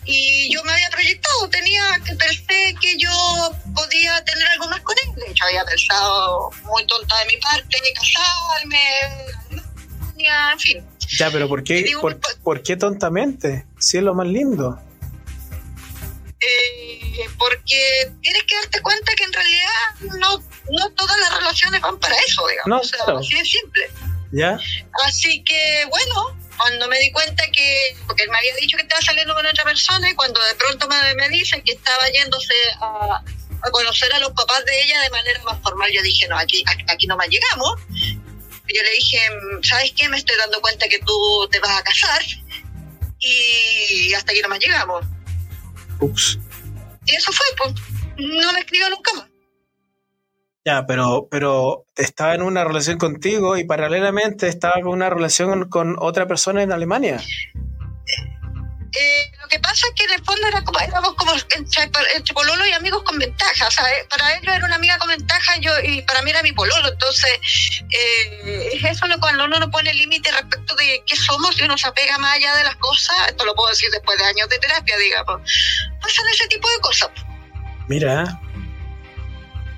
Y 0.06 0.54
yo 0.54 0.64
me 0.64 0.72
había 0.72 0.90
proyectado, 0.90 1.50
tenía 1.50 1.82
que 2.06 2.16
pensé 2.16 2.76
que 2.82 2.98
yo 2.98 3.12
podía 3.76 4.24
tener 4.24 4.48
algo 4.48 4.70
más 4.70 4.80
con 4.82 4.96
él. 5.04 5.16
De 5.16 5.32
hecho, 5.32 5.44
había 5.46 5.66
pensado 5.66 6.52
muy 6.64 6.86
tonta 6.88 7.20
de 7.20 7.26
mi 7.26 7.38
parte, 7.38 7.78
casarme, 7.94 8.80
en 10.18 10.60
fin. 10.60 10.86
Ya, 11.18 11.32
pero 11.32 11.48
¿por 11.48 11.64
qué, 11.64 11.86
por, 12.02 12.20
¿por 12.44 12.64
qué 12.64 12.78
tontamente? 12.78 13.66
Si 13.80 13.98
es 13.98 14.04
lo 14.04 14.14
más 14.14 14.28
lindo. 14.28 14.80
Eh, 16.48 17.30
porque 17.38 18.12
tienes 18.22 18.44
que 18.44 18.56
darte 18.56 18.82
cuenta 18.82 19.14
que 19.16 19.24
en 19.24 19.34
realidad 19.34 20.20
no, 20.20 20.44
no 20.70 20.90
todas 20.92 21.20
las 21.20 21.38
relaciones 21.38 21.82
van 21.82 22.00
para 22.00 22.16
eso, 22.18 22.48
digamos. 22.48 22.92
No, 23.08 23.18
así 23.18 23.38
es 23.38 23.50
simple. 23.50 23.90
¿Ya? 24.32 24.60
Así 25.06 25.44
que, 25.44 25.86
bueno, 25.90 26.38
cuando 26.58 26.88
me 26.88 27.00
di 27.00 27.12
cuenta 27.12 27.44
que, 27.52 27.98
porque 28.06 28.24
él 28.24 28.30
me 28.30 28.38
había 28.38 28.56
dicho 28.56 28.78
que 28.78 28.84
estaba 28.84 29.02
saliendo 29.02 29.34
con 29.34 29.46
otra 29.46 29.64
persona 29.64 30.10
y 30.10 30.16
cuando 30.16 30.44
de 30.44 30.56
pronto 30.56 30.88
me, 30.88 31.16
me 31.16 31.30
dicen 31.30 31.62
que 31.64 31.74
estaba 31.74 32.08
yéndose 32.10 32.54
a, 32.82 33.24
a, 33.62 33.72
conocer 33.72 34.14
a 34.14 34.20
los 34.20 34.32
papás 34.32 34.64
de 34.66 34.84
ella 34.84 35.02
de 35.02 35.10
manera 35.10 35.42
más 35.44 35.62
formal, 35.62 35.90
yo 35.92 36.02
dije, 36.02 36.28
no, 36.28 36.38
aquí, 36.38 36.64
aquí 36.88 37.08
no 37.08 37.18
más 37.18 37.30
llegamos. 37.30 37.80
Yo 37.90 38.84
le 38.84 38.92
dije, 38.92 39.30
¿sabes 39.64 39.94
qué? 39.96 40.10
Me 40.10 40.18
estoy 40.18 40.36
dando 40.38 40.60
cuenta 40.60 40.88
que 40.90 41.00
tú 41.00 41.48
te 41.50 41.60
vas 41.60 41.80
a 41.80 41.84
casar 41.84 42.22
y 43.20 44.14
hasta 44.14 44.32
aquí 44.32 44.42
no 44.42 44.50
más 44.50 44.60
llegamos. 44.60 45.06
Ups. 46.00 46.40
Y 47.06 47.16
eso 47.16 47.32
fue, 47.32 47.46
pues. 47.58 47.74
No 48.18 48.54
me 48.54 48.60
escribió 48.60 48.90
nunca 48.90 49.14
más. 49.14 49.28
Ya, 50.66 50.86
pero, 50.86 51.28
pero 51.32 51.86
estaba 51.96 52.36
en 52.36 52.42
una 52.42 52.66
relación 52.66 52.98
contigo 52.98 53.56
y 53.56 53.64
paralelamente 53.64 54.50
estaba 54.50 54.82
con 54.82 54.92
una 54.92 55.10
relación 55.10 55.70
con 55.70 55.96
otra 55.98 56.28
persona 56.28 56.62
en 56.62 56.74
Alemania. 56.74 57.22
Eh, 59.00 59.32
lo 59.42 59.48
que 59.48 59.60
pasa 59.60 59.88
es 59.88 59.94
que 59.96 60.04
en 60.06 60.20
el 60.20 60.26
fondo 60.26 60.48
era 60.48 60.64
como, 60.64 60.80
éramos 60.80 61.14
como 61.16 61.34
entre, 61.34 62.34
pololo 62.34 62.66
y 62.66 62.72
amigos 62.72 63.04
con 63.04 63.18
ventaja. 63.20 63.68
O 63.68 63.72
sea, 63.72 63.86
eh, 63.92 64.06
para 64.10 64.34
él 64.34 64.48
era 64.48 64.66
una 64.66 64.76
amiga 64.76 64.98
con 64.98 65.10
ventaja 65.10 65.58
yo, 65.58 65.72
y 65.84 66.02
para 66.04 66.22
mí 66.22 66.32
era 66.32 66.42
mi 66.42 66.52
pololo. 66.54 66.88
Entonces, 66.88 67.32
eh, 67.92 68.70
es 68.74 68.84
eso 68.84 69.06
cuando 69.20 69.46
uno 69.46 69.60
no 69.60 69.70
pone 69.70 69.94
límite 69.94 70.32
respecto 70.32 70.76
de 70.76 71.04
qué 71.06 71.16
somos 71.16 71.60
y 71.60 71.64
uno 71.64 71.78
se 71.78 71.88
apega 71.88 72.18
más 72.18 72.36
allá 72.36 72.56
de 72.56 72.64
las 72.64 72.76
cosas. 72.78 73.16
Esto 73.28 73.46
lo 73.46 73.54
puedo 73.56 73.70
decir 73.70 73.90
después 73.92 74.18
de 74.18 74.26
años 74.26 74.50
de 74.50 74.58
terapia, 74.60 74.98
digamos. 74.98 75.42
Pasan 76.02 76.26
ese 76.34 76.48
tipo 76.48 76.70
de 76.70 76.80
cosas. 76.80 77.10
Mira. 77.88 78.40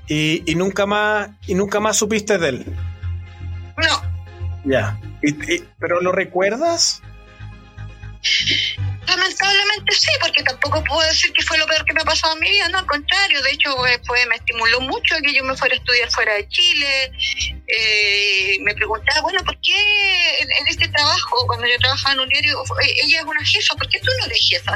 Y, 0.06 0.50
y 0.50 0.54
nunca 0.56 0.86
más 0.86 1.30
y 1.46 1.54
nunca 1.54 1.78
más 1.78 1.96
supiste 1.96 2.38
de 2.38 2.48
él. 2.48 2.76
No. 3.76 4.02
Ya. 4.64 4.98
¿Pero 5.78 6.00
lo 6.00 6.12
recuerdas? 6.12 7.02
Lamentablemente 9.06 9.94
sí, 9.94 10.10
porque 10.20 10.42
tampoco 10.42 10.84
puedo 10.84 11.08
decir 11.08 11.32
que 11.32 11.42
fue 11.42 11.58
lo 11.58 11.66
peor 11.66 11.84
que 11.84 11.94
me 11.94 12.02
ha 12.02 12.04
pasado 12.04 12.34
en 12.34 12.40
mi 12.40 12.50
vida, 12.50 12.68
no, 12.68 12.78
al 12.78 12.86
contrario, 12.86 13.42
de 13.42 13.50
hecho 13.52 13.74
fue, 14.06 14.26
me 14.26 14.36
estimuló 14.36 14.80
mucho 14.82 15.16
que 15.24 15.34
yo 15.34 15.42
me 15.42 15.56
fuera 15.56 15.74
a 15.74 15.78
estudiar 15.78 16.10
fuera 16.10 16.34
de 16.34 16.48
Chile, 16.48 17.12
eh, 17.66 18.58
me 18.60 18.74
preguntaba, 18.74 19.22
bueno, 19.22 19.42
¿por 19.42 19.58
qué 19.60 19.74
en, 20.40 20.66
este 20.68 20.88
trabajo, 20.88 21.46
cuando 21.46 21.66
yo 21.66 21.78
trabajaba 21.78 22.14
en 22.14 22.20
un 22.20 22.28
diario, 22.28 22.62
eh, 22.62 22.94
ella 23.04 23.20
es 23.20 23.24
una 23.24 23.44
jefa, 23.44 23.74
¿por 23.74 23.88
qué 23.88 23.98
tú 24.00 24.10
no 24.18 24.26
eres 24.26 24.48
jefa? 24.48 24.74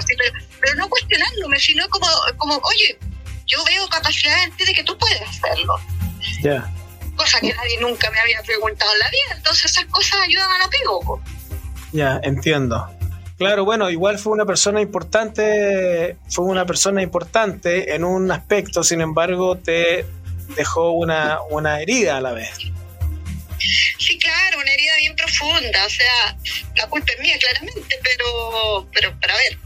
pero, 0.60 0.74
no 0.76 0.88
cuestionándome, 0.88 1.58
sino 1.60 1.88
como, 1.88 2.06
como, 2.38 2.56
oye, 2.56 2.98
yo 3.46 3.62
veo 3.64 3.88
capacidad 3.88 4.42
en 4.44 4.56
ti 4.56 4.64
de 4.64 4.72
que 4.72 4.84
tú 4.84 4.96
puedes 4.96 5.20
hacerlo. 5.22 5.76
Ya. 6.42 6.72
Cosa 7.16 7.40
que 7.40 7.52
nadie 7.52 7.78
nunca 7.80 8.10
me 8.10 8.18
había 8.18 8.42
preguntado 8.42 8.92
en 8.94 8.98
la 8.98 9.10
vida, 9.10 9.36
entonces 9.36 9.70
esas 9.70 9.84
cosas 9.86 10.20
ayudan 10.22 10.50
al 10.50 10.62
apego. 10.62 11.22
Ya, 11.92 12.18
entiendo. 12.24 12.90
Claro, 13.36 13.64
bueno, 13.64 13.90
igual 13.90 14.18
fue 14.18 14.32
una 14.32 14.46
persona 14.46 14.80
importante, 14.80 16.16
fue 16.28 16.44
una 16.44 16.64
persona 16.64 17.02
importante 17.02 17.94
en 17.94 18.04
un 18.04 18.30
aspecto, 18.30 18.84
sin 18.84 19.00
embargo, 19.00 19.58
te 19.58 20.06
dejó 20.56 20.92
una, 20.92 21.38
una 21.50 21.80
herida 21.80 22.18
a 22.18 22.20
la 22.20 22.32
vez. 22.32 22.56
Sí, 23.98 24.18
claro, 24.18 24.58
una 24.58 24.72
herida 24.72 24.92
bien 24.98 25.16
profunda, 25.16 25.84
o 25.84 25.90
sea, 25.90 26.36
la 26.76 26.88
culpa 26.88 27.12
es 27.12 27.20
mía, 27.20 27.36
claramente, 27.40 27.98
pero, 28.02 28.88
pero, 28.92 29.16
pero 29.20 29.32
a 29.32 29.36
ver, 29.36 29.58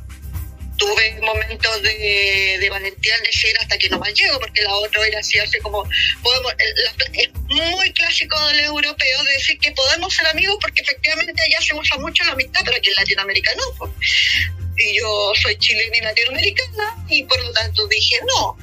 tuve 0.79 1.21
momentos 1.21 1.83
de, 1.83 2.57
de 2.59 2.71
valentía 2.71 3.15
al 3.17 3.23
decir 3.23 3.51
hasta 3.61 3.77
que 3.77 3.89
no 3.91 3.99
más 3.99 4.15
llego, 4.15 4.39
porque 4.39 4.63
la 4.63 4.75
otra 4.75 5.07
era 5.07 5.19
así, 5.19 5.39
así 5.39 5.59
como, 5.59 5.87
podemos, 6.23 6.53
es 7.13 7.29
muy 7.49 7.93
clásico 7.93 8.39
del 8.49 8.61
europeo 8.61 9.25
de 9.25 9.33
decir 9.33 9.59
que 9.59 9.73
podemos 9.73 10.15
ser 10.15 10.27
amigos 10.29 10.57
porque 10.61 10.83
efectivamente 10.83 11.43
allá 11.43 11.61
se 11.61 11.75
usa 11.75 11.99
mucho 11.99 12.25
la 12.25 12.33
amistad, 12.33 12.61
pero 12.65 12.77
aquí 12.77 12.89
en 12.89 12.95
Latinoamérica 12.95 13.51
no. 13.57 13.93
Y 14.77 14.99
yo 14.99 15.33
soy 15.43 15.59
chilena 15.59 15.97
y 15.97 16.01
latinoamericana 16.03 17.05
y 17.09 17.25
por 17.25 17.43
lo 17.43 17.53
tanto 17.53 17.87
dije 17.89 18.17
no. 18.27 18.57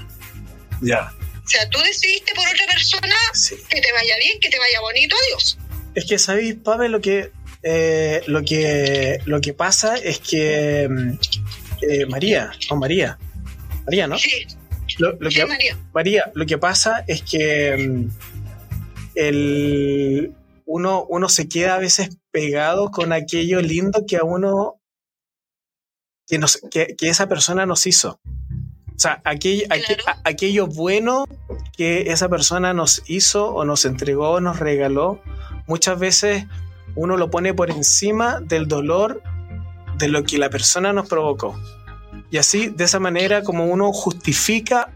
Ya. 0.82 1.12
O 1.46 1.48
sea, 1.48 1.70
tú 1.70 1.80
decidiste 1.82 2.34
por 2.34 2.48
otra 2.48 2.66
persona 2.68 3.16
que 3.70 3.82
te 3.82 3.92
vaya 3.92 4.18
bien, 4.18 4.40
que 4.40 4.50
te 4.50 4.58
vaya 4.58 4.80
bonito, 4.80 5.16
adiós. 5.28 5.58
Es 5.94 6.06
que, 6.06 6.18
¿sabéis, 6.18 6.56
Pavel, 6.56 6.92
lo 6.92 7.02
que, 7.02 7.32
eh, 7.62 8.22
lo 8.28 8.44
que, 8.44 9.20
lo 9.26 9.42
que 9.42 9.54
pasa 9.54 9.96
es 9.96 10.20
que 10.20 10.88
mm, 10.90 11.18
eh, 11.82 12.06
María, 12.06 12.52
o 12.70 12.76
María, 12.76 13.18
María, 13.86 14.08
¿no? 14.08 14.18
Sí. 14.18 14.46
Lo, 14.98 15.18
que, 15.18 15.46
María. 15.46 15.78
María, 15.94 16.32
lo 16.36 16.46
que 16.46 16.58
pasa 16.58 17.04
es 17.08 17.22
que 17.22 17.76
mm, 17.78 18.10
el, 19.16 20.34
uno, 20.66 21.06
uno 21.10 21.30
se 21.30 21.48
queda 21.48 21.76
a 21.76 21.80
veces 21.80 22.18
pegado 22.32 22.92
con 22.92 23.14
aquello 23.14 23.62
lindo 23.62 24.06
que 24.08 24.18
a 24.18 24.24
uno, 24.24 24.82
que, 26.28 26.38
nos, 26.38 26.62
que, 26.72 26.96
esa 27.02 27.28
persona 27.28 27.66
nos 27.66 27.86
hizo. 27.88 28.20
O 28.96 29.00
sea, 29.00 29.22
aquello, 29.26 29.66
aquello 30.24 30.68
bueno 30.68 31.26
que 31.76 32.12
esa 32.12 32.30
persona 32.30 32.74
nos 32.74 33.04
hizo 33.08 33.54
o 33.54 33.66
nos 33.66 33.86
entregó 33.86 34.32
o 34.32 34.40
nos 34.40 34.60
regaló, 34.60 35.22
muchas 35.68 36.00
veces 36.00 36.46
uno 36.96 37.18
lo 37.18 37.30
pone 37.30 37.54
por 37.54 37.72
encima 37.72 38.40
del 38.40 38.68
dolor 38.68 39.22
de 39.98 40.08
lo 40.08 40.24
que 40.24 40.38
la 40.38 40.50
persona 40.50 40.94
nos 40.94 41.08
provocó. 41.08 41.60
Y 42.32 42.38
así, 42.38 42.68
de 42.68 42.84
esa 42.84 43.00
manera, 43.00 43.44
como 43.44 43.66
uno 43.66 43.92
justifica 43.94 44.92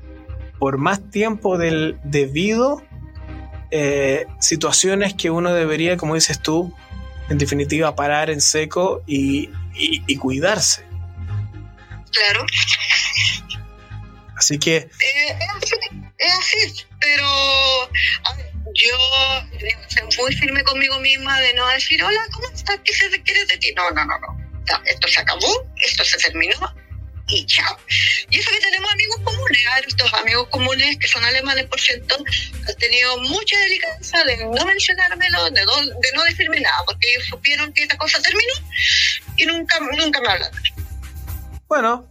por 0.58 0.78
más 0.78 1.10
tiempo 1.10 1.58
del 1.58 1.97
debido 2.04 2.84
eh, 3.72 4.26
situaciones 4.39 5.14
que 5.14 5.30
uno 5.30 5.54
debería, 5.54 5.95
como 5.95 6.16
dices 6.16 6.41
tú, 6.41 6.76
en 7.30 7.38
definitiva, 7.38 7.95
parar 7.95 8.30
en 8.30 8.41
seco 8.41 9.04
y, 9.06 9.50
cuidarse. 10.20 10.84
Claro. 12.12 12.45
Así 14.36 14.58
que... 14.58 14.78
Eh, 14.78 14.89
es, 16.18 16.34
así, 16.34 16.86
pero 17.00 17.26
yo 18.74 18.95
ser 19.88 20.04
muy 20.18 20.36
firme 20.36 20.64
conmigo 20.64 21.00
misma 21.00 21.39
de 21.39 21.54
no 21.54 21.68
decir, 21.68 22.04
hola, 22.04 22.20
¿cómo 22.34 22.47
estás? 22.47 22.80
¿Qué 22.84 22.93
se 22.93 23.22
quiere 23.22 23.45
de 23.45 23.58
ti? 23.58 23.72
No, 23.76 23.91
no, 23.91 24.06
no, 24.06 24.20
no 24.20 24.49
esto 24.86 25.07
se 25.07 25.20
acabó, 25.20 25.68
esto 25.78 26.03
se 26.03 26.18
terminó 26.18 26.74
y 27.30 27.45
chao. 27.45 27.78
Y 28.30 28.39
eso 28.39 28.51
que 28.51 28.60
tenemos 28.60 28.91
amigos 28.91 29.18
comunes, 29.24 29.60
estos 29.88 30.14
amigos 30.14 30.47
comunes 30.49 30.97
que 30.97 31.07
son 31.07 31.24
alemanes, 31.24 31.66
por 31.66 31.80
cierto, 31.80 32.16
han 32.16 32.76
tenido 32.76 33.18
mucha 33.22 33.57
delicadeza 33.60 34.24
de 34.24 34.38
no 34.45 34.66
mencionármelo, 34.66 35.49
de 35.51 35.66
no, 35.66 35.78
de 35.78 36.12
no 36.16 36.24
decirme 36.24 36.60
nada, 36.60 36.84
porque 36.86 37.12
ellos 37.12 37.26
supieron 37.26 37.72
que 37.74 37.84
esta 37.84 37.97
cosa 37.97 38.22
terminó 38.22 38.53
y 39.38 39.45
nunca, 39.45 39.80
nunca 39.80 40.22
me 40.22 40.30
hablaron. 40.30 40.60
Bueno, 41.68 42.07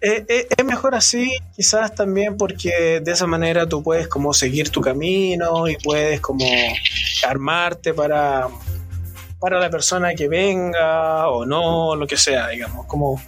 eh, 0.00 0.24
eh, 0.28 0.46
es 0.56 0.64
mejor 0.64 0.94
así, 0.94 1.30
quizás 1.56 1.94
también 1.94 2.36
porque 2.36 3.00
de 3.02 3.12
esa 3.12 3.26
manera 3.26 3.68
tú 3.68 3.82
puedes 3.82 4.06
como 4.06 4.32
seguir 4.32 4.70
tu 4.70 4.80
camino 4.80 5.66
y 5.66 5.76
puedes 5.76 6.20
como 6.20 6.46
armarte 7.26 7.94
para 7.94 8.48
para 9.40 9.58
la 9.58 9.70
persona 9.70 10.14
que 10.14 10.28
venga 10.28 11.28
o 11.28 11.46
no, 11.46 11.94
lo 11.94 12.06
que 12.06 12.16
sea, 12.16 12.48
digamos, 12.48 12.86
como 12.86 13.22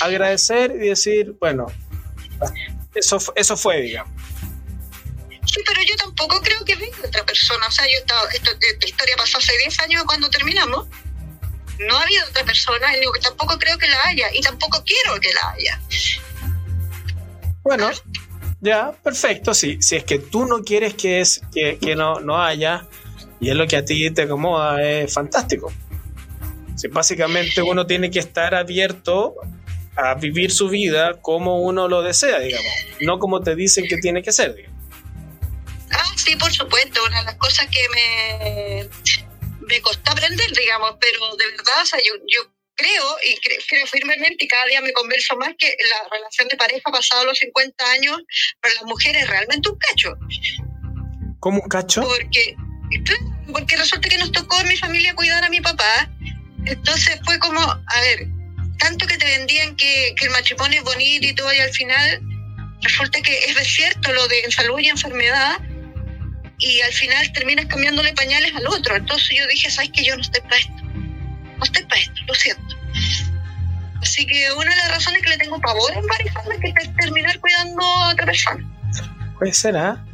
agradecer 0.00 0.72
y 0.72 0.88
decir, 0.88 1.34
bueno, 1.40 1.66
eso, 2.94 3.18
eso 3.34 3.56
fue, 3.56 3.80
digamos. 3.80 4.12
Sí, 5.46 5.60
pero 5.66 5.80
yo 5.82 5.96
tampoco 5.96 6.40
creo 6.40 6.64
que 6.64 6.74
venga 6.74 6.96
otra 7.06 7.24
persona. 7.24 7.66
O 7.66 7.70
sea, 7.70 7.84
yo 7.84 7.98
estaba, 7.98 8.28
esta, 8.32 8.50
historia 8.86 9.14
pasó 9.16 9.38
hace 9.38 9.56
10 9.58 9.80
años 9.80 10.04
cuando 10.04 10.28
terminamos. 10.30 10.86
No 11.78 11.96
ha 11.96 12.02
habido 12.02 12.26
otra 12.28 12.44
persona, 12.44 12.96
y 12.96 13.00
digo 13.00 13.12
que 13.12 13.20
tampoco 13.20 13.58
creo 13.58 13.76
que 13.78 13.88
la 13.88 14.00
haya, 14.06 14.28
y 14.32 14.40
tampoco 14.40 14.82
quiero 14.84 15.20
que 15.20 15.32
la 15.32 15.50
haya. 15.50 15.80
Bueno, 17.62 17.90
ya, 18.60 18.92
perfecto. 18.92 19.54
Sí, 19.54 19.78
si 19.80 19.96
es 19.96 20.04
que 20.04 20.18
tú 20.18 20.46
no 20.46 20.62
quieres 20.62 20.94
que, 20.94 21.20
es, 21.20 21.40
que, 21.52 21.78
que 21.78 21.96
no, 21.96 22.20
no 22.20 22.40
haya, 22.40 22.86
y 23.40 23.50
es 23.50 23.56
lo 23.56 23.66
que 23.66 23.76
a 23.76 23.84
ti 23.84 24.10
te 24.10 24.22
acomoda, 24.22 24.82
es 24.82 25.12
fantástico. 25.12 25.72
Si 26.76 26.88
básicamente 26.88 27.62
uno 27.62 27.86
tiene 27.86 28.10
que 28.10 28.18
estar 28.18 28.54
abierto 28.54 29.36
a 29.96 30.14
vivir 30.14 30.50
su 30.50 30.68
vida 30.68 31.20
como 31.20 31.60
uno 31.60 31.88
lo 31.88 32.02
desea, 32.02 32.40
digamos, 32.40 32.72
no 33.00 33.18
como 33.18 33.40
te 33.42 33.54
dicen 33.54 33.86
que 33.86 33.98
tiene 33.98 34.22
que 34.22 34.32
ser. 34.32 34.54
Digamos. 34.54 34.80
Ah, 35.92 36.12
sí, 36.16 36.34
por 36.36 36.52
supuesto, 36.52 37.04
una 37.04 37.20
de 37.20 37.26
las 37.26 37.36
cosas 37.36 37.66
que 37.66 37.80
me, 37.94 38.88
me 39.60 39.80
costó 39.80 40.12
aprender, 40.12 40.50
digamos, 40.52 40.96
pero 41.00 41.36
de 41.36 41.46
verdad, 41.46 41.82
o 41.82 41.86
sea, 41.86 41.98
yo, 42.00 42.14
yo 42.26 42.50
creo 42.74 43.16
y 43.24 43.36
creo, 43.40 43.86
firmemente 43.86 44.44
y 44.44 44.48
cada 44.48 44.66
día 44.66 44.80
me 44.80 44.92
converso 44.92 45.36
más 45.36 45.50
que 45.58 45.76
la 45.90 46.08
relación 46.10 46.48
de 46.48 46.56
pareja 46.56 46.90
pasado 46.90 47.24
los 47.24 47.38
50 47.38 47.90
años 47.92 48.20
para 48.60 48.74
las 48.74 48.84
mujeres 48.84 49.22
es 49.22 49.28
realmente 49.28 49.70
un 49.70 49.78
cacho. 49.78 50.14
¿Cómo 51.40 51.60
un 51.62 51.68
cacho? 51.68 52.02
Porque 52.02 52.56
porque 53.52 53.76
resulta 53.76 54.08
que 54.08 54.18
nos 54.18 54.32
tocó 54.32 54.60
en 54.60 54.68
mi 54.68 54.76
familia 54.76 55.14
cuidar 55.14 55.44
a 55.44 55.48
mi 55.48 55.60
papá. 55.60 56.10
Entonces 56.64 57.20
fue 57.24 57.38
como, 57.38 57.60
a 57.60 58.00
ver, 58.00 58.26
tanto 58.78 59.06
que 59.06 59.16
te 59.16 59.26
vendían 59.38 59.76
que, 59.76 60.14
el 60.20 60.30
matrimonio 60.30 60.78
es 60.80 60.84
bonito 60.84 61.26
y 61.26 61.34
todo, 61.34 61.52
y 61.52 61.58
al 61.58 61.72
final 61.72 62.20
resulta 62.82 63.20
que 63.20 63.38
es 63.38 63.54
desierto 63.54 64.12
lo 64.12 64.26
de 64.28 64.50
salud 64.50 64.78
y 64.78 64.88
enfermedad, 64.88 65.58
y 66.58 66.80
al 66.80 66.92
final 66.92 67.32
terminas 67.32 67.66
cambiándole 67.66 68.12
pañales 68.14 68.54
al 68.54 68.66
otro. 68.66 68.96
Entonces 68.96 69.36
yo 69.36 69.46
dije, 69.48 69.70
¿sabes 69.70 69.90
que 69.92 70.04
Yo 70.04 70.16
no 70.16 70.22
estoy 70.22 70.40
para 70.42 70.56
esto. 70.56 70.82
No 70.82 71.64
estoy 71.64 71.82
para 71.84 72.00
esto, 72.00 72.20
lo 72.26 72.34
siento. 72.34 72.76
Así 74.02 74.26
que 74.26 74.52
una 74.52 74.70
de 74.70 74.76
las 74.76 74.90
razones 74.90 75.22
que 75.22 75.30
le 75.30 75.38
tengo 75.38 75.60
pavor 75.60 75.92
en 75.92 76.06
parejarme 76.06 76.56
es 76.56 76.74
que 76.74 76.88
terminar 77.00 77.38
cuidando 77.40 77.82
a 77.82 78.10
otra 78.10 78.26
persona. 78.26 78.70
Puede 79.38 79.54
ser, 79.54 79.76
¿ah? 79.76 80.04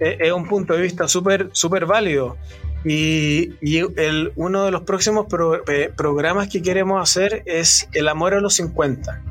Es 0.00 0.32
un 0.32 0.48
punto 0.48 0.74
de 0.74 0.82
vista 0.82 1.06
súper 1.08 1.50
super 1.52 1.86
válido. 1.86 2.36
Y, 2.84 3.52
el, 3.96 4.32
uno 4.36 4.64
de 4.64 4.70
los 4.70 4.82
próximos 4.82 5.26
eh, 5.68 5.92
programas 5.94 6.48
que 6.48 6.62
queremos 6.62 7.00
hacer 7.02 7.42
es 7.44 7.88
El 7.92 8.08
amor 8.08 8.34
a 8.34 8.40
los 8.40 8.54
50. 8.54 9.22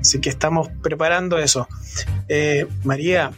Así 0.00 0.20
que 0.20 0.28
estamos 0.28 0.68
preparando 0.82 1.38
eso. 1.38 1.66
Eh, 2.28 2.66
María, 2.84 3.32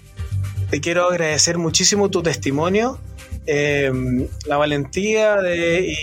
te 0.71 0.81
quiero 0.81 1.09
agradecer 1.09 1.57
muchísimo 1.57 2.11
tu 2.11 2.23
testimonio, 2.23 2.99
eh, 3.47 3.91
la 4.47 4.59
valentía 4.59 5.37
de, 5.37 5.97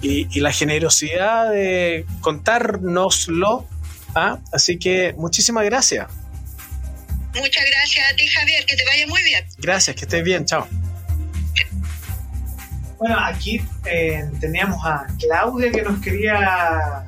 y, 0.00 0.40
la 0.40 0.52
generosidad 0.52 1.50
de 1.50 2.06
contárnoslo. 2.22 3.66
¿ah? 4.14 4.38
Así 4.50 4.78
que 4.78 5.14
muchísimas 5.18 5.66
gracias. 5.66 6.06
Muchas 7.34 7.64
gracias 7.70 8.12
a 8.12 8.16
ti, 8.16 8.26
Javier, 8.26 8.64
que 8.66 8.76
te 8.76 8.84
vaya 8.84 9.06
muy 9.06 9.22
bien. 9.22 9.44
Gracias, 9.58 9.96
que 9.96 10.02
estés 10.02 10.24
bien, 10.24 10.44
chao. 10.44 10.66
Bueno, 12.98 13.16
aquí 13.20 13.60
eh, 13.84 14.28
teníamos 14.40 14.84
a 14.84 15.06
Claudia 15.20 15.70
que 15.70 15.82
nos 15.82 16.00
quería 16.00 17.04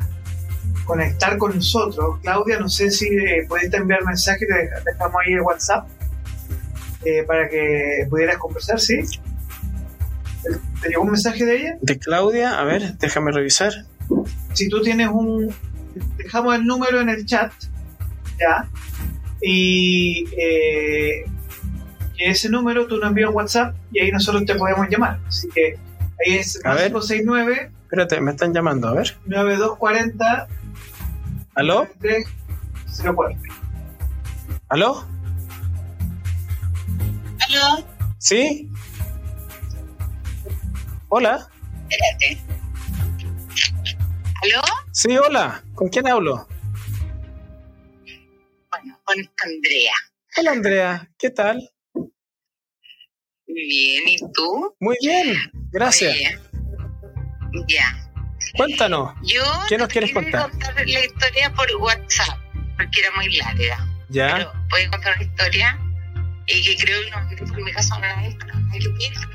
conectar 0.84 1.36
con 1.36 1.56
nosotros. 1.56 2.20
Claudia, 2.22 2.58
no 2.58 2.68
sé 2.68 2.90
si 2.90 3.06
eh, 3.06 3.44
puedes 3.48 3.72
enviar 3.72 4.04
mensaje, 4.04 4.46
te 4.46 4.90
dejamos 4.90 5.16
ahí 5.24 5.32
el 5.32 5.40
WhatsApp 5.40 5.88
eh, 7.04 7.24
para 7.24 7.48
que 7.48 8.06
pudieras 8.08 8.38
conversar, 8.38 8.78
¿sí? 8.78 9.00
¿Te 10.80 10.88
llegó 10.88 11.02
un 11.02 11.10
mensaje 11.10 11.44
de 11.44 11.56
ella? 11.56 11.78
De 11.80 11.98
Claudia, 11.98 12.58
a 12.58 12.64
ver, 12.64 12.96
déjame 12.98 13.32
revisar. 13.32 13.72
Si 14.52 14.68
tú 14.68 14.80
tienes 14.82 15.08
un... 15.08 15.54
Dejamos 16.16 16.54
el 16.54 16.64
número 16.64 17.00
en 17.00 17.08
el 17.08 17.26
chat, 17.26 17.52
¿ya? 18.38 18.68
Y 19.42 20.24
eh, 20.36 21.24
ese 22.18 22.48
número 22.50 22.86
tú 22.86 22.98
nos 22.98 23.08
envías 23.08 23.30
un 23.30 23.36
WhatsApp 23.36 23.74
y 23.92 24.00
ahí 24.00 24.10
nosotros 24.10 24.44
te 24.44 24.54
podemos 24.54 24.88
llamar. 24.88 25.18
Así 25.26 25.48
que 25.48 25.78
ahí 26.26 26.36
es 26.36 26.60
A 26.64 26.74
ver. 26.74 26.88
569 26.88 27.70
Espérate, 27.84 28.20
me 28.20 28.30
están 28.30 28.54
llamando, 28.54 28.88
a 28.88 28.92
ver. 28.94 29.16
9240 29.26 30.46
¿Aló? 31.54 31.88
304. 31.98 33.36
¿Aló? 34.68 35.04
Aló, 37.48 37.84
¿Sí? 38.18 38.70
Hola. 41.08 41.48
espérate. 41.88 42.42
¿Aló? 44.42 44.62
Sí, 44.92 45.16
hola. 45.18 45.62
¿Con 45.74 45.88
quién 45.88 46.06
hablo? 46.08 46.46
Con 49.10 49.18
Andrea. 49.50 49.92
Hola, 50.36 50.50
Andrea. 50.52 51.10
¿Qué 51.18 51.30
tal? 51.30 51.68
Bien, 53.46 54.08
¿y 54.08 54.16
tú? 54.32 54.76
Muy 54.78 54.96
bien. 55.02 55.36
Gracias. 55.72 56.14
Oye, 56.14 56.38
Ya. 57.66 57.96
Cuéntanos. 58.56 59.12
Yo 59.24 59.42
¿Qué 59.68 59.78
nos 59.78 59.88
quieres 59.88 60.12
quería 60.12 60.42
contar? 60.48 60.86
la 60.86 61.04
historia 61.04 61.52
por 61.54 61.66
WhatsApp, 61.76 62.38
porque 62.76 63.00
era 63.00 63.10
muy 63.16 63.36
larga. 63.36 63.86
¿Ya? 64.10 64.36
Pero 64.36 64.52
voy 64.70 64.82
a 64.82 64.90
contar 64.90 65.16
una 65.16 65.24
historia 65.24 65.78
y 66.46 66.64
que 66.64 66.76
creo 66.84 67.00
que 67.28 67.36
no 67.36 67.46
por 67.52 67.62
mi 67.64 67.72
caso 67.72 67.94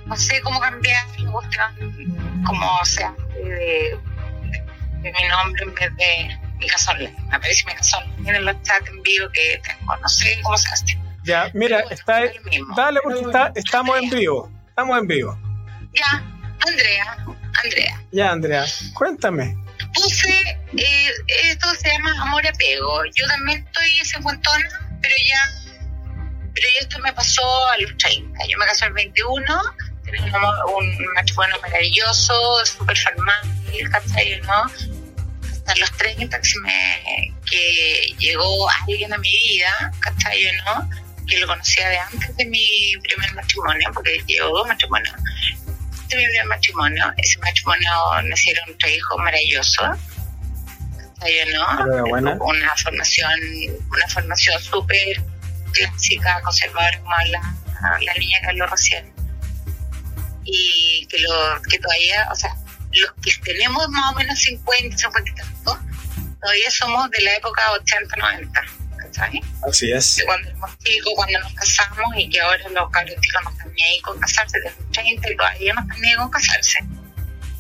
no 0.06 0.16
sé 0.16 0.40
cómo 0.42 0.60
cambiar 0.62 1.06
la 1.20 1.32
cuestión, 1.32 2.44
como 2.46 2.86
se 2.86 3.04
hace 3.04 3.16
de, 3.44 4.00
de 5.02 5.12
mi 5.12 5.28
nombre 5.30 5.64
en 5.64 5.74
vez 5.74 5.96
de 5.98 6.45
mi 6.58 6.68
online. 6.90 7.16
Me 7.30 7.36
aparece 7.36 7.64
mi 7.66 7.74
online 7.74 8.38
en 8.38 8.46
los 8.46 8.62
chats 8.64 8.88
en 8.90 9.02
vivo 9.04 9.28
que 9.34 9.62
tengo, 9.64 9.96
no 9.98 10.08
sé 10.10 10.40
cómo 10.44 10.58
se 10.58 10.70
hace. 10.70 11.00
Ya, 11.24 11.50
mira, 11.54 11.78
Bueno, 11.82 11.92
está, 11.96 12.24
es 12.24 12.34
dale 12.76 13.00
porque 13.04 13.22
está, 13.22 13.52
estamos 13.56 13.98
en 14.00 14.10
vivo. 14.10 14.52
Estamos 14.70 15.00
en 15.00 15.08
vivo. 15.08 15.40
Ya, 15.94 16.24
Andrea, 16.68 17.18
Andrea. 17.64 18.02
Ya, 18.12 18.32
Andrea, 18.32 18.66
cuéntame. 18.94 19.56
puse, 19.94 20.30
eh, 20.78 21.10
esto 21.44 21.74
se 21.76 21.90
llama 21.90 22.12
amor 22.22 22.44
y 22.44 22.48
apego. 22.50 23.04
Yo 23.16 23.26
también 23.28 23.66
estoy 23.66 23.90
cincuentona, 24.06 24.70
pero 25.02 25.16
ya, 25.28 25.52
pero 26.54 26.68
ya 26.76 26.80
esto 26.82 27.00
me 27.00 27.12
pasó 27.14 27.68
a 27.70 27.78
los 27.78 27.96
30. 27.98 28.40
Yo 28.50 28.58
me 28.60 28.66
casé 28.66 28.86
al 28.86 28.94
21, 28.94 29.62
tenía 30.04 30.24
un, 30.26 30.36
amor- 30.36 30.56
un 30.78 31.14
matrimonio 31.16 31.56
maravilloso, 31.62 32.66
súper 32.66 32.98
formal, 32.98 33.36
¿cachai? 33.92 34.42
¿no? 34.42 35.05
Hasta 35.66 35.80
los 35.80 35.92
30 35.98 36.42
que, 36.42 36.50
me, 36.62 37.34
que 37.50 38.16
llegó 38.20 38.70
alguien 38.70 39.14
a 39.14 39.18
mi 39.18 39.32
vida, 39.32 39.92
¿cachai? 40.00 40.44
¿no? 40.66 40.90
Que 41.28 41.40
lo 41.40 41.48
conocía 41.48 41.90
de 41.90 41.98
antes 41.98 42.38
de 42.38 42.46
mi 42.46 42.94
primer 43.02 43.34
matrimonio, 43.34 43.90
porque 43.94 44.22
llevo 44.28 44.60
dos 44.60 44.68
matrimonios 44.68 45.16
de 46.10 46.18
mi 46.18 46.24
primer 46.26 46.46
matrimonio. 46.46 47.14
Ese 47.18 47.40
matrimonio 47.40 47.92
nacieron 48.26 48.78
tres 48.80 48.96
hijos 48.96 49.18
maravillosos. 49.18 49.98
¿cachai, 50.98 51.54
¿no? 51.54 51.82
Enhorabuena. 51.82 52.38
Una 52.40 52.76
formación, 52.78 53.40
una 53.90 54.08
formación 54.08 54.62
súper 54.62 55.24
clásica, 55.72 56.42
conservadora 56.42 57.00
como 57.00 57.16
la, 57.28 57.56
la 58.02 58.14
niña 58.14 58.40
que 58.42 58.48
habló 58.50 58.68
recién. 58.68 59.14
Y 60.44 61.08
que, 61.08 61.18
lo, 61.20 61.62
que 61.70 61.80
todavía, 61.80 62.28
o 62.32 62.36
sea, 62.36 62.56
los 63.02 63.12
que 63.22 63.32
tenemos 63.44 63.88
más 63.90 64.14
o 64.14 64.16
menos 64.16 64.40
50, 64.40 64.98
50 64.98 65.30
y 65.30 65.36
tanto, 65.36 65.80
todavía 66.42 66.72
somos 66.72 67.10
de 67.12 67.22
la 67.22 67.36
época 67.36 67.62
80, 67.72 68.16
90. 68.16 68.62
¿Cachai? 68.98 69.42
Así 69.68 69.92
es. 69.92 70.16
de 70.16 70.26
cuando 70.26 70.50
éramos 70.50 70.78
chicos, 70.80 71.14
cuando 71.16 71.40
nos 71.40 71.54
casamos 71.54 72.14
y 72.18 72.30
que 72.30 72.42
ahora 72.42 72.70
los 72.70 72.90
cabros 72.92 73.16
chicos 73.22 73.42
no 73.44 73.52
están 73.52 73.74
ni 73.74 73.84
ahí 73.84 74.02
con 74.02 74.20
casarse 74.20 74.60
de 74.60 74.66
los 74.66 74.92
30 74.92 75.32
y 75.32 75.36
todavía 75.36 75.74
no 75.74 75.82
están 75.82 76.02
ni 76.02 76.10
ahí 76.10 76.16
con 76.16 76.30
casarse. 76.30 76.80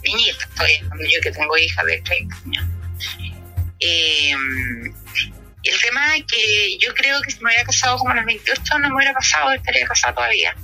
Niñitas 0.04 0.50
todavía, 0.50 0.80
cuando 0.88 1.06
yo 1.06 1.22
que 1.22 1.32
tengo 1.32 1.58
hija 1.58 1.84
de 1.84 2.02
30 2.02 2.36
años. 2.36 2.66
Eh, 3.80 4.34
y 5.66 5.70
el 5.70 5.82
tema 5.82 6.16
es 6.16 6.26
que 6.26 6.78
yo 6.78 6.94
creo 6.94 7.20
que 7.22 7.32
si 7.32 7.40
me 7.40 7.50
hubiera 7.50 7.64
casado 7.64 7.98
como 7.98 8.12
a 8.12 8.16
los 8.16 8.26
28 8.26 8.80
no 8.80 8.90
me 8.90 8.96
hubiera 8.96 9.14
pasado, 9.14 9.52
estaría 9.52 9.86
casada 9.88 10.14
todavía. 10.14 10.56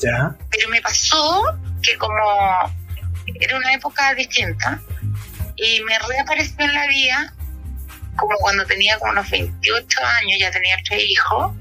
Ya. 0.00 0.34
Pero 0.50 0.68
me 0.70 0.80
pasó 0.80 1.44
que 1.82 1.96
como 1.98 2.14
era 3.40 3.56
una 3.56 3.72
época 3.72 4.14
distinta 4.14 4.80
y 5.56 5.80
me 5.82 5.98
reapareció 5.98 6.64
en 6.64 6.74
la 6.74 6.86
vida 6.86 7.34
como 8.16 8.36
cuando 8.38 8.64
tenía 8.66 8.98
como 8.98 9.12
unos 9.12 9.30
28 9.30 10.00
años, 10.20 10.40
ya 10.40 10.50
tenía 10.50 10.76
tres 10.84 11.04
hijos, 11.04 11.52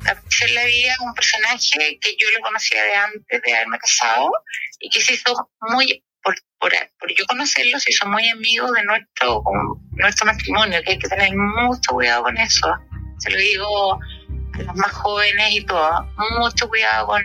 apareció 0.00 0.48
en 0.48 0.54
la 0.54 0.64
vida 0.64 0.94
un 1.00 1.14
personaje 1.14 1.98
que 2.00 2.16
yo 2.18 2.26
lo 2.36 2.42
conocía 2.42 2.82
de 2.82 2.94
antes 2.94 3.42
de 3.42 3.54
haberme 3.54 3.78
casado 3.78 4.30
y 4.80 4.90
que 4.90 5.00
se 5.00 5.14
hizo 5.14 5.50
muy, 5.60 6.04
por, 6.22 6.34
por, 6.58 6.72
yo 7.16 7.24
conocerlo, 7.26 7.78
se 7.78 7.90
hizo 7.90 8.06
muy 8.06 8.28
amigo 8.28 8.70
de 8.72 8.82
nuestro, 8.84 9.42
nuestro 9.92 10.26
matrimonio, 10.26 10.82
que 10.82 10.92
hay 10.92 10.98
que 10.98 11.08
tener 11.08 11.30
mucho 11.34 11.92
cuidado 11.92 12.24
con 12.24 12.36
eso. 12.36 12.74
Se 13.18 13.30
lo 13.30 13.38
digo 13.38 13.94
a 13.94 14.62
los 14.62 14.76
más 14.76 14.92
jóvenes 14.92 15.52
y 15.52 15.64
todo, 15.64 16.06
mucho 16.38 16.68
cuidado 16.68 17.06
con, 17.06 17.22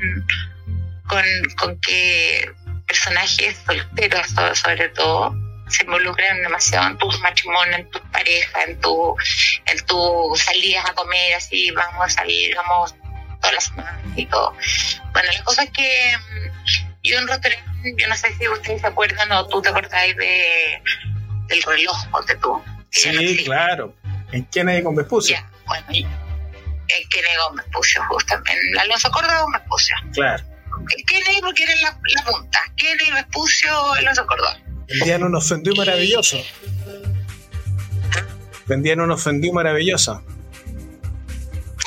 con, 1.08 1.24
con 1.58 1.80
que 1.82 2.50
personajes 2.90 3.56
solteros 3.66 4.28
so- 4.36 4.56
sobre 4.56 4.90
todo 4.90 5.36
se 5.70 5.84
involucran 5.84 6.42
demasiado 6.42 6.88
en 6.88 6.98
tus 6.98 7.20
matrimonios, 7.22 7.78
en 7.80 7.90
tus 7.92 8.02
parejas, 8.12 8.68
en 8.68 8.80
tu, 8.82 9.16
en 9.68 9.86
tus 9.86 10.40
salidas 10.40 10.84
a 10.90 10.94
comer, 10.96 11.36
así 11.36 11.70
vamos 11.72 12.08
a 12.08 12.10
salir, 12.10 12.56
vamos 12.56 12.96
todas 13.40 13.54
las 13.54 13.64
semanas 13.66 14.02
y 14.16 14.26
todo. 14.26 14.52
Bueno, 15.14 15.30
la 15.32 15.44
cosa 15.44 15.64
es 15.64 15.70
que 15.72 16.12
mm, 16.18 16.88
yo 17.04 17.20
en 17.20 17.28
Rotterdam, 17.28 17.64
yo 17.98 18.08
no 18.08 18.16
sé 18.18 18.34
si 18.36 18.48
ustedes 18.48 18.82
se 18.82 18.88
acuerdan 18.88 19.32
o 19.32 19.48
tú 19.48 19.62
te 19.62 19.70
acordáis 19.70 20.16
de, 20.18 20.82
del 21.48 21.62
reloj, 21.62 22.08
ponte 22.10 22.36
tú. 22.38 22.54
no 22.58 22.64
Sí, 22.90 23.44
claro. 23.46 23.94
¿En 24.32 24.46
Kennedy 24.46 24.82
con 24.84 24.96
Vespucio? 24.96 25.36
Ya, 25.38 25.48
bueno, 25.68 25.86
el 25.92 27.10
Kennedy 27.10 27.36
Gómez 27.48 27.66
Pucio, 27.72 28.04
justamente. 28.10 28.80
Alonso 28.80 29.12
Córdoba 29.12 29.42
Gómez 29.42 29.62
Pucio. 29.70 29.96
Claro. 30.14 30.44
El 30.95 31.05
Kennedy 31.05 31.41
porque 31.41 31.63
era 31.63 31.75
la, 31.82 31.99
la 32.15 32.23
punta. 32.25 32.59
Kennedy 32.75 33.09
Gómez 33.09 33.25
Pucio, 33.32 33.93
Alonso 33.93 34.25
Córdoba. 34.25 34.57
Vendían 34.88 35.23
unos 35.23 35.47
fendú 35.47 35.75
maravillosos. 35.75 36.45
Vendían 38.65 38.99
unos 39.01 39.23
fendú 39.23 39.53
maravillosos. 39.53 40.21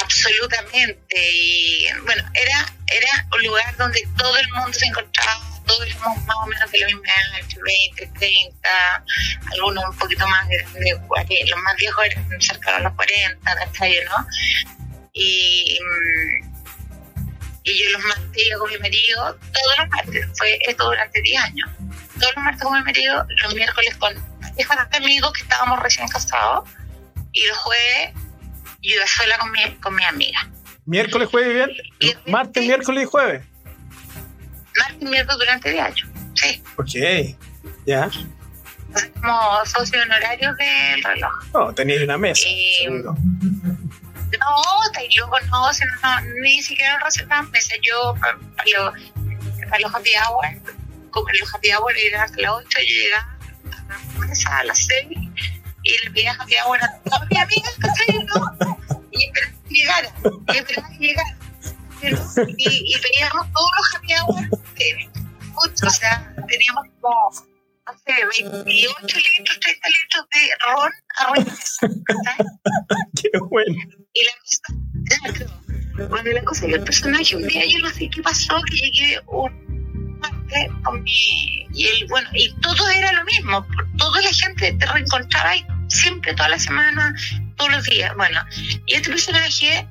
Absolutamente. 0.03 1.16
Y 1.32 1.86
bueno, 2.05 2.22
era, 2.34 2.74
era 2.95 3.28
un 3.34 3.43
lugar 3.45 3.76
donde 3.76 4.07
todo 4.16 4.36
el 4.36 4.49
mundo 4.53 4.72
se 4.72 4.86
encontraba, 4.86 5.40
todos 5.66 5.86
éramos 5.86 6.24
más 6.24 6.36
o 6.43 6.47
menos 6.47 6.70
de 6.70 6.78
la 6.78 6.86
misma 6.86 7.03
edad, 7.03 7.40
entre 7.40 7.61
20, 7.62 8.18
30, 8.18 9.05
algunos 9.53 9.84
un 9.84 9.99
poquito 9.99 10.26
más 10.28 10.47
grandes, 10.49 10.99
40, 11.07 11.34
los 11.51 11.62
más 11.62 11.76
viejos 11.76 12.05
eran 12.05 12.40
cerca 12.40 12.76
de 12.76 12.84
los 12.84 12.93
40, 12.95 13.55
¿cachai? 13.55 13.95
¿no? 14.05 14.26
Y, 15.12 15.78
mm, 15.80 16.52
y 17.65 17.79
yo 17.79 17.91
los 17.91 18.05
martes 18.05 18.49
con 18.59 18.71
mi 18.71 18.79
marido, 18.79 19.39
todos 19.53 19.79
los 19.79 19.89
martes, 19.89 20.27
fue 20.37 20.59
esto 20.67 20.85
durante 20.85 21.21
10 21.21 21.43
años. 21.43 21.71
Todos 22.19 22.33
los 22.37 22.45
martes 22.45 22.63
con 22.63 22.75
mi 22.75 22.85
marido, 22.85 23.27
los 23.43 23.55
miércoles 23.55 23.97
con 23.97 24.13
hijos 24.59 24.77
de 24.91 24.97
amigos 24.97 25.33
que 25.33 25.43
estábamos 25.43 25.81
recién 25.81 26.09
casados, 26.09 26.69
y 27.33 27.47
los 27.47 27.59
jueves 27.59 28.13
yo 28.83 28.95
iba 28.97 29.07
sola 29.07 29.39
con 29.39 29.51
mi, 29.53 29.75
con 29.77 29.95
mi 29.95 30.05
amiga. 30.05 30.51
Miércoles, 30.85 31.29
jueves 31.29 31.51
y 31.51 31.55
viernes. 31.55 32.19
Martes, 32.27 32.65
miércoles 32.65 33.05
y 33.05 33.07
jueves. 33.07 33.43
Martes 34.77 34.97
y 35.01 35.05
miércoles 35.05 35.39
durante 35.39 35.71
10 35.71 35.85
años. 35.85 36.09
Sí, 36.35 36.63
Ok. 36.77 37.37
Ya. 37.87 38.11
Entonces, 38.87 39.11
como 39.21 39.65
socios 39.65 40.05
honorarios 40.05 40.57
del 40.57 41.03
reloj. 41.03 41.33
No, 41.55 41.73
teníais 41.73 42.03
una 42.03 42.19
mesa. 42.19 42.43
Seguro. 42.83 43.17
No, 44.39 44.85
está 44.85 45.01
loco, 45.18 45.39
no, 45.51 45.72
si 45.72 45.85
no, 45.85 46.20
ni 46.43 46.62
siquiera 46.62 46.99
recetaban 46.99 47.51
mesa. 47.51 47.74
Yo, 47.83 48.14
para, 48.20 48.39
para 48.57 48.70
los, 48.70 49.80
los 49.80 49.95
happy 49.95 50.11
hour, 50.16 50.47
como 51.11 51.28
en 51.30 51.39
los 51.41 51.55
happy 51.55 51.72
hour 51.72 51.93
era 51.97 52.24
hasta 52.24 52.41
las 52.41 52.53
8, 52.53 52.68
yo 52.72 52.95
llegaba 52.95 53.39
a 54.20 54.26
la 54.26 54.59
a 54.59 54.64
las 54.64 54.78
6 54.78 55.18
y 55.85 56.05
le 56.05 56.11
pedía 56.11 56.33
happy 56.33 56.55
hour 56.64 56.83
a 56.83 56.99
todas 57.05 57.28
mis 57.28 57.39
amigas, 57.39 57.74
¿cachai? 57.78 58.24
¿no? 58.24 58.76
Y 59.11 59.24
esperaba 59.26 59.59
que 59.68 59.74
llegara, 59.74 60.14
y 60.53 60.57
esperaba 60.57 60.89
que 60.89 60.99
llegara. 60.99 61.37
Y, 62.59 62.95
y 62.95 62.99
pedíamos 63.01 63.53
todos 63.53 63.70
los 63.76 63.95
happy 63.95 64.14
hour 64.14 64.62
mucho, 65.53 65.87
o 65.87 65.91
sea, 65.91 66.35
teníamos 66.49 66.87
como, 67.01 67.30
no 67.87 67.93
sé, 67.99 68.43
28 68.64 69.16
litros, 69.16 69.61
30 69.61 69.89
litros 69.89 70.26
de 70.33 70.41
ron 70.66 70.93
a 71.18 71.35
¿cachai? 72.05 72.47
Qué 73.22 73.39
bueno. 73.51 73.74
Y 74.12 74.24
la 74.24 74.33
cosa, 74.41 74.68
claro, 75.35 76.09
bueno, 76.09 76.30
la 76.33 76.43
cosa, 76.45 76.66
y 76.66 76.72
el 76.72 76.85
personaje, 76.85 77.37
un 77.37 77.47
día 77.47 77.66
yo 77.66 77.78
no 77.80 77.91
sé 77.91 78.09
qué 78.09 78.22
pasó, 78.22 78.61
que 78.62 78.76
llegué 78.76 79.20
un 79.26 80.18
martes 80.20 80.70
con 80.85 81.03
mi, 81.03 81.66
y 81.74 81.87
él, 81.87 82.07
bueno, 82.09 82.28
y 82.33 82.53
todo 82.61 82.89
era 82.91 83.12
lo 83.12 83.24
mismo, 83.24 83.66
toda 83.99 84.22
la 84.22 84.33
gente 84.33 84.72
te 84.72 84.87
reencontraba 84.87 85.51
ahí 85.51 85.66
siempre, 85.89 86.35
toda 86.35 86.49
la 86.49 86.59
semana, 86.59 87.14
todos 87.57 87.72
los 87.72 87.85
días, 87.85 88.14
bueno, 88.16 88.43
y 88.87 88.95
este 88.95 89.11
personaje, 89.11 89.87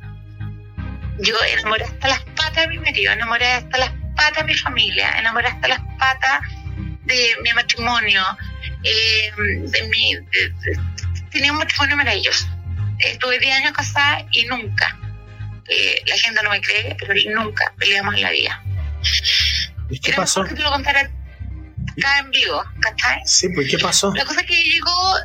yo 1.19 1.35
enamoré 1.57 1.83
hasta 1.83 2.07
las 2.07 2.23
patas 2.35 2.63
de 2.63 2.67
mi 2.69 2.79
marido, 2.79 3.11
enamoré 3.11 3.45
hasta 3.51 3.77
las 3.77 3.91
patas 4.15 4.37
de 4.37 4.43
mi 4.45 4.55
familia, 4.55 5.11
enamoré 5.19 5.47
hasta 5.47 5.67
las 5.67 5.81
patas 5.99 6.41
de 7.05 7.35
mi 7.41 7.51
matrimonio, 7.53 8.23
eh, 8.83 9.31
de 9.37 9.83
mi, 9.89 10.17
tenía 11.31 11.51
un 11.51 11.57
matrimonio 11.57 11.97
maravilloso. 11.97 12.47
Estuve 12.99 13.39
10 13.39 13.55
años 13.57 13.71
casada 13.73 14.25
y 14.31 14.45
nunca, 14.45 14.97
eh, 15.67 16.01
la 16.05 16.17
gente 16.17 16.41
no 16.43 16.49
me 16.51 16.61
cree, 16.61 16.95
pero 16.99 17.13
nunca 17.35 17.73
peleamos 17.77 18.15
en 18.15 18.21
la 18.21 18.31
vida. 18.31 18.63
¿Y 19.89 19.99
qué 19.99 20.13
pasó? 20.13 20.43
Que 20.43 20.55
te 20.55 20.61
lo 20.61 20.71
contara 20.71 21.01
acá 21.01 22.19
en 22.19 22.31
vivo, 22.31 22.63
¿cachai? 22.81 23.21
Sí, 23.25 23.49
pues 23.49 23.69
¿qué 23.69 23.77
pasó? 23.79 24.13
La 24.15 24.25
cosa 24.25 24.43
que 24.43 24.55
llegó, 24.55 25.15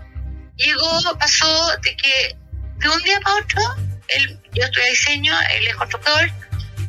llegó, 0.56 1.18
pasó 1.18 1.76
de 1.82 1.96
que 1.96 2.36
de 2.78 2.88
un 2.88 3.02
día 3.02 3.20
para 3.20 3.36
otro, 3.36 3.62
él, 4.08 4.40
yo 4.52 4.64
estudié 4.64 4.90
diseño, 4.90 5.34
él 5.54 5.66
es 5.66 5.76
constructor, 5.76 6.30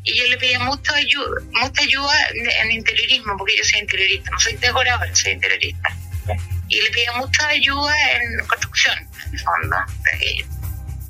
y 0.07 0.17
yo 0.17 0.25
le 0.27 0.37
pedía 0.37 0.59
mucha 0.59 0.95
ayuda, 0.95 1.41
mucha 1.61 1.81
ayuda 1.81 2.13
en, 2.61 2.71
interiorismo, 2.71 3.35
porque 3.37 3.57
yo 3.57 3.63
soy 3.65 3.81
interiorista, 3.81 4.31
no 4.31 4.39
soy 4.39 4.53
decorador, 4.55 5.09
soy 5.13 5.33
interiorista. 5.33 5.89
Y 6.69 6.81
le 6.81 6.89
pedía 6.91 7.11
mucha 7.13 7.47
ayuda 7.49 7.93
en 8.13 8.47
construcción, 8.47 8.95
en 9.25 9.33
el 9.33 9.39
fondo. 9.39 9.75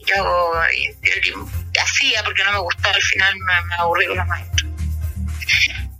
Yo 0.07 0.15
hago 0.15 0.53
interiorismo, 0.89 1.51
hacía 1.79 2.23
porque 2.23 2.43
no 2.45 2.53
me 2.53 2.59
gustaba, 2.59 2.95
al 2.95 3.01
final 3.03 3.35
me, 3.35 3.65
me 3.67 3.75
aburrí 3.75 4.07
con 4.07 4.17
los 4.17 4.27
maestros. 4.27 4.71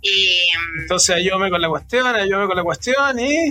Y, 0.02 0.50
Entonces 0.80 1.16
ayúdame 1.16 1.50
con 1.50 1.60
la 1.60 1.68
cuestión, 1.68 2.06
ayúdame 2.06 2.46
con 2.48 2.56
la 2.56 2.62
cuestión 2.64 3.18
y... 3.20 3.50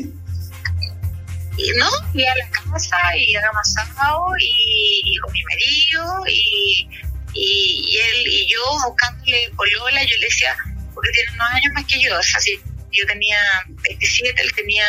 y 1.58 1.72
no, 1.78 1.89
y 2.14 2.26
a 2.26 2.36
la 2.36 2.50
casa 2.50 3.16
y 3.16 3.34
hagamos 3.36 3.78
asado 3.78 4.26
y, 4.39 5.02
y 5.06 5.18
con 5.20 5.32
mi 5.32 5.43
marido 5.43 6.24
y, 6.28 6.89
y, 7.38 7.98
él 7.98 8.28
y 8.28 8.48
yo 8.52 8.62
buscándole 8.86 9.52
polola, 9.56 10.04
yo 10.04 10.18
le 10.18 10.26
decía, 10.26 10.56
porque 10.94 11.12
tiene 11.12 11.32
unos 11.34 11.50
años 11.52 11.74
más 11.74 11.86
que 11.86 12.02
yo, 12.02 12.18
o 12.18 12.24
sea, 12.24 12.40
si 12.40 12.60
yo 12.92 13.06
tenía 13.08 13.38
27, 13.68 14.42
él 14.42 14.52
tenía 14.54 14.86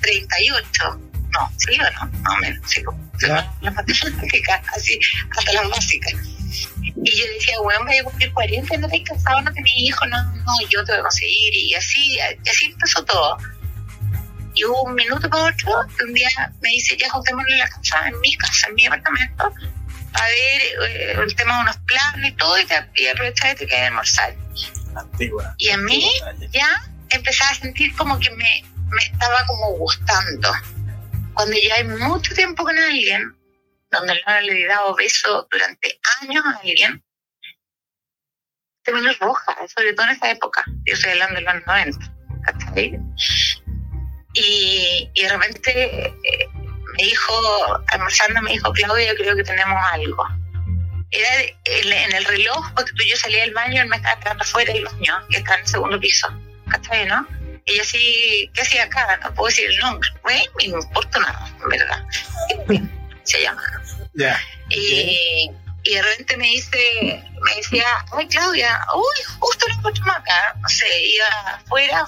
38, 0.00 1.00
no, 1.30 1.52
sí 1.56 1.78
o 1.80 2.04
no, 2.04 2.12
más 2.20 2.34
o 2.34 2.36
menos, 2.38 2.70
sí, 2.70 2.82
las 3.20 3.74
matemáticas, 3.74 4.60
así, 4.76 4.98
hasta 5.36 5.52
las 5.52 5.68
básicas. 5.70 6.14
Y 7.04 7.16
yo 7.16 7.26
decía, 7.34 7.60
bueno, 7.62 7.84
voy 7.84 7.96
a 7.96 8.04
cumplir 8.04 8.32
40, 8.32 8.76
no 8.78 8.88
te 8.88 9.02
casado, 9.02 9.40
no 9.42 9.52
tenés 9.52 9.72
hijos, 9.76 10.08
no, 10.08 10.22
no, 10.22 10.52
yo 10.68 10.84
te 10.84 10.92
voy 10.92 11.00
a 11.00 11.02
conseguir. 11.02 11.54
Y 11.54 11.74
así, 11.74 12.14
y 12.14 12.48
así 12.48 12.66
empezó 12.66 13.04
todo. 13.04 13.36
Y 14.54 14.64
hubo 14.64 14.82
un 14.82 14.94
minuto 14.94 15.28
para 15.30 15.44
otro, 15.44 15.72
un 16.04 16.14
día 16.14 16.28
me 16.60 16.70
dice, 16.70 16.96
ya 16.96 17.08
juntémonos 17.10 17.50
en 17.50 17.58
la 17.58 17.68
casa, 17.68 18.08
en 18.08 18.20
mi 18.20 18.36
casa, 18.36 18.68
en 18.68 18.74
mi 18.74 18.86
apartamento, 18.86 19.52
a 20.18 20.26
ver 20.28 20.62
eh, 20.90 21.16
el 21.22 21.34
tema 21.34 21.56
de 21.56 21.62
unos 21.62 21.78
planes 21.78 22.32
y 22.32 22.34
todo, 22.36 22.58
y, 22.58 22.66
y 22.96 23.06
aprovechar 23.06 23.56
que 23.56 23.74
hay 23.74 23.86
almorzar. 23.86 24.34
Antigua. 24.96 25.54
Y 25.58 25.70
a 25.70 25.76
mí 25.76 26.10
ya 26.50 26.68
empezaba 27.10 27.50
a 27.50 27.54
sentir 27.54 27.94
como 27.96 28.18
que 28.18 28.30
me, 28.30 28.64
me 28.90 29.02
estaba 29.02 29.44
como 29.46 29.72
gustando. 29.72 30.50
Cuando 31.34 31.56
ya 31.56 31.76
hay 31.76 31.84
mucho 31.84 32.34
tiempo 32.34 32.64
con 32.64 32.76
alguien, 32.76 33.36
donde 33.90 34.14
no 34.26 34.40
le 34.40 34.64
he 34.64 34.66
dado 34.66 34.94
beso 34.96 35.46
durante 35.50 36.00
años 36.20 36.44
a 36.44 36.58
alguien, 36.58 37.04
te 38.82 38.92
pones 38.92 39.18
roja, 39.18 39.56
sobre 39.74 39.92
todo 39.92 40.06
en 40.06 40.12
esa 40.12 40.30
época. 40.30 40.64
Yo 40.84 40.94
estoy 40.94 41.12
hablando 41.12 41.36
de 41.36 41.42
los 41.42 41.66
90, 41.66 42.14
¿cachai? 42.44 42.98
Y, 44.34 45.10
y 45.14 45.22
de 45.22 45.28
repente 45.28 46.06
eh, 46.06 46.48
me 46.98 47.04
dijo, 47.04 47.82
almorzando, 47.88 48.42
me 48.42 48.52
dijo, 48.52 48.72
Claudia, 48.72 49.14
creo 49.14 49.36
que 49.36 49.44
tenemos 49.44 49.78
algo. 49.92 50.26
Era 51.10 51.42
en 51.64 52.12
el 52.12 52.24
reloj, 52.24 52.72
porque 52.74 52.92
tú 52.92 53.02
y 53.04 53.10
yo 53.10 53.16
salía 53.16 53.40
del 53.40 53.54
baño, 53.54 53.82
él 53.82 53.88
me 53.88 53.96
estaba 53.96 54.14
esperando 54.14 54.42
afuera 54.42 54.72
del 54.72 54.84
baño, 54.84 55.14
que 55.30 55.38
está 55.38 55.54
en 55.54 55.60
el 55.60 55.66
segundo 55.66 56.00
piso, 56.00 56.28
¿cachai, 56.68 57.06
no? 57.06 57.26
Y 57.66 57.78
así, 57.78 58.50
¿qué 58.52 58.62
hacía 58.62 58.84
acá? 58.84 59.18
No 59.22 59.32
puedo 59.34 59.48
decir 59.48 59.70
el 59.70 59.78
nombre. 59.78 60.08
Güey, 60.22 60.48
me 60.58 60.64
importa 60.64 61.18
nada, 61.20 61.54
en 61.62 61.68
verdad. 61.68 62.04
Se 63.24 63.42
llama. 63.42 63.62
Ya. 64.14 64.40
Y, 64.70 65.50
y 65.84 65.94
de 65.94 66.02
repente 66.02 66.36
me 66.36 66.46
dice, 66.46 67.22
me 67.42 67.54
decía, 67.56 67.84
ay 68.12 68.26
Claudia, 68.28 68.86
uy, 68.94 69.34
justo 69.38 69.68
lo 69.68 69.74
encontramos 69.74 70.16
acá. 70.16 70.56
No 70.60 70.68
sé, 70.68 70.86
iba 71.04 71.26
afuera, 71.54 72.06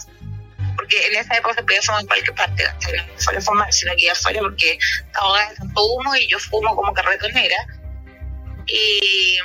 porque 0.81 1.07
en 1.09 1.17
esa 1.17 1.37
época 1.37 1.57
se 1.57 1.63
podía 1.63 1.83
fumar 1.83 2.01
en 2.01 2.07
cualquier 2.07 2.35
parte, 2.35 2.65
no 2.65 3.19
fuera 3.19 3.39
a 3.39 3.43
fumar, 3.43 3.73
sino 3.73 3.93
que 3.99 4.11
afuera 4.11 4.41
porque 4.41 4.79
estaba 5.07 5.49
de 5.51 5.57
tanto 5.57 5.85
humo 5.85 6.17
y 6.17 6.27
yo 6.27 6.39
fumo 6.39 6.75
como 6.75 6.95
carretonera. 6.95 7.57
Y, 8.67 9.39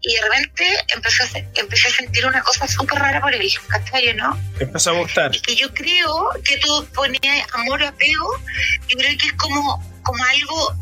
y 0.00 0.14
de 0.14 0.22
repente 0.22 0.64
empecé 0.94 1.24
a, 1.24 1.60
empecé 1.60 1.88
a 1.88 1.90
sentir 1.90 2.24
una 2.24 2.42
cosa 2.42 2.66
súper 2.66 2.98
rara 2.98 3.20
por 3.20 3.34
él, 3.34 3.52
¿cachai? 3.68 4.14
¿no? 4.14 4.40
Empezó 4.58 4.90
a 4.90 4.94
gustar. 4.94 5.30
que 5.42 5.56
yo 5.56 5.72
creo 5.74 6.30
que 6.42 6.56
tú 6.56 6.88
ponía 6.94 7.46
amor 7.52 7.82
o 7.82 7.88
apego, 7.88 8.42
yo 8.88 8.96
creo 8.96 9.18
que 9.18 9.26
es 9.26 9.32
como, 9.34 10.00
como 10.02 10.24
algo, 10.24 10.74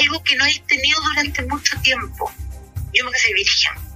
algo 0.00 0.22
que 0.22 0.36
no 0.36 0.46
he 0.46 0.56
tenido 0.68 1.00
durante 1.00 1.42
mucho 1.46 1.76
tiempo. 1.80 2.32
Yo 2.92 3.04
me 3.04 3.10
casé 3.10 3.34
virgen. 3.34 3.87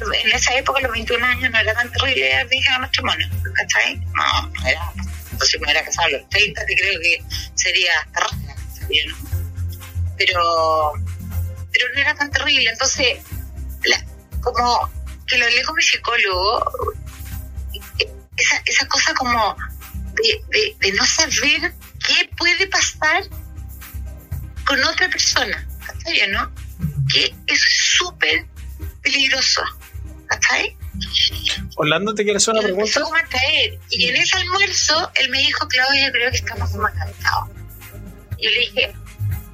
En 0.00 0.32
esa 0.32 0.54
época, 0.56 0.80
los 0.80 0.92
21 0.92 1.24
años, 1.24 1.50
no 1.50 1.58
era 1.58 1.74
tan 1.74 1.90
terrible 1.92 2.30
era 2.32 2.44
virgen 2.44 2.74
a 2.74 2.78
matrimonio, 2.80 3.28
¿cachai? 3.54 3.96
No, 3.96 4.48
no 4.48 4.66
era. 4.66 4.92
Entonces, 4.96 5.50
si 5.50 5.58
me 5.58 5.64
hubiera 5.66 5.84
casado 5.84 6.08
a 6.08 6.10
los 6.10 6.28
30, 6.30 6.66
te 6.66 6.76
creo 6.76 7.00
que 7.00 7.22
sería 7.54 7.92
rara, 8.12 8.56
¿sabía, 8.78 9.04
no? 9.06 9.16
Pero, 10.16 10.92
pero 11.72 11.88
no 11.94 12.00
era 12.00 12.14
tan 12.14 12.30
terrible. 12.30 12.70
Entonces, 12.70 13.18
la- 13.84 14.04
como 14.40 14.90
que 15.26 15.38
lo 15.38 15.44
hablé 15.46 15.62
con 15.62 15.74
mi 15.76 15.82
psicólogo, 15.82 16.72
esa, 18.36 18.62
esa 18.64 18.86
cosa 18.88 19.14
como 19.14 19.56
de, 20.14 20.40
de, 20.50 20.76
de 20.80 20.92
no 20.92 21.04
saber 21.06 21.72
qué 22.06 22.30
puede 22.36 22.66
pasar 22.68 23.24
con 24.66 24.82
otra 24.84 25.08
persona, 25.08 25.66
¿cachai? 25.86 26.28
¿no? 26.30 26.52
Que 27.12 27.34
es 27.46 27.60
súper 27.96 28.46
peligroso, 29.02 29.62
¿cachai? 30.26 30.76
Orlando, 31.76 32.14
¿te 32.14 32.24
quieres 32.24 32.42
hacer 32.42 32.52
una 32.54 32.60
Y 32.62 32.64
pregunta? 32.66 33.00
empezó 33.00 33.14
a 33.14 33.24
traer. 33.28 33.78
Y 33.90 34.08
en 34.08 34.16
ese 34.16 34.36
almuerzo, 34.36 35.10
él 35.16 35.30
me 35.30 35.38
dijo, 35.38 35.66
Claudia, 35.68 36.06
yo 36.06 36.12
creo 36.12 36.30
que 36.30 36.36
estamos 36.36 36.70
como 36.70 36.88
encantados. 36.88 37.48
Y 38.38 38.44
yo 38.44 38.50
le 38.50 38.58
dije, 38.60 38.92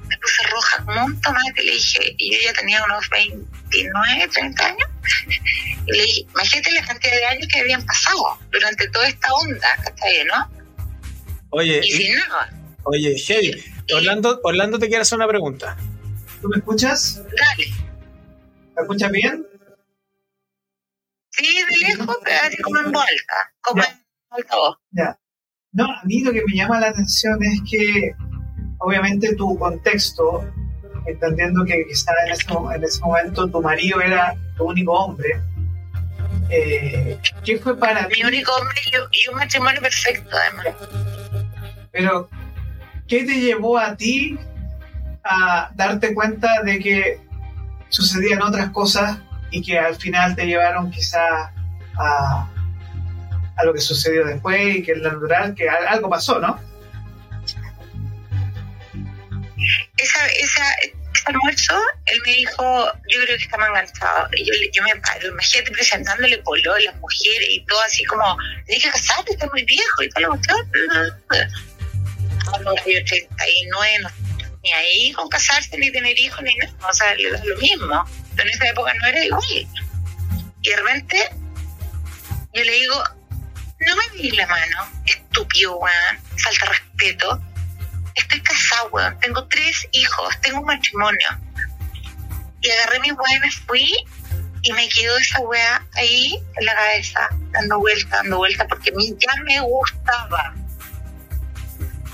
me 0.07 0.17
puse 0.17 0.43
roja 0.51 0.83
como 0.85 1.05
un 1.05 1.21
tomate, 1.21 1.63
le 1.63 1.71
dije, 1.73 2.15
y 2.17 2.33
yo 2.33 2.39
ya 2.43 2.53
tenía 2.53 2.83
unos 2.85 3.09
29, 3.09 4.27
30 4.33 4.65
años. 4.65 4.87
Y 5.87 5.91
le 5.97 6.03
dije, 6.03 6.21
imagínate 6.31 6.71
la 6.73 6.85
cantidad 6.85 7.13
de 7.15 7.25
años 7.25 7.47
que 7.51 7.59
habían 7.59 7.83
pasado 7.83 8.21
durante 8.51 8.87
toda 8.89 9.07
esta 9.07 9.33
onda, 9.33 9.67
¿cachai? 9.83 10.23
¿no? 10.25 10.47
Oye, 11.49 11.81
Y 11.83 11.87
y- 11.87 11.91
sin 11.97 12.15
nada. 12.17 12.53
oye, 12.83 13.17
Heavy, 13.17 13.63
Orlando, 13.95 14.39
Orlando 14.43 14.77
te 14.77 14.87
quiere 14.89 15.01
hacer 15.01 15.15
una 15.17 15.27
pregunta. 15.27 15.75
¿Tú 16.39 16.49
me 16.49 16.57
escuchas? 16.57 17.19
Dale. 17.35 17.71
¿Me 18.75 18.81
escuchas 18.83 19.11
bien? 19.11 19.43
Sí, 21.31 21.47
de 21.69 21.87
lejos, 21.87 22.17
pero 22.23 22.37
así 22.43 22.57
como 22.61 22.79
en 22.79 22.91
voz 22.91 23.03
alta, 23.03 23.53
como 23.61 23.81
Ya. 23.83 23.89
en 23.89 23.97
altavoz. 24.31 24.77
Ya. 24.91 25.19
No, 25.73 25.85
a 25.85 26.03
mí 26.03 26.21
lo 26.21 26.33
que 26.33 26.43
me 26.45 26.53
llama 26.55 26.79
la 26.79 26.87
atención 26.89 27.39
es 27.43 27.59
que, 27.69 28.11
obviamente, 28.79 29.35
tu 29.35 29.57
contexto, 29.57 30.45
entendiendo 31.07 31.63
que 31.65 31.85
quizá 31.87 32.11
en 32.25 32.33
ese, 32.33 32.45
en 32.75 32.83
ese 32.83 32.99
momento 32.99 33.47
tu 33.49 33.61
marido 33.61 34.01
era 34.01 34.35
tu 34.57 34.65
único 34.65 34.91
hombre, 34.93 35.41
eh, 36.49 37.17
¿qué 37.45 37.57
fue 37.57 37.77
para 37.77 38.07
ti? 38.09 38.21
Mi 38.21 38.27
único 38.27 38.51
hombre 38.53 38.75
y 39.11 39.29
un 39.29 39.35
matrimonio 39.35 39.81
perfecto, 39.81 40.35
además. 40.35 40.75
Pero, 41.91 42.29
¿qué 43.07 43.23
te 43.23 43.39
llevó 43.39 43.77
a 43.77 43.95
ti 43.95 44.37
a 45.23 45.71
darte 45.75 46.13
cuenta 46.13 46.61
de 46.63 46.79
que 46.79 47.21
sucedían 47.89 48.41
otras 48.41 48.69
cosas 48.71 49.19
y 49.51 49.61
que 49.61 49.77
al 49.77 49.95
final 49.95 50.35
te 50.35 50.45
llevaron 50.45 50.89
quizá 50.89 51.51
a, 51.99 52.47
a 53.57 53.63
lo 53.65 53.73
que 53.73 53.81
sucedió 53.81 54.25
después 54.25 54.75
y 54.77 54.83
que 54.83 54.93
es 54.93 54.97
natural, 54.99 55.53
que 55.53 55.69
al- 55.69 55.87
algo 55.87 56.09
pasó, 56.09 56.39
¿no? 56.39 56.59
esa, 59.97 60.25
esa, 60.27 60.63
ese 60.81 61.23
almuerzo, 61.25 61.79
él 62.05 62.19
me 62.25 62.31
dijo, 62.33 62.85
yo 63.07 63.19
creo 63.23 63.37
que 63.37 63.43
estamos 63.43 63.67
enganchados. 63.67 64.29
Y 64.35 64.45
yo, 64.45 64.53
yo 64.73 64.83
me 64.83 64.95
paro, 65.01 65.27
imagínate 65.27 65.71
presentándole 65.71 66.37
polo 66.39 66.77
las 66.79 66.95
mujeres 66.95 67.47
y 67.49 67.63
todo 67.65 67.81
así 67.81 68.03
como, 68.05 68.35
tenés 68.65 68.83
que 68.83 68.89
casarte, 68.89 69.33
estás 69.33 69.49
muy 69.51 69.63
viejo 69.65 70.03
y 70.03 70.09
toda 70.09 70.21
la 70.21 70.27
cuestión. 70.29 70.71
Yo 72.43 72.73
39, 72.83 73.99
no 74.01 74.09
ni 74.63 74.71
ahí 74.73 75.11
con 75.13 75.27
casarse, 75.29 75.77
ni 75.77 75.91
tener 75.91 76.17
hijos, 76.19 76.41
ni 76.43 76.55
nada. 76.55 76.73
O 76.89 76.93
sea, 76.93 77.15
le 77.15 77.31
lo 77.31 77.57
mismo. 77.57 78.05
Pero 78.35 78.49
en 78.49 78.55
esa 78.55 78.69
época 78.69 78.93
no 78.93 79.07
era 79.07 79.25
igual. 79.25 79.43
Y 80.61 80.69
de 80.69 80.75
repente 80.75 81.29
yo 82.53 82.63
le 82.63 82.71
digo, 82.71 83.03
no 83.79 83.95
me 83.95 84.21
di 84.21 84.31
la 84.31 84.45
mano, 84.47 84.91
estúpido, 85.05 85.77
weón, 85.77 86.19
falta 86.37 86.65
respeto. 86.65 87.41
Estoy 88.15 88.41
casado, 88.41 88.89
weón, 88.91 89.17
tengo 89.19 89.47
tres 89.47 89.87
hijos, 89.91 90.39
tengo 90.41 90.59
un 90.59 90.65
matrimonio. 90.65 91.27
Y 92.61 92.69
agarré 92.69 92.99
mi 92.99 93.11
weá 93.11 93.39
me 93.39 93.49
fui 93.51 93.91
y 94.63 94.73
me 94.73 94.87
quedó 94.89 95.17
esa 95.17 95.39
weá 95.39 95.87
ahí 95.95 96.37
en 96.57 96.65
la 96.65 96.75
cabeza, 96.75 97.29
dando 97.51 97.79
vuelta, 97.79 98.17
dando 98.17 98.37
vuelta, 98.37 98.67
porque 98.67 98.91
a 98.91 98.93
mí 98.93 99.15
ya 99.17 99.41
me 99.43 99.59
gustaba. 99.61 100.53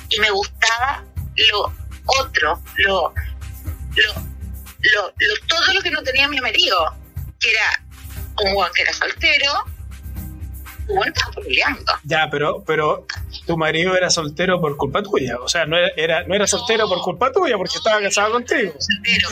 Y 0.10 0.20
me 0.20 0.32
gustaba 0.32 1.04
lo 1.52 1.74
otro, 2.20 2.62
lo, 2.78 3.14
lo, 3.96 4.14
lo, 4.82 5.08
lo- 5.08 5.48
todo 5.48 5.74
lo 5.74 5.82
que 5.82 5.92
no 5.92 6.02
tenía 6.04 6.28
mi 6.28 6.40
marido, 6.40 6.96
que 7.40 7.50
era 7.52 7.84
un 8.44 8.56
weón 8.56 8.72
que 8.74 8.82
era 8.84 8.94
soltero, 8.94 9.52
peleando. 11.44 11.92
Ya, 12.04 12.30
pero, 12.32 12.64
pero 12.66 13.06
tu 13.46 13.58
marido 13.58 13.96
era 13.96 14.10
soltero 14.10 14.60
por 14.62 14.78
culpa 14.78 15.04
tuya. 15.04 15.38
O 15.40 15.48
sea, 15.48 15.66
no 15.66 15.78
era, 15.78 15.90
era- 15.98 16.24
no 16.24 16.34
era 16.36 16.48
soltero 16.48 16.88
por 16.88 17.02
culpa 17.02 17.32
tuya 17.32 17.58
porque 17.58 17.78
estaba 17.78 18.00
casado 18.02 18.32
contigo. 18.34 18.74
Soltero. 18.80 19.30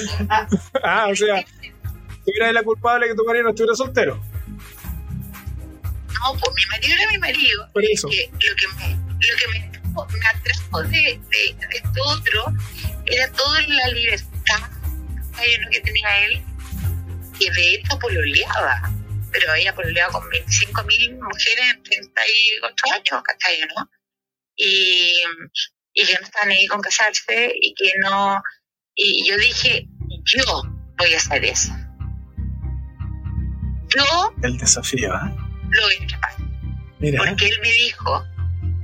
Ah, 0.84 1.08
o 1.12 1.16
sea, 1.16 1.44
tú 2.26 2.32
eras 2.36 2.54
la 2.54 2.64
culpable 2.64 3.08
que 3.08 3.16
tu 3.16 3.24
marido 3.26 3.44
no 3.46 3.50
estuviera 3.52 3.76
soltero. 3.76 4.20
No, 6.14 6.40
pues 6.40 6.56
mi 6.56 6.66
marido 6.72 6.94
era 7.02 7.12
mi 7.12 7.18
marido. 7.20 7.70
Por 7.74 7.84
eso. 7.86 8.08
Que 8.10 8.30
lo 8.32 8.56
que 8.56 8.68
me, 8.78 8.96
lo 8.96 9.36
que 9.38 9.48
me, 9.48 9.72
me 10.12 10.28
atrajo 10.28 10.84
de, 10.84 10.90
de, 10.90 11.68
de 11.68 11.78
este 11.78 12.02
otro 12.02 12.54
era 13.06 13.32
toda 13.32 13.62
la 13.62 13.88
libertad 13.90 14.76
que 15.72 15.82
tenía 15.82 16.26
él, 16.26 16.42
que 17.38 17.52
de 17.52 17.76
hecho 17.76 18.00
pololeaba, 18.00 18.92
pero 19.32 19.54
ella 19.54 19.76
pololeaba 19.76 20.14
con 20.14 20.30
25 20.30 20.84
mil 20.84 21.16
mujeres 21.16 21.66
en 21.74 21.84
38 21.84 22.76
años, 22.94 23.24
¿cachai? 23.24 23.60
¿no? 23.76 23.90
Y, 24.56 25.14
y 25.94 26.06
que 26.06 26.14
no 26.14 26.26
estaban 26.26 26.50
ahí 26.50 26.66
con 26.68 26.82
casarse 26.82 27.52
y 27.54 27.74
que 27.74 27.92
no. 28.02 28.42
Y 28.96 29.28
yo 29.28 29.38
dije, 29.38 29.88
yo 30.24 30.64
voy 30.98 31.14
a 31.14 31.18
hacer 31.18 31.44
eso. 31.44 31.74
Yo 33.96 34.34
El 34.44 34.58
desafío, 34.58 35.14
¿eh? 35.14 35.36
lo 35.70 35.82
voy 35.84 36.08
a. 36.14 36.38
Mira. 37.00 37.24
Porque 37.26 37.48
él 37.48 37.60
me 37.62 37.72
dijo, 37.72 38.26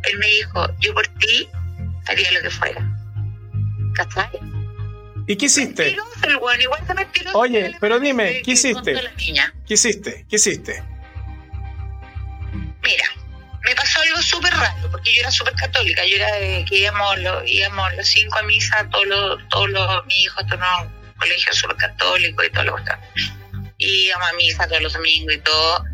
él 0.03 0.17
me 0.19 0.27
dijo, 0.27 0.67
yo 0.79 0.93
por 0.93 1.07
ti 1.19 1.47
haría 2.07 2.31
lo 2.31 2.41
que 2.41 2.49
fuera. 2.49 2.81
¿Cachai? 3.95 4.29
¿y 5.27 5.35
qué 5.35 5.45
hiciste? 5.45 5.83
Mentiroso 5.83 6.11
el 6.27 6.35
weón, 6.37 6.61
igual 6.61 6.81
mentiroso 6.95 7.37
Oye, 7.37 7.75
pero 7.79 7.99
dime, 7.99 8.33
que 8.37 8.41
¿qué 8.41 8.51
hiciste? 8.51 9.01
¿Qué 9.67 9.73
hiciste? 9.75 10.25
¿Qué 10.29 10.35
hiciste? 10.35 10.83
Mira, 12.83 13.05
me 13.63 13.75
pasó 13.75 14.01
algo 14.01 14.21
súper 14.21 14.53
raro, 14.53 14.89
porque 14.91 15.13
yo 15.13 15.21
era 15.21 15.31
súper 15.31 15.53
católica, 15.53 16.05
yo 16.05 16.15
era 16.15 16.35
de 16.35 16.65
que 16.67 16.79
íbamos, 16.79 17.19
lo- 17.19 17.45
íbamos 17.45 17.93
los 17.95 18.07
cinco 18.07 18.39
a 18.39 18.43
misa, 18.43 18.87
todos 18.89 19.07
los, 19.07 19.49
todos 19.49 19.69
los, 19.69 20.05
mi 20.07 20.23
hijo 20.23 20.41
en 20.41 20.53
un 20.53 21.15
colegio 21.17 21.53
súper 21.53 21.77
católico 21.77 22.43
y 22.43 22.49
todo 22.49 22.63
lo 22.63 22.75
que 22.77 22.83
íbamos 23.77 24.27
a 24.29 24.33
misa 24.33 24.67
todos 24.67 24.81
los 24.81 24.93
domingos 24.93 25.35
y 25.35 25.39
todo. 25.39 25.85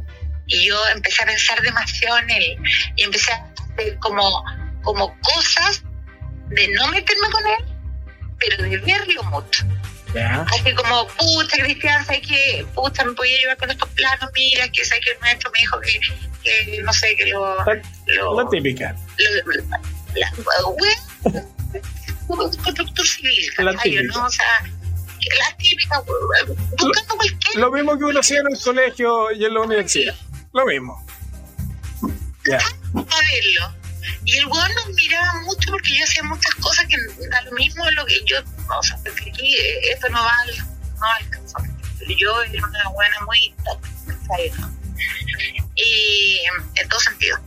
Y 0.47 0.65
yo 0.65 0.81
empecé 0.95 1.23
a 1.23 1.25
pensar 1.25 1.61
demasiado 1.61 2.19
en 2.19 2.29
él. 2.29 2.57
Y 2.95 3.03
empecé 3.03 3.33
a 3.33 3.45
hacer 3.77 3.97
como, 3.99 4.43
como 4.83 5.15
cosas 5.21 5.83
de 6.49 6.67
no 6.69 6.87
meterme 6.89 7.29
con 7.31 7.45
él, 7.45 7.65
pero 8.39 8.63
de 8.63 8.77
verlo 8.77 9.23
mucho. 9.23 9.65
Ya. 10.13 10.45
Así 10.53 10.73
como, 10.73 11.05
pucha, 11.07 11.57
Cristian, 11.57 12.05
¿sabes 12.05 12.21
qué? 12.27 12.65
Pucha, 12.73 13.03
me 13.03 13.11
podía 13.13 13.37
llevar 13.39 13.57
con 13.57 13.69
estos 13.69 13.89
planos, 13.89 14.29
mira, 14.33 14.67
que 14.69 14.85
sé 14.85 14.99
que 15.01 15.11
el 15.11 15.19
maestro 15.19 15.51
me 15.51 15.59
dijo 15.59 15.79
que, 15.81 15.99
que 16.43 16.81
no 16.81 16.93
sé, 16.93 17.15
que 17.17 17.25
lo... 17.27 17.55
La, 17.65 17.81
lo 18.15 18.41
la 18.43 18.49
típica. 18.49 18.95
lo- 19.17 19.63
la, 20.15 20.31
constructor 22.27 23.05
civil, 23.05 23.49
La 23.59 23.73
típica. 23.75 24.17
¿no? 24.17 24.25
O 24.25 24.29
sea, 24.29 24.45
la 24.63 25.57
típica, 25.57 26.01
buscando 26.01 27.15
cualquier... 27.15 27.55
Lo 27.57 27.71
mismo 27.71 27.97
que 27.97 28.03
uno 28.05 28.19
hacía 28.19 28.39
en 28.39 28.47
el 28.51 28.59
colegio 28.61 29.31
y 29.31 29.45
en 29.45 29.53
la 29.53 29.61
universidad. 29.61 30.15
Lo 30.53 30.65
mismo. 30.65 31.05
A 32.55 33.19
verlo. 33.21 33.75
Y 34.25 34.37
el 34.37 34.45
weón 34.47 34.73
nos 34.75 34.87
miraba 34.89 35.41
mucho 35.41 35.71
porque 35.71 35.95
yo 35.97 36.03
hacía 36.03 36.23
muchas 36.23 36.53
cosas 36.55 36.85
que 36.87 36.97
da 37.29 37.41
lo 37.43 37.51
mismo 37.51 37.83
a 37.83 37.91
lo 37.91 38.05
que 38.05 38.19
yo, 38.25 38.37
o 38.69 38.83
sea, 38.83 38.97
porque 39.03 39.29
aquí 39.29 39.55
eh, 39.55 39.91
esto 39.93 40.07
no 40.09 40.21
va, 40.23 40.33
no 40.45 41.01
va 41.01 41.13
a 41.13 41.17
alcanzar. 41.17 41.61
Pero 41.99 42.11
yo 42.17 42.43
era 42.43 42.65
una 42.67 42.89
buena 42.89 43.17
muy. 43.25 43.53
Y 45.75 46.39
en 46.75 46.89
todo 46.89 46.99
sentido. 46.99 47.37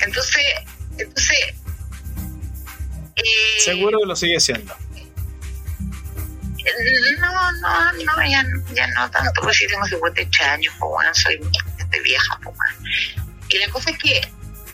Entonces, 0.00 0.42
entonces. 0.98 1.36
eh, 3.16 3.60
Seguro 3.64 3.98
que 4.00 4.06
lo 4.06 4.16
sigue 4.16 4.40
siendo. 4.40 4.74
No, 7.20 7.52
no, 7.52 7.92
no, 7.92 8.28
ya, 8.28 8.44
ya 8.74 8.86
no 8.88 9.10
tanto, 9.10 9.30
porque 9.40 9.54
sí 9.54 9.66
tengo 9.68 9.84
58 9.86 10.44
años, 10.44 10.74
pues 10.78 10.90
bueno, 10.90 11.14
soy 11.14 11.36
bastante 11.38 12.00
vieja, 12.00 12.40
pues 12.42 12.56
bueno. 12.56 13.25
Y 13.48 13.58
la 13.58 13.68
cosa 13.70 13.90
es 13.90 13.98
que 13.98 14.20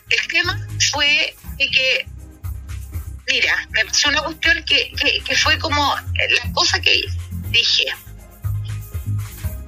el 0.09 0.27
tema 0.27 0.67
fue 0.91 1.35
de 1.57 1.69
que, 1.69 2.05
mira, 3.27 3.67
me 3.71 3.85
pasó 3.85 4.09
una 4.09 4.21
cuestión 4.23 4.63
que, 4.65 4.91
que, 4.93 5.23
que 5.23 5.35
fue 5.35 5.57
como 5.59 5.95
la 5.95 6.53
cosa 6.53 6.79
que 6.81 6.95
hice. 6.95 7.17
Dije, 7.49 7.85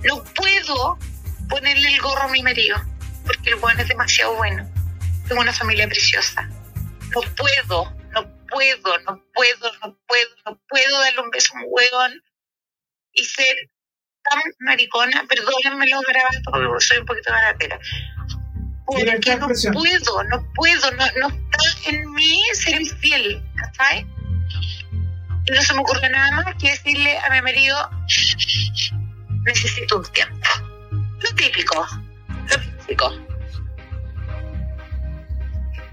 no 0.04 0.24
puedo 0.24 0.98
ponerle 1.50 1.94
el 1.94 2.02
gorro 2.02 2.24
a 2.24 2.28
mi 2.30 2.42
marido, 2.42 2.78
porque 3.26 3.50
el 3.52 3.56
bueno 3.56 3.82
es 3.82 3.88
demasiado 3.88 4.36
bueno. 4.36 4.68
Tengo 5.28 5.42
una 5.42 5.54
familia 5.54 5.88
preciosa. 5.88 6.48
No 7.14 7.22
puedo, 7.36 7.96
no 8.12 8.38
puedo, 8.48 9.00
no 9.00 9.24
puedo, 9.34 9.72
no 9.82 9.98
puedo, 10.08 10.30
no 10.46 10.60
puedo 10.68 11.00
darle 11.00 11.22
un 11.22 11.30
beso 11.30 11.54
a 11.56 11.60
un 11.60 11.66
hueón 11.68 12.24
y 13.14 13.24
ser 13.24 13.56
tan 14.30 14.42
maricona, 14.60 15.24
perdónenme 15.28 15.88
los 15.88 16.02
garabatos 16.02 16.42
porque 16.44 16.86
soy 16.86 16.98
un 16.98 17.06
poquito 17.06 17.32
baratera. 17.32 17.80
Porque 18.86 19.36
no 19.36 19.72
puedo, 19.74 20.24
no 20.26 20.54
puedo, 20.54 20.92
no, 20.92 21.06
no 21.20 21.28
está 21.28 21.90
en 21.90 22.12
mí 22.12 22.42
ser 22.54 22.82
infiel, 22.82 23.44
¿cachai? 23.56 24.06
Y 25.48 25.52
no 25.52 25.62
se 25.62 25.74
me 25.74 25.80
ocurre 25.80 26.10
nada 26.10 26.32
más 26.32 26.56
que 26.56 26.70
decirle 26.70 27.18
a 27.18 27.30
mi 27.32 27.42
marido, 27.42 27.78
necesito 29.46 29.98
un 29.98 30.12
tiempo. 30.12 30.48
Lo 30.92 31.36
típico, 31.36 31.88
lo 32.30 32.60
típico. 32.60 33.12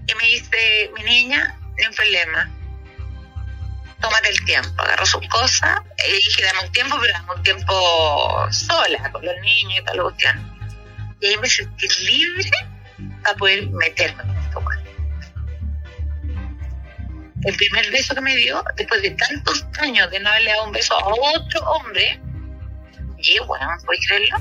Y 0.07 0.15
me 0.15 0.27
dice, 0.27 0.91
mi 0.97 1.03
niña, 1.05 1.59
ni 1.79 1.87
un 1.87 1.95
problema. 1.95 2.51
Tómate 4.01 4.29
el 4.29 4.45
tiempo. 4.45 4.83
Agarró 4.83 5.07
sus 5.07 5.27
cosas. 5.29 5.81
Y 6.09 6.13
dije, 6.13 6.43
dame 6.43 6.67
un 6.67 6.73
tiempo, 6.73 6.97
pero 7.01 7.13
dame 7.13 7.35
un 7.37 7.43
tiempo 7.43 8.49
sola, 8.51 9.11
con 9.13 9.25
los 9.25 9.35
niños 9.41 9.79
y 9.81 9.85
tal, 9.85 10.03
cuestión. 10.03 10.53
Y 11.21 11.27
ahí 11.27 11.37
me 11.37 11.49
sentí 11.49 11.89
libre 12.05 12.51
para 13.23 13.37
poder 13.37 13.69
meterme 13.71 14.23
con 14.23 14.37
esto. 14.39 14.93
El 17.45 17.57
primer 17.57 17.91
beso 17.91 18.15
que 18.15 18.21
me 18.21 18.37
dio, 18.37 18.63
después 18.77 19.03
de 19.03 19.11
tantos 19.11 19.67
años 19.81 20.11
de 20.11 20.21
no 20.21 20.31
haberle 20.31 20.51
dado 20.51 20.65
un 20.65 20.73
beso 20.73 20.95
a 20.95 21.09
otro 21.37 21.61
hombre, 21.63 22.21
y 23.19 23.39
bueno, 23.47 23.67
¿puedes 23.85 24.07
creerlo? 24.07 24.37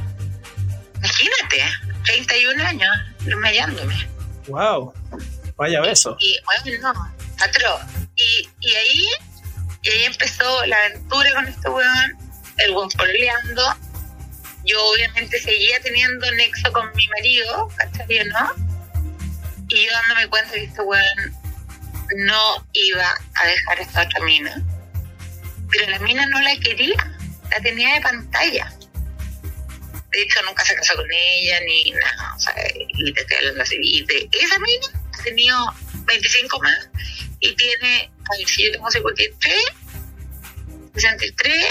Imagínate, 0.97 1.63
31 2.05 2.63
años, 2.63 2.97
desmayándome. 3.21 4.07
Wow. 4.47 4.93
Vaya 5.55 5.81
beso. 5.81 6.15
Y 6.19 6.37
bueno, 6.45 6.93
no, 6.93 7.15
atroz. 7.43 7.81
Y, 8.15 8.49
y 8.59 8.73
ahí, 8.75 9.05
y 9.83 9.89
ahí 9.89 10.03
empezó 10.03 10.65
la 10.65 10.77
aventura 10.85 11.31
con 11.33 11.47
este 11.47 11.69
weón, 11.69 12.17
el 12.57 12.71
weón 12.71 12.89
pololeando. 12.89 13.63
Yo 14.63 14.83
obviamente 14.91 15.39
seguía 15.39 15.79
teniendo 15.81 16.29
nexo 16.31 16.71
con 16.71 16.91
mi 16.95 17.07
marido, 17.07 17.67
¿cachai? 17.77 18.25
¿no? 18.25 18.70
Y 19.73 19.85
yo 19.85 19.91
dándome 19.91 20.27
cuenta 20.27 20.52
que 20.52 20.64
este 20.65 20.81
weón 20.81 21.35
no 22.18 22.68
iba 22.73 23.15
a 23.35 23.48
dejar 23.48 23.80
esta 23.80 24.03
otra 24.03 24.19
mina. 24.26 24.61
Pero 25.72 25.89
la 25.91 25.99
mina 25.99 26.26
no 26.26 26.41
la 26.41 26.56
quería, 26.57 27.18
la 27.49 27.61
tenía 27.61 27.93
de 27.95 28.02
pantalla. 28.02 28.73
De 30.11 30.22
hecho, 30.22 30.43
nunca 30.43 30.65
se 30.65 30.76
casó 30.76 30.95
con 30.98 31.06
ella 31.10 31.60
ni 31.65 31.91
nada. 31.91 32.35
O 32.35 32.39
sea, 32.39 32.53
y 32.76 33.14
te 33.14 33.23
de 33.23 34.30
esa 34.34 34.60
mina 34.60 34.88
ha 35.14 35.23
tenido 35.23 35.57
25 36.06 36.60
más 36.60 36.89
y 37.39 37.56
tiene, 37.56 38.11
a 38.30 38.38
ver 38.38 38.48
si 38.48 38.65
yo 38.65 38.72
tengo 38.73 38.91
53, 38.91 39.56
63, 40.95 41.65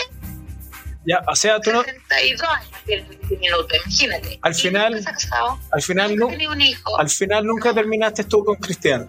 Ya, 1.06 1.22
o 1.27 1.35
sea, 1.35 1.59
tú 1.60 1.72
no, 1.72 1.82
62 1.82 2.43
años 2.43 2.70
tiene 2.85 3.02
en 3.02 3.09
20 3.09 3.36
minutos, 3.39 3.78
imagínate. 3.86 4.39
Al 4.43 4.55
final- 4.55 4.93
nunca 4.94 5.12
casado, 5.12 5.60
al 5.72 5.82
final, 5.82 6.16
nunca 6.16 6.36
no, 6.36 6.52
un 6.52 6.60
hijo. 6.60 6.98
al 7.01 7.09
final 7.09 7.47
nunca 7.47 7.72
terminaste 7.72 8.24
tú 8.24 8.44
con 8.44 8.56
Cristian. 8.56 9.09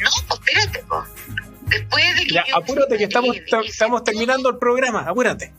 No, 0.00 0.10
pues 0.28 0.40
espérate, 0.40 0.78
po. 0.88 1.04
Después 1.62 2.16
de 2.16 2.24
que 2.26 2.34
Ya, 2.34 2.44
yo 2.46 2.56
apúrate 2.58 2.96
que 2.96 3.04
estamos, 3.04 3.36
estamos 3.66 4.04
terminando 4.04 4.50
el 4.50 4.58
programa. 4.58 5.00
Apúrate. 5.00 5.52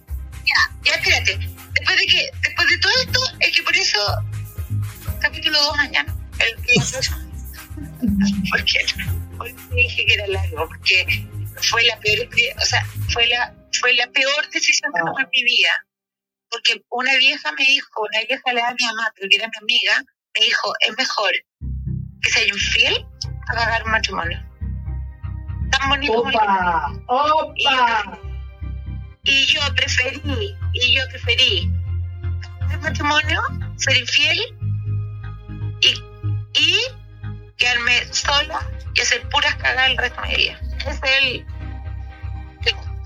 Ya, 0.45 0.76
ya, 0.84 0.94
espérate. 0.95 1.40
Después 1.74 1.99
de 1.99 2.06
que, 2.06 2.30
después 2.41 2.68
de 2.70 2.78
todo 2.78 2.91
esto, 3.03 3.20
es 3.40 3.56
que 3.56 3.64
por 3.64 3.76
eso 3.76 3.99
eso, 3.99 5.20
capítulo 5.20 5.62
2 5.62 5.78
mañana. 5.78 6.16
El, 6.40 6.56
porque 8.52 8.86
hoy 9.40 9.56
dije 9.76 10.06
que 10.06 10.14
era 10.14 10.28
largo, 10.28 10.68
porque 10.68 11.28
fue 11.62 11.84
la 11.86 11.99
peor, 11.99 12.28
o 12.62 12.66
sea, 12.66 12.86
fue 13.14 13.28
la, 13.28 13.53
fue 13.80 13.93
la 13.93 14.07
peor 14.07 14.49
decisión 14.52 14.91
que 14.93 15.02
tomé 15.02 15.23
en 15.23 15.30
mi 15.31 15.43
vida. 15.43 15.72
Porque 16.49 16.84
una 16.89 17.15
vieja 17.18 17.52
me 17.53 17.65
dijo, 17.65 18.02
una 18.02 18.22
vieja 18.27 18.53
le 18.53 18.61
da 18.61 18.69
a 18.69 18.73
mi 18.73 18.85
mamá, 18.85 19.11
que 19.15 19.27
era 19.35 19.47
mi 19.47 19.57
amiga, 19.61 20.03
me 20.38 20.45
dijo, 20.45 20.73
es 20.88 20.97
mejor 20.97 21.31
que 22.22 22.30
sea 22.30 22.47
infiel 22.47 23.06
a 23.47 23.53
pagar 23.53 23.84
un 23.84 23.91
matrimonio. 23.91 24.39
Tan 25.72 25.89
bonito 25.89 26.14
¡Opa! 26.14 26.91
¡Opa! 27.07 28.19
Y 29.23 29.45
yo 29.47 29.60
preferí, 29.76 30.22
y 30.73 30.95
yo 30.95 31.03
preferí 31.10 31.72
el 32.72 32.80
matrimonio, 32.80 33.41
ser 33.77 33.97
infiel 33.97 34.39
y, 35.81 35.95
y 36.53 36.80
quedarme 37.57 38.14
sola 38.14 38.69
y 38.93 39.02
hacer 39.02 39.27
puras 39.30 39.56
cagadas 39.56 39.91
el 39.91 39.97
resto 39.97 40.22
de 40.22 40.27
mi 40.27 40.35
vida. 40.35 40.60
Es 40.88 40.99
el. 41.03 41.45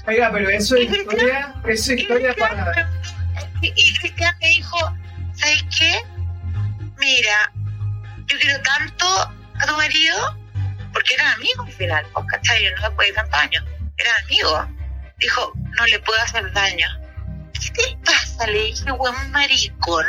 Oiga, 0.10 0.32
pero 0.34 0.50
eso 0.50 0.76
es 0.76 0.92
historia, 0.92 1.54
eso 1.68 1.94
es 1.94 2.00
historia 2.00 2.34
para. 2.34 2.90
Y 3.62 3.94
Cristian 4.00 4.36
me 4.42 4.48
dijo, 4.48 4.78
¿sabes 5.36 5.64
qué? 5.78 6.02
Mira, 6.98 7.54
yo 8.26 8.40
quiero 8.40 8.60
tanto 8.64 9.06
a 9.06 9.66
tu 9.68 9.78
marido, 9.78 10.36
porque 10.94 11.14
eran 11.14 11.34
amigos 11.34 11.68
al 11.68 11.74
final, 11.74 12.08
¿cachai? 12.28 12.74
No 12.74 12.88
después 12.88 13.10
de 13.10 13.14
tantos 13.14 13.40
años, 13.40 13.64
eran 13.98 14.16
amigos. 14.24 14.68
Dijo, 15.20 15.54
no 15.78 15.86
le 15.86 16.00
puedo 16.00 16.20
hacer 16.22 16.52
daño. 16.54 16.88
¿Qué 17.54 17.70
te 17.70 17.98
pasa? 18.04 18.48
Le 18.48 18.64
dije, 18.64 18.92
buen 18.92 19.32
maricón. 19.32 20.06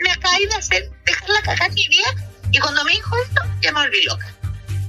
Me 0.00 0.10
acabé 0.10 0.44
de 0.48 0.56
hacer, 0.56 0.90
dejar 1.06 1.28
la 1.28 1.42
caca 1.42 1.68
mi 1.68 1.86
vida, 1.86 2.08
y 2.50 2.58
cuando 2.58 2.84
me 2.84 2.90
dijo 2.90 3.16
esto, 3.16 3.42
ya 3.60 3.70
me 3.70 3.80
volví 3.80 4.04
loca. 4.06 4.26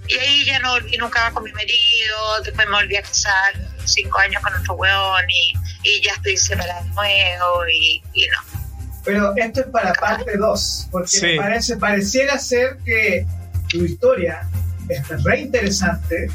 Y 0.08 0.18
ahí 0.18 0.46
ya 0.46 0.58
no 0.58 0.72
volví 0.72 0.98
nunca 0.98 1.30
con 1.32 1.44
mi 1.44 1.52
marido, 1.52 2.42
después 2.44 2.68
me 2.68 2.74
volví 2.74 2.96
a 2.96 3.04
casar 3.04 3.69
cinco 3.94 4.20
años 4.20 4.42
con 4.44 4.54
otro 4.54 4.74
weón 4.76 5.24
y, 5.30 5.54
y 5.84 6.02
ya 6.04 6.14
estoy 6.14 6.38
separada 6.38 6.82
de 6.84 6.90
nuevo 6.90 7.68
y, 7.68 8.04
y 8.14 8.28
no. 8.28 8.60
Pero 9.06 9.34
esto 9.38 9.62
es 9.62 9.68
para 9.68 9.94
parte 9.94 10.38
2, 10.38 10.88
porque 10.92 11.08
Sí. 11.08 11.26
me 11.26 11.36
parece, 11.38 11.78
pareciera 11.78 12.38
ser 12.38 12.78
que 12.86 13.26
tu 13.70 13.84
historia 13.86 14.48
es 14.90 15.08
re 15.24 15.40
interesante, 15.42 16.30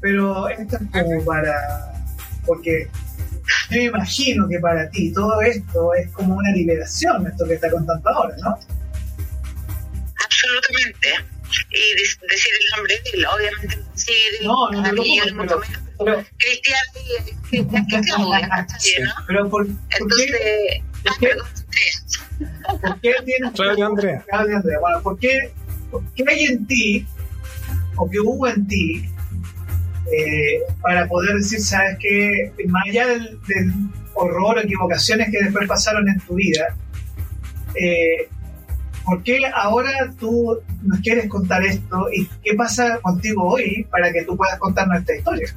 pero 0.00 0.48
esto 0.48 0.76
es 0.76 0.90
como 1.02 1.24
para. 1.24 1.92
Porque 2.46 2.88
yo 3.70 3.76
me 3.78 3.84
imagino 3.84 4.46
que 4.48 4.58
para 4.60 4.88
ti 4.90 5.12
todo 5.12 5.40
esto 5.42 5.92
es 5.94 6.10
como 6.12 6.36
una 6.36 6.50
liberación, 6.52 7.26
esto 7.26 7.46
que 7.46 7.54
está 7.54 7.70
contando 7.70 8.08
ahora, 8.10 8.34
¿no? 8.42 8.58
Absolutamente. 10.24 11.08
Y 11.70 11.78
de- 11.78 12.28
decir 12.28 12.52
el 12.60 12.76
nombre 12.76 13.00
de 13.04 13.10
él, 13.18 13.26
obviamente 13.26 13.76
decir 13.94 14.14
No, 14.42 14.70
no, 14.70 14.82
pero- 15.98 16.24
Cristian 16.38 16.78
y 16.94 17.48
Cristian 17.48 17.86
que 17.86 18.00
Claudia, 18.00 18.48
¿cachai, 18.48 19.02
no? 19.02 19.10
Pero 19.26 19.50
¿por, 19.50 19.66
por 19.66 19.76
Entonces, 20.00 20.30
qué, 20.30 20.82
ah, 21.06 21.12
qué? 21.20 21.28
por 22.80 23.00
qué 23.00 23.14
tienes 23.24 23.52
Claudia 23.54 23.86
Andrea. 23.86 24.24
Claudia 24.28 24.56
Andrea, 24.56 24.78
bueno, 24.80 25.02
¿por 25.02 25.18
qué, 25.18 25.52
por 25.90 26.02
qué 26.14 26.24
hay 26.28 26.44
en 26.44 26.66
ti, 26.66 27.06
o 27.96 28.10
qué 28.10 28.20
hubo 28.20 28.48
en 28.48 28.66
ti, 28.66 29.08
eh, 30.12 30.60
para 30.82 31.06
poder 31.08 31.36
decir, 31.36 31.60
sabes 31.60 31.96
que 31.98 32.52
más 32.68 32.82
allá 32.88 33.06
del, 33.06 33.40
del 33.46 33.72
horror 34.14 34.58
o 34.58 34.60
equivocaciones 34.60 35.30
que 35.30 35.42
después 35.44 35.66
pasaron 35.68 36.08
en 36.08 36.20
tu 36.20 36.34
vida, 36.34 36.76
eh, 37.74 38.28
¿por 39.04 39.22
qué 39.22 39.38
ahora 39.54 40.12
tú 40.18 40.60
nos 40.82 41.00
quieres 41.00 41.28
contar 41.28 41.62
esto 41.64 42.06
y 42.12 42.26
qué 42.42 42.54
pasa 42.54 42.98
contigo 43.00 43.44
hoy 43.44 43.86
para 43.90 44.12
que 44.12 44.24
tú 44.24 44.36
puedas 44.36 44.58
contarnos 44.58 45.00
esta 45.00 45.16
historia? 45.16 45.54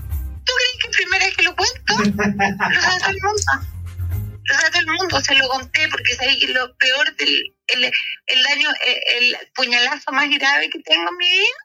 ¿Tú 0.48 0.54
crees 0.58 0.78
que 0.82 0.90
primera 0.98 1.26
vez 1.26 1.36
que 1.38 1.44
lo 1.44 1.56
cuento? 1.56 1.94
Lo 1.98 2.82
sabe 2.82 3.00
todo 3.00 3.10
el 3.10 3.22
mundo. 3.22 3.52
Lo 4.46 4.54
sabe 4.56 4.70
todo 4.72 4.80
el 4.82 4.88
mundo, 4.88 5.22
se 5.22 5.36
lo 5.36 5.48
conté 5.50 5.88
porque 5.90 6.14
sabía 6.16 6.40
que 6.40 6.48
lo 6.54 6.76
peor 6.78 7.16
del 7.18 7.54
el, 7.68 7.84
el 7.84 8.44
daño, 8.44 8.70
el, 8.86 9.26
el 9.26 9.38
puñalazo 9.54 10.12
más 10.14 10.30
grave 10.30 10.70
que 10.70 10.80
tengo 10.80 11.10
en 11.10 11.18
mi 11.18 11.30
vida 11.30 11.58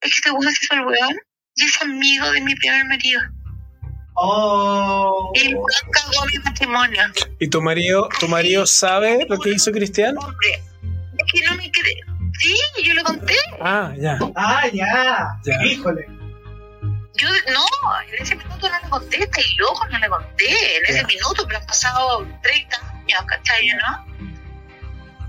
es 0.00 0.14
que 0.16 0.22
según 0.22 0.42
se 0.42 0.50
hizo 0.64 0.74
el 0.74 0.80
weón 0.84 1.16
y 1.54 1.64
es 1.64 1.80
amigo 1.80 2.28
de 2.32 2.40
mi 2.40 2.54
primer 2.56 2.84
marido. 2.86 3.20
Oh, 4.14 5.32
Y 5.34 5.52
cagó 5.52 6.26
mi 6.26 6.38
matrimonio. 6.44 7.02
¿Y 7.38 7.48
tu 7.48 7.62
marido, 7.62 8.08
tu 8.20 8.28
marido 8.28 8.66
sabe 8.66 9.24
lo 9.28 9.38
que 9.38 9.50
hizo 9.50 9.70
Cristian? 9.72 10.16
Hombre, 10.18 10.62
es 11.18 11.32
que 11.32 11.46
no 11.48 11.54
me 11.56 11.70
cree. 11.70 11.96
Sí, 12.40 12.54
yo 12.82 12.94
lo 12.94 13.04
conté. 13.04 13.34
Ah, 13.60 13.92
ya. 13.98 14.18
ah, 14.34 14.66
ya, 14.72 15.28
Ya. 15.44 15.64
híjole. 15.64 16.06
Yo 17.14 17.28
no, 17.52 17.64
en 18.08 18.22
ese 18.22 18.34
minuto 18.36 18.68
no 18.68 18.78
le 18.82 18.88
conté, 18.88 19.22
está 19.22 19.40
loco, 19.58 19.86
no 19.88 19.98
le 19.98 20.08
conté. 20.08 20.76
En 20.78 20.84
ese 20.86 21.04
minuto, 21.04 21.44
pero 21.46 21.58
han 21.58 21.66
pasado 21.66 22.26
30 22.42 22.76
años, 22.76 23.22
¿cachai? 23.26 23.68
¿No? 23.68 24.06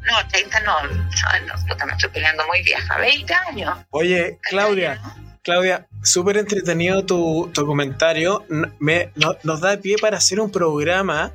No, 0.05 0.27
30 0.29 0.59
no, 0.61 0.83
no, 0.83 0.93
no 0.93 1.67
puta, 1.67 1.85
me 1.85 1.93
estoy 1.93 2.09
peleando 2.09 2.45
muy 2.47 2.61
vieja, 2.61 2.97
20 2.97 3.33
años. 3.33 3.77
Oye, 3.91 4.37
Claudia, 4.41 4.99
Claudia, 5.43 5.87
súper 6.03 6.37
entretenido 6.37 7.05
tu, 7.05 7.49
tu 7.53 7.65
comentario. 7.65 8.45
Me, 8.79 9.11
no- 9.15 9.37
nos 9.43 9.61
da 9.61 9.77
pie 9.77 9.95
para 10.01 10.17
hacer 10.17 10.39
un 10.41 10.51
programa 10.51 11.31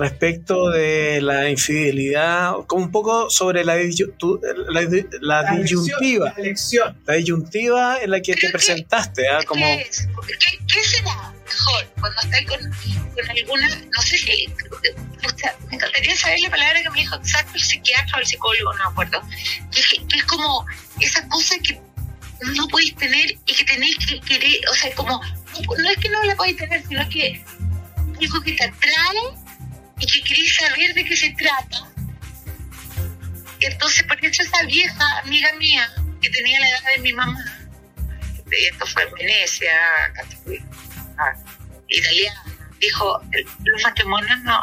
respecto 0.00 0.70
de 0.70 1.20
la 1.22 1.48
infidelidad, 1.50 2.52
como 2.66 2.84
un 2.84 2.90
poco 2.90 3.30
sobre 3.30 3.64
la, 3.64 3.76
la, 3.76 4.80
la 5.20 5.42
La 5.42 5.52
disyuntiva, 5.56 6.34
La 7.06 7.14
disyuntiva 7.14 7.98
en 8.02 8.10
la 8.10 8.20
que 8.20 8.34
te 8.34 8.40
que- 8.40 8.50
presentaste, 8.50 9.28
¿ah? 9.28 9.40
como 9.46 9.64
¿Qué, 9.64 9.82
es? 9.82 10.08
¿Qué, 10.26 10.58
qué 10.66 10.82
será 10.82 11.32
mejor 11.46 11.86
cuando 12.00 12.20
estás 12.22 12.40
con, 12.46 12.60
con 13.14 13.30
alguna, 13.30 13.68
no 13.68 14.02
sé 14.02 14.16
si, 14.18 14.46
o 14.46 15.36
sea, 15.38 15.56
me 15.68 15.74
encantaría 15.76 16.16
saber 16.16 16.40
la 16.40 16.50
palabra 16.50 16.82
que 16.82 16.90
me 16.90 17.00
dijo 17.00 17.16
exacto 17.16 17.52
el 17.54 17.60
psiquiatra 17.62 18.16
o 18.16 18.20
el 18.20 18.26
psicólogo, 18.26 18.72
no 18.74 18.84
me 18.84 18.90
acuerdo, 18.90 19.20
que, 19.72 19.80
es- 19.80 19.88
que 20.08 20.16
es 20.18 20.24
como 20.24 20.64
esa 21.00 21.26
cosa 21.28 21.54
que 21.66 21.80
no 22.56 22.66
podéis 22.68 22.94
tener 22.96 23.30
y 23.46 23.54
que 23.54 23.64
tenéis 23.64 23.96
que 24.06 24.20
querer, 24.20 24.60
o 24.70 24.74
sea, 24.74 24.94
como, 24.94 25.20
no, 25.20 25.76
no 25.82 25.90
es 25.90 25.96
que 25.98 26.08
no 26.08 26.22
la 26.24 26.34
podéis 26.36 26.56
tener, 26.56 26.82
sino 26.88 27.06
que 27.10 27.44
algo 28.20 28.40
que 28.42 28.52
te 28.52 28.64
atrae 28.64 29.49
y 30.00 30.06
que 30.06 30.22
queréis 30.22 30.56
saber 30.56 30.94
de 30.94 31.04
qué 31.04 31.16
se 31.16 31.30
trata. 31.34 31.86
Entonces, 33.60 34.02
por 34.04 34.24
eso 34.24 34.42
esa 34.42 34.62
vieja 34.64 35.18
amiga 35.22 35.50
mía, 35.58 35.90
que 36.22 36.30
tenía 36.30 36.58
la 36.60 36.68
edad 36.68 36.80
de 36.96 37.02
mi 37.02 37.12
mamá, 37.12 37.44
y 38.50 38.64
esto 38.66 38.86
fue 38.86 39.02
en 39.04 39.12
Venecia, 39.14 39.70
ah, 41.18 41.32
italiana, 41.88 42.42
dijo, 42.80 43.20
los 43.64 43.82
matrimonios 43.82 44.40
no, 44.40 44.62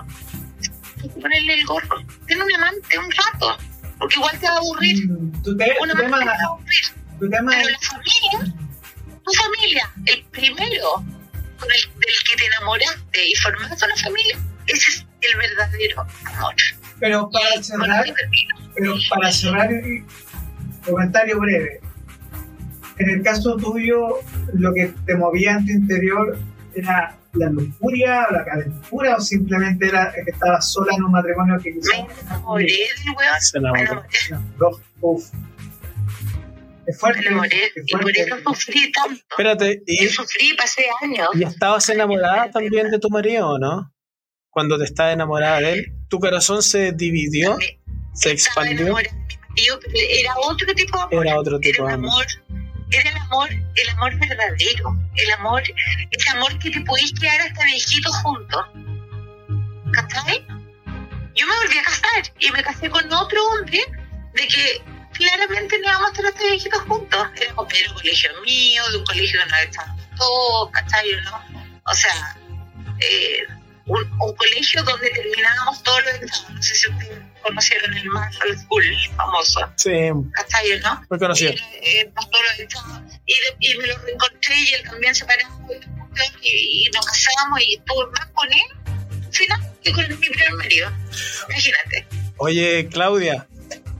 hay 1.01 1.09
que 1.09 1.21
ponerle 1.21 1.53
el 1.53 1.65
gorro, 1.65 2.03
tiene 2.25 2.43
un 2.43 2.53
amante 2.55 2.97
un 2.97 3.11
rato, 3.11 3.57
porque 3.99 4.15
igual 4.15 4.39
te 4.39 4.47
va 4.47 4.53
a 4.55 4.57
aburrir, 4.57 5.07
Mm, 5.07 5.31
te- 5.43 5.49
un 5.79 5.89
tu 5.89 5.93
amante 5.93 6.03
tema, 6.03 6.19
te 6.19 6.25
va 6.25 6.31
a 6.31 6.45
aburrir, 6.45 6.85
pero 7.19 7.69
la 7.69 7.79
familia, 7.79 8.55
tu 9.25 9.33
familia, 9.33 9.91
el 10.07 10.23
primero 10.25 11.05
con 11.59 11.71
el 11.71 11.81
del 11.99 12.23
que 12.29 12.35
te 12.37 12.45
enamoraste 12.45 13.27
y 13.29 13.35
formaste 13.35 13.85
una 13.85 13.95
familia, 13.95 14.37
ese 14.67 14.89
es 14.91 15.05
el 15.21 15.37
verdadero 15.37 16.01
amor. 16.25 16.53
Pero 16.99 17.29
para 17.29 17.61
cerrar, 17.63 18.05
pero 18.75 18.95
para 19.09 19.31
cerrar 19.31 19.71
el 19.71 20.03
comentario 20.85 21.39
breve, 21.39 21.79
en 22.97 23.09
el 23.09 23.21
caso 23.21 23.55
tuyo, 23.57 24.19
lo 24.53 24.73
que 24.73 24.93
te 25.05 25.15
movía 25.15 25.51
en 25.53 25.65
tu 25.65 25.71
interior 25.71 26.37
era 26.75 27.15
la 27.33 27.49
lujuria 27.51 28.25
o 28.29 28.33
la 28.33 28.43
calentura 28.45 29.15
o 29.17 29.21
simplemente 29.21 29.87
era 29.87 30.11
que 30.11 30.31
estabas 30.31 30.71
sola 30.71 30.93
en 30.95 31.03
un 31.03 31.11
matrimonio 31.11 31.57
que 31.61 31.71
Me 31.71 31.79
quizás 31.79 31.99
enamoré 32.25 32.65
del 32.65 33.15
weón, 33.15 33.41
se 33.41 33.59
me 33.59 33.69
enamoró. 33.69 34.03
uf. 35.01 35.23
Es 36.87 36.95
me 36.95 36.99
fuerte. 36.99 37.27
enamoré, 37.27 37.65
es 37.65 37.71
y 37.85 37.91
por 37.91 38.01
fuerte. 38.01 38.21
eso 38.21 38.35
sufrí 38.45 38.91
tanto. 38.91 39.21
Espérate, 39.29 39.83
¿y, 39.85 40.05
Yo 40.05 40.09
sufrí, 40.11 40.55
pasé 40.57 40.85
años. 41.03 41.27
y 41.33 41.43
estabas 41.43 41.87
enamorada 41.89 42.49
también 42.49 42.89
de 42.89 42.97
tu 42.97 43.09
marido 43.09 43.49
o 43.49 43.59
no? 43.59 43.93
Cuando 44.57 44.75
te 44.79 44.85
estabas 44.85 45.13
enamorada 45.13 45.59
de 45.59 45.73
él, 45.73 45.93
¿tu 46.09 46.19
corazón 46.19 46.63
se 46.63 46.91
dividió? 46.91 47.59
¿Se 48.15 48.31
expandió? 48.31 48.97
era 48.97 50.33
otro 50.35 50.73
tipo 50.73 50.97
de 50.97 51.03
amor. 51.03 51.27
Era 51.27 51.39
otro 51.39 51.59
tipo 51.59 51.83
Era 51.83 51.91
de 51.91 51.99
un 51.99 52.05
amor. 52.05 52.25
amor, 52.25 52.65
era 52.89 53.09
el 53.11 53.17
amor, 53.17 53.49
el 53.51 53.89
amor 53.89 54.19
verdadero, 54.19 54.97
el 55.13 55.31
amor, 55.33 55.61
ese 56.09 56.29
amor 56.31 56.57
que 56.57 56.71
te 56.71 56.81
podéis 56.81 57.13
quedar 57.19 57.39
hasta 57.41 57.65
viejito 57.65 58.11
juntos. 58.13 58.65
¿Cachai? 59.93 60.43
Yo 61.35 61.45
me 61.45 61.55
volví 61.55 61.77
a 61.77 61.83
casar 61.83 62.33
y 62.39 62.49
me 62.49 62.63
casé 62.63 62.89
con 62.89 63.13
otro 63.13 63.39
hombre 63.49 63.79
de 64.33 64.47
que 64.47 64.81
claramente 65.13 65.77
no 65.77 65.87
íbamos 65.87 66.07
a 66.07 66.11
estar 66.13 66.25
hasta 66.25 66.43
viejitos 66.47 66.81
juntos. 66.81 67.27
Era 67.39 67.53
compañero 67.53 67.91
de 67.91 67.95
colegio 67.99 68.29
mío, 68.43 68.89
de 68.89 68.97
un 68.97 69.05
colegio 69.05 69.39
donde 69.39 69.63
estábamos 69.65 70.03
todos, 70.17 70.71
¿cachai? 70.71 71.11
¿no? 71.25 71.69
O 71.85 71.93
sea, 71.93 72.35
eh, 73.01 73.43
un, 73.87 74.35
colegio 74.35 74.83
donde 74.83 75.09
terminábamos 75.09 75.81
todos 75.83 76.01
los 76.05 76.13
exámenes. 76.15 76.55
No 76.55 76.61
sé 76.61 76.75
si 76.75 76.89
ustedes 76.89 77.19
conocieron 77.41 77.93
el 77.97 78.05
Marshall 78.09 78.57
School 78.59 78.83
famoso. 79.15 79.59
Sí, 79.75 79.91
¿Cachai, 80.33 80.79
no? 80.83 81.01
muy 81.09 81.19
conocido. 81.19 81.51
Y, 81.53 81.55
eh, 81.55 82.11
estaba- 82.61 83.03
y, 83.25 83.33
de- 83.33 83.55
y 83.59 83.77
me 83.77 83.87
lo 83.87 83.97
reencontré 83.99 84.55
y 84.59 84.73
él 84.73 84.83
también 84.83 85.15
se 85.15 85.25
paró 85.25 85.47
y, 86.41 86.85
y 86.85 86.89
nos 86.93 87.05
casamos 87.05 87.59
y 87.61 87.75
estuve 87.75 88.05
más 88.11 88.27
con 88.33 88.47
él. 88.51 89.23
Al 89.25 89.33
final, 89.33 89.71
que 89.83 89.91
con 89.91 90.07
mi 90.07 90.15
primer 90.15 90.53
marido. 90.53 90.91
Imagínate. 91.49 92.07
Oye, 92.37 92.87
Claudia, 92.91 93.47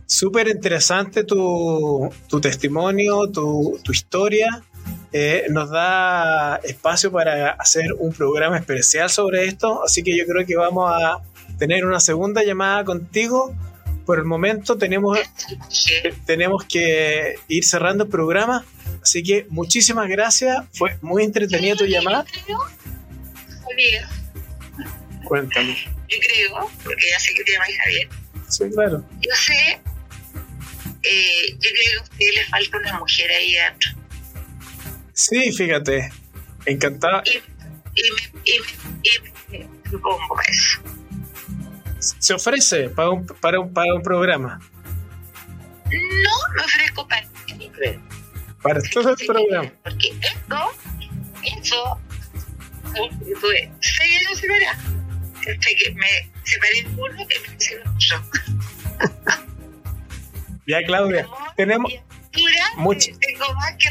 súper 0.05 0.47
interesante 0.47 1.23
tu, 1.23 2.09
tu 2.27 2.41
testimonio, 2.41 3.29
tu, 3.31 3.79
tu 3.83 3.91
historia. 3.91 4.47
Eh, 5.13 5.45
nos 5.49 5.69
da 5.69 6.57
espacio 6.63 7.11
para 7.11 7.51
hacer 7.51 7.93
un 7.97 8.13
programa 8.13 8.57
especial 8.57 9.09
sobre 9.09 9.45
esto, 9.45 9.83
así 9.83 10.03
que 10.03 10.15
yo 10.17 10.25
creo 10.25 10.45
que 10.45 10.55
vamos 10.55 10.91
a 10.93 11.19
tener 11.57 11.85
una 11.85 11.99
segunda 11.99 12.43
llamada 12.43 12.83
contigo. 12.83 13.55
Por 14.05 14.19
el 14.19 14.25
momento 14.25 14.77
tenemos, 14.77 15.17
Que 16.01 16.13
tenemos 16.25 16.63
que 16.65 17.35
ir 17.47 17.65
cerrando 17.65 18.05
el 18.05 18.09
programa, 18.09 18.63
así 19.01 19.21
que 19.23 19.45
muchísimas 19.49 20.07
gracias. 20.09 20.57
Fue 20.73 20.97
muy 21.01 21.23
entretenida 21.23 21.75
tu 21.75 21.85
llamada. 21.85 22.25
Javier, 23.63 24.05
Cuéntame. 25.25 25.75
yo 26.07 26.17
creo, 26.19 26.69
porque 26.83 27.09
ya 27.11 27.19
sé 27.19 27.33
que 27.33 27.43
te 27.43 27.51
llamas 27.53 27.69
Javier, 27.83 28.09
Sí, 28.47 28.63
claro. 28.73 29.03
yo 29.21 29.35
sé, 29.35 29.79
eh, 31.03 31.51
yo 31.51 31.69
creo 31.69 31.73
que 31.91 31.97
a 31.99 32.03
ustedes 32.03 32.35
les 32.35 32.49
falta 32.49 32.77
una 32.77 32.99
mujer 32.99 33.29
ahí 33.31 33.57
adentro. 33.57 33.91
Sí, 35.17 35.51
fíjate. 35.51 36.11
Encantado. 36.67 37.23
Y, 37.25 37.37
y 37.99 38.11
me, 38.11 38.21
y 38.45 38.51
y 39.51 39.57
me 39.57 39.89
propongo 39.89 40.39
eso. 40.47 40.79
Se 41.99 42.35
ofrece 42.35 42.89
para 42.89 43.09
un, 43.09 43.25
para 43.25 43.59
un, 43.59 43.73
para 43.73 43.95
un 43.95 44.03
programa. 44.03 44.59
No 45.85 46.31
me 46.55 46.63
ofrezco 46.63 47.07
para 47.07 47.27
Para 48.61 48.79
todo 48.93 49.09
el 49.09 49.25
programa. 49.25 49.71
Porque 49.83 50.09
esto, 50.21 50.73
eso, 51.43 51.99
yo 52.93 53.39
tuve 53.39 53.71
seis 53.79 54.19
años 54.19 54.39
separados. 54.39 54.77
Hasta 55.39 55.69
que 55.79 55.91
me 55.95 56.31
separé 56.43 56.85
uno 56.95 57.21
y 57.21 57.25
me 57.25 57.55
hice 57.57 57.73
el 57.73 57.81
otro. 57.81 58.23
Ya, 60.67 60.83
Claudia. 60.83 61.27
Tenemos, 61.57 61.91
Tengo 63.19 63.53
más 63.55 63.75
que 63.77 63.89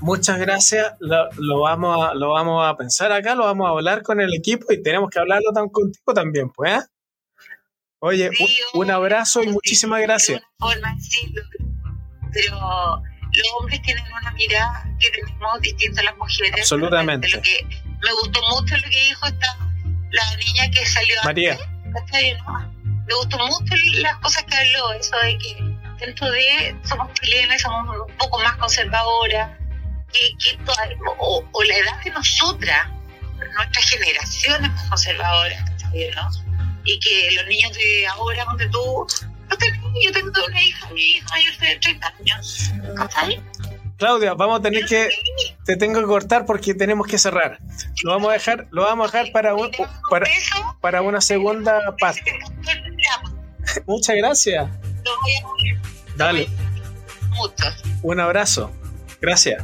muchas 0.00 0.38
gracias. 0.38 0.94
Lo, 1.00 1.28
lo 1.36 1.60
vamos 1.60 2.08
a, 2.08 2.14
lo 2.14 2.30
vamos 2.30 2.66
a 2.66 2.76
pensar 2.76 3.12
acá, 3.12 3.34
lo 3.34 3.44
vamos 3.44 3.66
a 3.66 3.70
hablar 3.70 4.02
con 4.02 4.20
el 4.20 4.32
equipo 4.34 4.72
y 4.72 4.82
tenemos 4.82 5.10
que 5.10 5.18
hablarlo 5.18 5.52
tan 5.52 5.68
contigo 5.68 6.14
también, 6.14 6.50
pues. 6.50 6.72
¿eh? 6.82 6.86
Oye, 8.00 8.30
Sí, 8.32 8.58
un, 8.74 8.84
un 8.84 8.90
abrazo 8.90 9.42
y 9.42 9.48
muchísimas 9.48 10.00
gracias. 10.02 10.40
forma 10.58 10.96
pero 12.32 13.02
los 13.32 13.48
hombres 13.58 13.80
tienen 13.82 14.04
una 14.12 14.30
mirada 14.32 14.84
que 15.00 15.10
tenemos 15.10 15.60
distinta 15.60 16.00
a 16.00 16.04
las 16.04 16.16
mujeres. 16.16 16.60
Absolutamente. 16.60 17.28
Lo 17.28 17.42
que 17.42 17.66
me 17.84 18.12
gustó 18.22 18.40
mucho 18.50 18.76
lo 18.76 18.82
que 18.82 19.04
dijo 19.08 19.26
esta, 19.26 19.58
la 20.10 20.36
niña 20.36 20.70
que 20.70 20.86
salió 20.86 21.14
María. 21.24 21.52
antes, 21.52 21.66
¿cachai, 21.94 22.36
no? 22.38 22.78
Me 23.06 23.14
gustó 23.14 23.38
mucho 23.38 23.74
las 24.02 24.16
cosas 24.18 24.44
que 24.44 24.56
habló, 24.56 24.92
eso 24.92 25.16
de 25.22 25.38
que 25.38 25.77
dentro 25.98 26.30
de 26.30 26.76
somos 26.84 27.12
chilenas, 27.14 27.60
somos 27.60 27.96
un 28.08 28.16
poco 28.16 28.38
más 28.40 28.56
conservadoras, 28.56 29.50
que, 30.12 30.36
que 30.38 30.56
toda- 30.64 30.88
o, 31.18 31.44
o 31.52 31.64
la 31.64 31.76
edad 31.76 32.02
de 32.04 32.10
nosotras, 32.10 32.88
nuestra 33.54 33.82
generación 33.82 34.64
es 34.64 34.70
más 34.72 34.88
conservadora, 34.88 35.64
¿cachai, 35.66 36.10
no? 36.14 36.28
y 36.84 36.98
que 37.00 37.30
los 37.36 37.46
niños 37.46 37.72
de 37.74 38.06
ahora, 38.06 38.44
donde 38.46 38.68
tú, 38.70 39.06
no 39.50 39.56
tengo, 39.58 39.92
yo 40.02 40.10
tengo 40.12 40.30
una 40.46 40.62
hija, 40.62 40.88
mi 40.90 41.00
hija 41.02 41.26
mayor 41.30 41.56
de 41.58 41.76
30 41.76 42.14
años, 42.20 42.70
¿cachai? 42.96 43.42
Claudia, 43.98 44.34
vamos 44.34 44.60
a 44.60 44.62
tener 44.62 44.86
que, 44.86 45.08
te 45.64 45.76
tengo 45.76 46.00
que 46.00 46.06
cortar 46.06 46.46
porque 46.46 46.72
tenemos 46.72 47.06
que 47.08 47.18
cerrar. 47.18 47.58
Lo 48.04 48.12
vamos 48.12 48.30
a 48.30 48.34
dejar, 48.34 48.68
lo 48.70 48.82
vamos 48.84 49.12
a 49.12 49.18
dejar 49.18 49.32
para, 49.32 49.54
un- 49.56 49.70
para, 50.08 50.26
para 50.80 51.02
una 51.02 51.20
segunda 51.20 51.96
parte. 52.00 52.38
Muchas 53.86 54.16
gracias. 54.16 54.66
A 56.20 56.24
Dale, 56.24 56.48
mucho. 57.30 57.64
un 58.02 58.20
abrazo. 58.20 58.70
Gracias. 59.20 59.62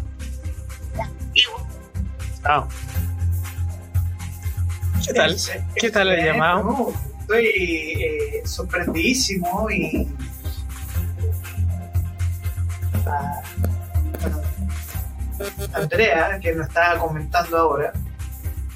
Chao. 2.42 2.68
¿Qué 5.06 5.12
tal? 5.12 5.36
¿Qué 5.74 5.90
tal 5.90 6.08
el 6.12 6.24
llamado? 6.24 6.92
Estoy 7.20 7.46
eh, 7.46 8.42
sorprendidísimo 8.44 9.70
y. 9.70 10.08
Ah, 13.06 13.42
bueno, 14.20 14.42
Andrea, 15.74 16.38
que 16.40 16.54
nos 16.54 16.68
estaba 16.68 16.98
comentando 16.98 17.58
ahora, 17.58 17.92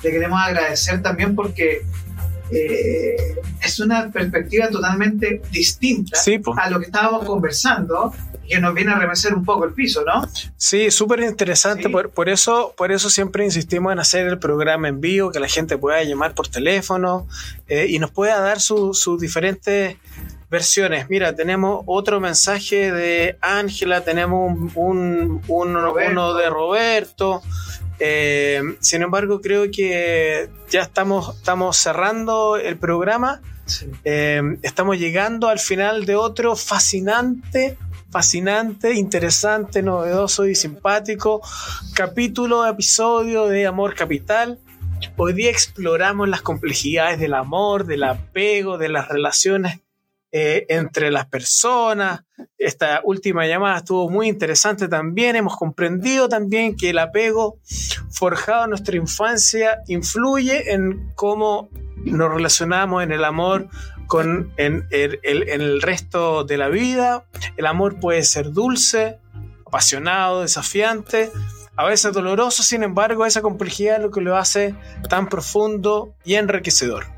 le 0.03 0.11
queremos 0.11 0.41
agradecer 0.41 1.03
también 1.03 1.35
porque 1.35 1.83
eh, 2.51 3.17
es 3.63 3.81
una 3.81 4.11
perspectiva 4.11 4.69
totalmente 4.71 5.43
distinta 5.51 6.17
Sí, 6.19 6.41
a 6.57 6.71
lo 6.71 6.79
que 6.81 6.87
estábamos 6.87 7.25
conversando 7.25 8.13
y 8.45 8.49
que 8.55 8.61
nos 8.61 8.75
viene 8.75 8.93
a 8.93 8.99
remecer 8.99 9.35
un 9.35 9.45
poco 9.45 9.65
el 9.67 9.75
piso, 9.75 10.03
¿no? 10.05 10.27
Sí, 10.57 10.91
súper 10.91 11.21
interesante. 11.21 11.85
Sí. 11.85 11.89
Por, 11.91 12.11
por 12.11 12.29
eso, 12.31 12.73
por 12.77 12.91
eso 12.93 13.11
siempre 13.11 13.45
insistimos 13.45 13.93
en 13.93 13.99
hacer 13.99 14.27
el 14.27 14.39
programa 14.39 14.89
en 14.89 15.01
vivo, 15.03 15.31
que 15.31 15.39
la 15.41 15.49
gente 15.49 15.77
pueda 15.77 16.03
llamar 16.05 16.35
por 16.35 16.49
teléfono 16.49 17.27
eh, 17.69 17.87
y 17.91 17.99
nos 17.99 18.11
pueda 18.11 18.41
dar 18.41 18.61
su- 18.61 18.95
sus 18.95 19.21
diferentes 19.21 19.97
versiones. 20.51 21.09
Mira, 21.11 21.35
tenemos 21.35 21.83
otro 21.87 22.21
mensaje 22.21 22.91
de 22.93 23.37
Ángela, 23.41 24.03
tenemos 24.03 24.51
un, 24.53 24.73
un- 24.75 25.43
un- 25.49 25.75
Roberto. 25.75 26.11
uno 26.13 26.35
de 26.35 26.49
Roberto. 26.51 27.43
Eh, 28.01 28.63
sin 28.81 29.03
embargo, 29.03 29.41
creo 29.41 29.71
que 29.71 30.49
ya 30.71 30.83
estamos, 30.83 31.37
estamos 31.37 31.77
cerrando 31.77 32.57
el 32.57 32.77
programa. 32.79 33.41
Eh, 34.05 34.41
estamos 34.63 34.99
llegando 34.99 35.49
al 35.49 35.59
final 35.59 36.07
de 36.07 36.15
otro 36.17 36.57
fascinante, 36.57 37.77
fascinante, 38.11 38.95
interesante, 38.95 39.83
novedoso 39.83 40.47
y 40.47 40.55
simpático 40.55 41.43
capítulo, 41.95 42.67
episodio 42.67 43.47
de 43.49 43.67
Amor 43.67 43.95
Capital. 43.95 44.59
Hoy 45.17 45.33
día 45.35 45.51
exploramos 45.51 46.29
las 46.29 46.41
complejidades 46.41 47.19
del 47.21 47.35
amor, 47.35 47.85
del 47.85 48.05
apego, 48.05 48.79
de 48.79 48.89
las 48.89 49.09
relaciones 49.09 49.81
eh, 50.31 50.67
entre 50.69 51.11
las 51.11 51.27
personas. 51.27 52.23
Esta 52.59 53.01
última 53.05 53.47
llamada 53.47 53.79
estuvo 53.79 54.11
muy 54.11 54.29
interesante 54.29 54.87
también. 54.87 55.37
Hemos 55.37 55.57
comprendido 55.57 56.29
también 56.29 56.77
que 56.77 56.91
el 56.91 56.99
apego 56.99 57.59
forjado 58.11 58.65
en 58.65 58.71
nuestra 58.71 58.97
infancia 58.97 59.79
influye 59.87 60.73
en 60.73 61.13
cómo 61.15 61.71
nos 62.05 62.31
relacionamos 62.31 63.03
en 63.03 63.13
el 63.13 63.25
amor 63.25 63.69
con 64.07 64.53
en 64.57 64.87
el, 64.91 65.81
resto 65.83 66.45
de 66.45 66.57
la 66.59 66.69
vida. 66.69 67.25
El 67.57 67.67
amor 67.67 67.99
puede 68.01 68.23
ser 68.23 68.53
dulce, 68.53 69.19
apasionado, 69.67 70.43
desafiante, 70.43 71.31
a 71.77 71.85
veces 71.85 72.13
doloroso, 72.13 72.63
sin 72.63 72.83
embargo, 72.83 73.25
esa 73.25 73.41
complejidad 73.41 73.97
es 73.97 74.03
lo 74.03 74.11
que 74.11 74.21
lo 74.21 74.37
hace 74.37 74.75
tan 75.09 75.29
profundo 75.29 76.15
y 76.25 76.35
enriquecedor. 76.35 77.18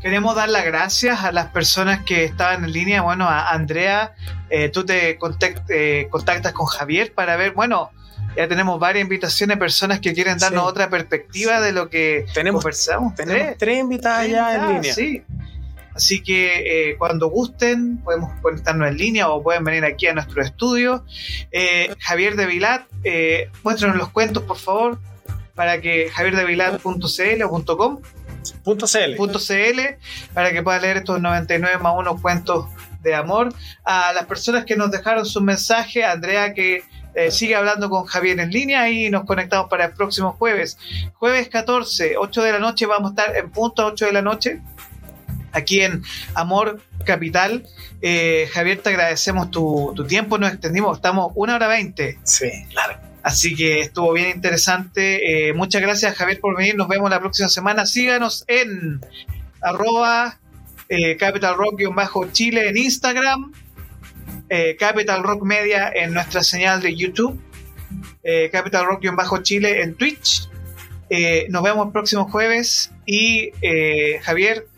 Queremos 0.00 0.36
dar 0.36 0.48
las 0.48 0.64
gracias 0.64 1.22
a 1.24 1.32
las 1.32 1.46
personas 1.46 2.04
que 2.04 2.24
estaban 2.24 2.64
en 2.64 2.72
línea. 2.72 3.02
Bueno, 3.02 3.26
a 3.28 3.50
Andrea, 3.50 4.14
eh, 4.50 4.68
tú 4.68 4.84
te 4.84 5.18
contact- 5.18 5.64
eh, 5.68 6.06
contactas 6.10 6.52
con 6.52 6.66
Javier 6.66 7.12
para 7.12 7.36
ver, 7.36 7.52
bueno, 7.52 7.90
ya 8.36 8.46
tenemos 8.46 8.78
varias 8.78 9.02
invitaciones, 9.02 9.56
personas 9.56 9.98
que 10.00 10.12
quieren 10.12 10.38
darnos 10.38 10.64
Sí. 10.64 10.68
otra 10.68 10.90
perspectiva 10.90 11.60
de 11.60 11.72
lo 11.72 11.88
que 11.88 12.26
Tenemos, 12.34 12.62
conversamos. 12.62 13.14
tenemos 13.14 13.42
Tres. 13.42 13.58
tres 13.58 13.78
invitadas 13.80 14.28
ya 14.28 14.54
en 14.54 14.74
línea. 14.74 14.94
Sí. 14.94 15.22
Así 15.94 16.22
que 16.22 16.90
eh, 16.90 16.96
cuando 16.98 17.28
gusten, 17.30 17.96
podemos 18.04 18.30
conectarnos 18.42 18.86
en 18.88 18.98
línea 18.98 19.30
o 19.30 19.42
pueden 19.42 19.64
venir 19.64 19.84
aquí 19.86 20.06
a 20.06 20.12
nuestro 20.12 20.42
estudio. 20.42 21.04
Eh, 21.50 21.94
Javier 22.00 22.36
de 22.36 22.44
Vilat, 22.44 22.82
eh, 23.02 23.50
muéstranos 23.64 23.96
los 23.96 24.10
cuentos, 24.10 24.42
por 24.42 24.58
favor, 24.58 25.00
para 25.54 25.80
que 25.80 26.10
javierdevilat.cl 26.10 27.42
o 27.44 27.76
.com 27.78 28.00
Punto 28.52 28.86
CL. 28.86 29.16
.cl 29.16 29.98
para 30.34 30.52
que 30.52 30.62
pueda 30.62 30.78
leer 30.78 30.98
estos 30.98 31.20
99 31.20 31.78
más 31.78 31.94
1 31.96 32.22
cuentos 32.22 32.66
de 33.02 33.14
amor. 33.14 33.52
A 33.84 34.12
las 34.12 34.26
personas 34.26 34.64
que 34.64 34.76
nos 34.76 34.90
dejaron 34.90 35.26
su 35.26 35.40
mensaje, 35.40 36.04
Andrea 36.04 36.54
que 36.54 36.82
eh, 37.14 37.30
sigue 37.30 37.54
hablando 37.54 37.88
con 37.88 38.04
Javier 38.04 38.38
en 38.40 38.50
línea 38.50 38.90
y 38.90 39.08
nos 39.10 39.24
conectamos 39.24 39.70
para 39.70 39.86
el 39.86 39.92
próximo 39.92 40.32
jueves. 40.32 40.76
Jueves 41.14 41.48
14, 41.48 42.16
8 42.18 42.42
de 42.42 42.52
la 42.52 42.58
noche, 42.58 42.86
vamos 42.86 43.12
a 43.12 43.22
estar 43.22 43.36
en 43.36 43.50
punto 43.50 43.86
8 43.86 44.06
de 44.06 44.12
la 44.12 44.22
noche 44.22 44.60
aquí 45.52 45.80
en 45.80 46.02
Amor 46.34 46.80
Capital. 47.04 47.66
Eh, 48.02 48.48
Javier, 48.52 48.82
te 48.82 48.90
agradecemos 48.90 49.50
tu, 49.50 49.92
tu 49.96 50.06
tiempo, 50.06 50.36
nos 50.36 50.52
extendimos, 50.52 50.98
estamos 50.98 51.32
una 51.34 51.54
hora 51.54 51.68
20. 51.68 52.18
Sí, 52.22 52.50
claro. 52.70 53.05
Así 53.26 53.56
que 53.56 53.80
estuvo 53.80 54.12
bien 54.12 54.36
interesante. 54.36 55.48
Eh, 55.48 55.52
muchas 55.52 55.82
gracias, 55.82 56.14
Javier, 56.14 56.38
por 56.38 56.56
venir. 56.56 56.76
Nos 56.76 56.86
vemos 56.86 57.10
la 57.10 57.18
próxima 57.18 57.48
semana. 57.48 57.84
Síganos 57.84 58.44
en 58.46 59.00
arroba 59.60 60.38
eh, 60.88 61.16
Capital 61.16 61.56
Rock-Chile 61.56 62.68
en 62.68 62.76
Instagram, 62.76 63.52
eh, 64.48 64.76
Capital 64.78 65.24
Rock 65.24 65.42
Media 65.42 65.90
en 65.92 66.14
nuestra 66.14 66.44
señal 66.44 66.80
de 66.80 66.94
YouTube, 66.94 67.42
eh, 68.22 68.48
Capital 68.52 68.86
Rock-Chile 68.86 69.82
en 69.82 69.96
Twitch. 69.96 70.48
Eh, 71.10 71.46
nos 71.50 71.64
vemos 71.64 71.86
el 71.86 71.92
próximo 71.92 72.30
jueves 72.30 72.92
y 73.06 73.50
Javier, 74.22 74.68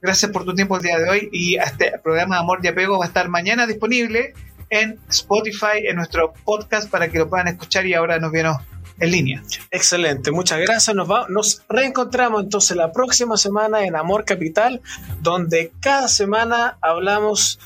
gracias 0.00 0.32
por 0.32 0.46
tu 0.46 0.54
tiempo 0.54 0.78
el 0.78 0.82
día 0.82 0.98
de 0.98 1.10
hoy 1.10 1.28
y 1.30 1.56
este 1.56 1.92
programa 2.02 2.38
Amor 2.38 2.60
y 2.62 2.68
Apego 2.68 3.00
va 3.00 3.04
a 3.04 3.08
estar 3.08 3.28
mañana 3.28 3.66
disponible 3.66 4.32
en 4.70 4.98
Spotify, 5.08 5.86
en 5.86 5.96
nuestro 5.96 6.32
podcast 6.44 6.90
para 6.90 7.10
que 7.10 7.18
lo 7.18 7.28
puedan 7.28 7.48
escuchar 7.48 7.86
y 7.86 7.94
ahora 7.94 8.18
nos 8.18 8.32
vieron 8.32 8.56
en 9.00 9.10
línea. 9.10 9.42
Excelente, 9.70 10.30
muchas 10.30 10.60
gracias. 10.60 10.94
Nos, 10.94 11.10
va, 11.10 11.26
nos 11.28 11.62
reencontramos 11.68 12.42
entonces 12.42 12.76
la 12.76 12.92
próxima 12.92 13.36
semana 13.36 13.84
en 13.84 13.96
Amor 13.96 14.24
Capital, 14.24 14.80
donde 15.20 15.72
cada 15.80 16.08
semana 16.08 16.78
hablamos 16.80 17.58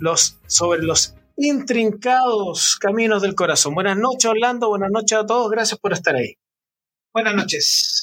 los, 0.00 0.38
sobre 0.46 0.82
los 0.82 1.14
intrincados 1.36 2.76
caminos 2.76 3.22
del 3.22 3.34
corazón. 3.34 3.74
Buenas 3.74 3.96
noches, 3.96 4.26
Orlando. 4.26 4.68
Buenas 4.68 4.90
noches 4.90 5.18
a 5.18 5.26
todos. 5.26 5.50
Gracias 5.50 5.78
por 5.78 5.92
estar 5.92 6.14
ahí. 6.14 6.36
Buenas 7.12 7.34
noches. 7.34 8.01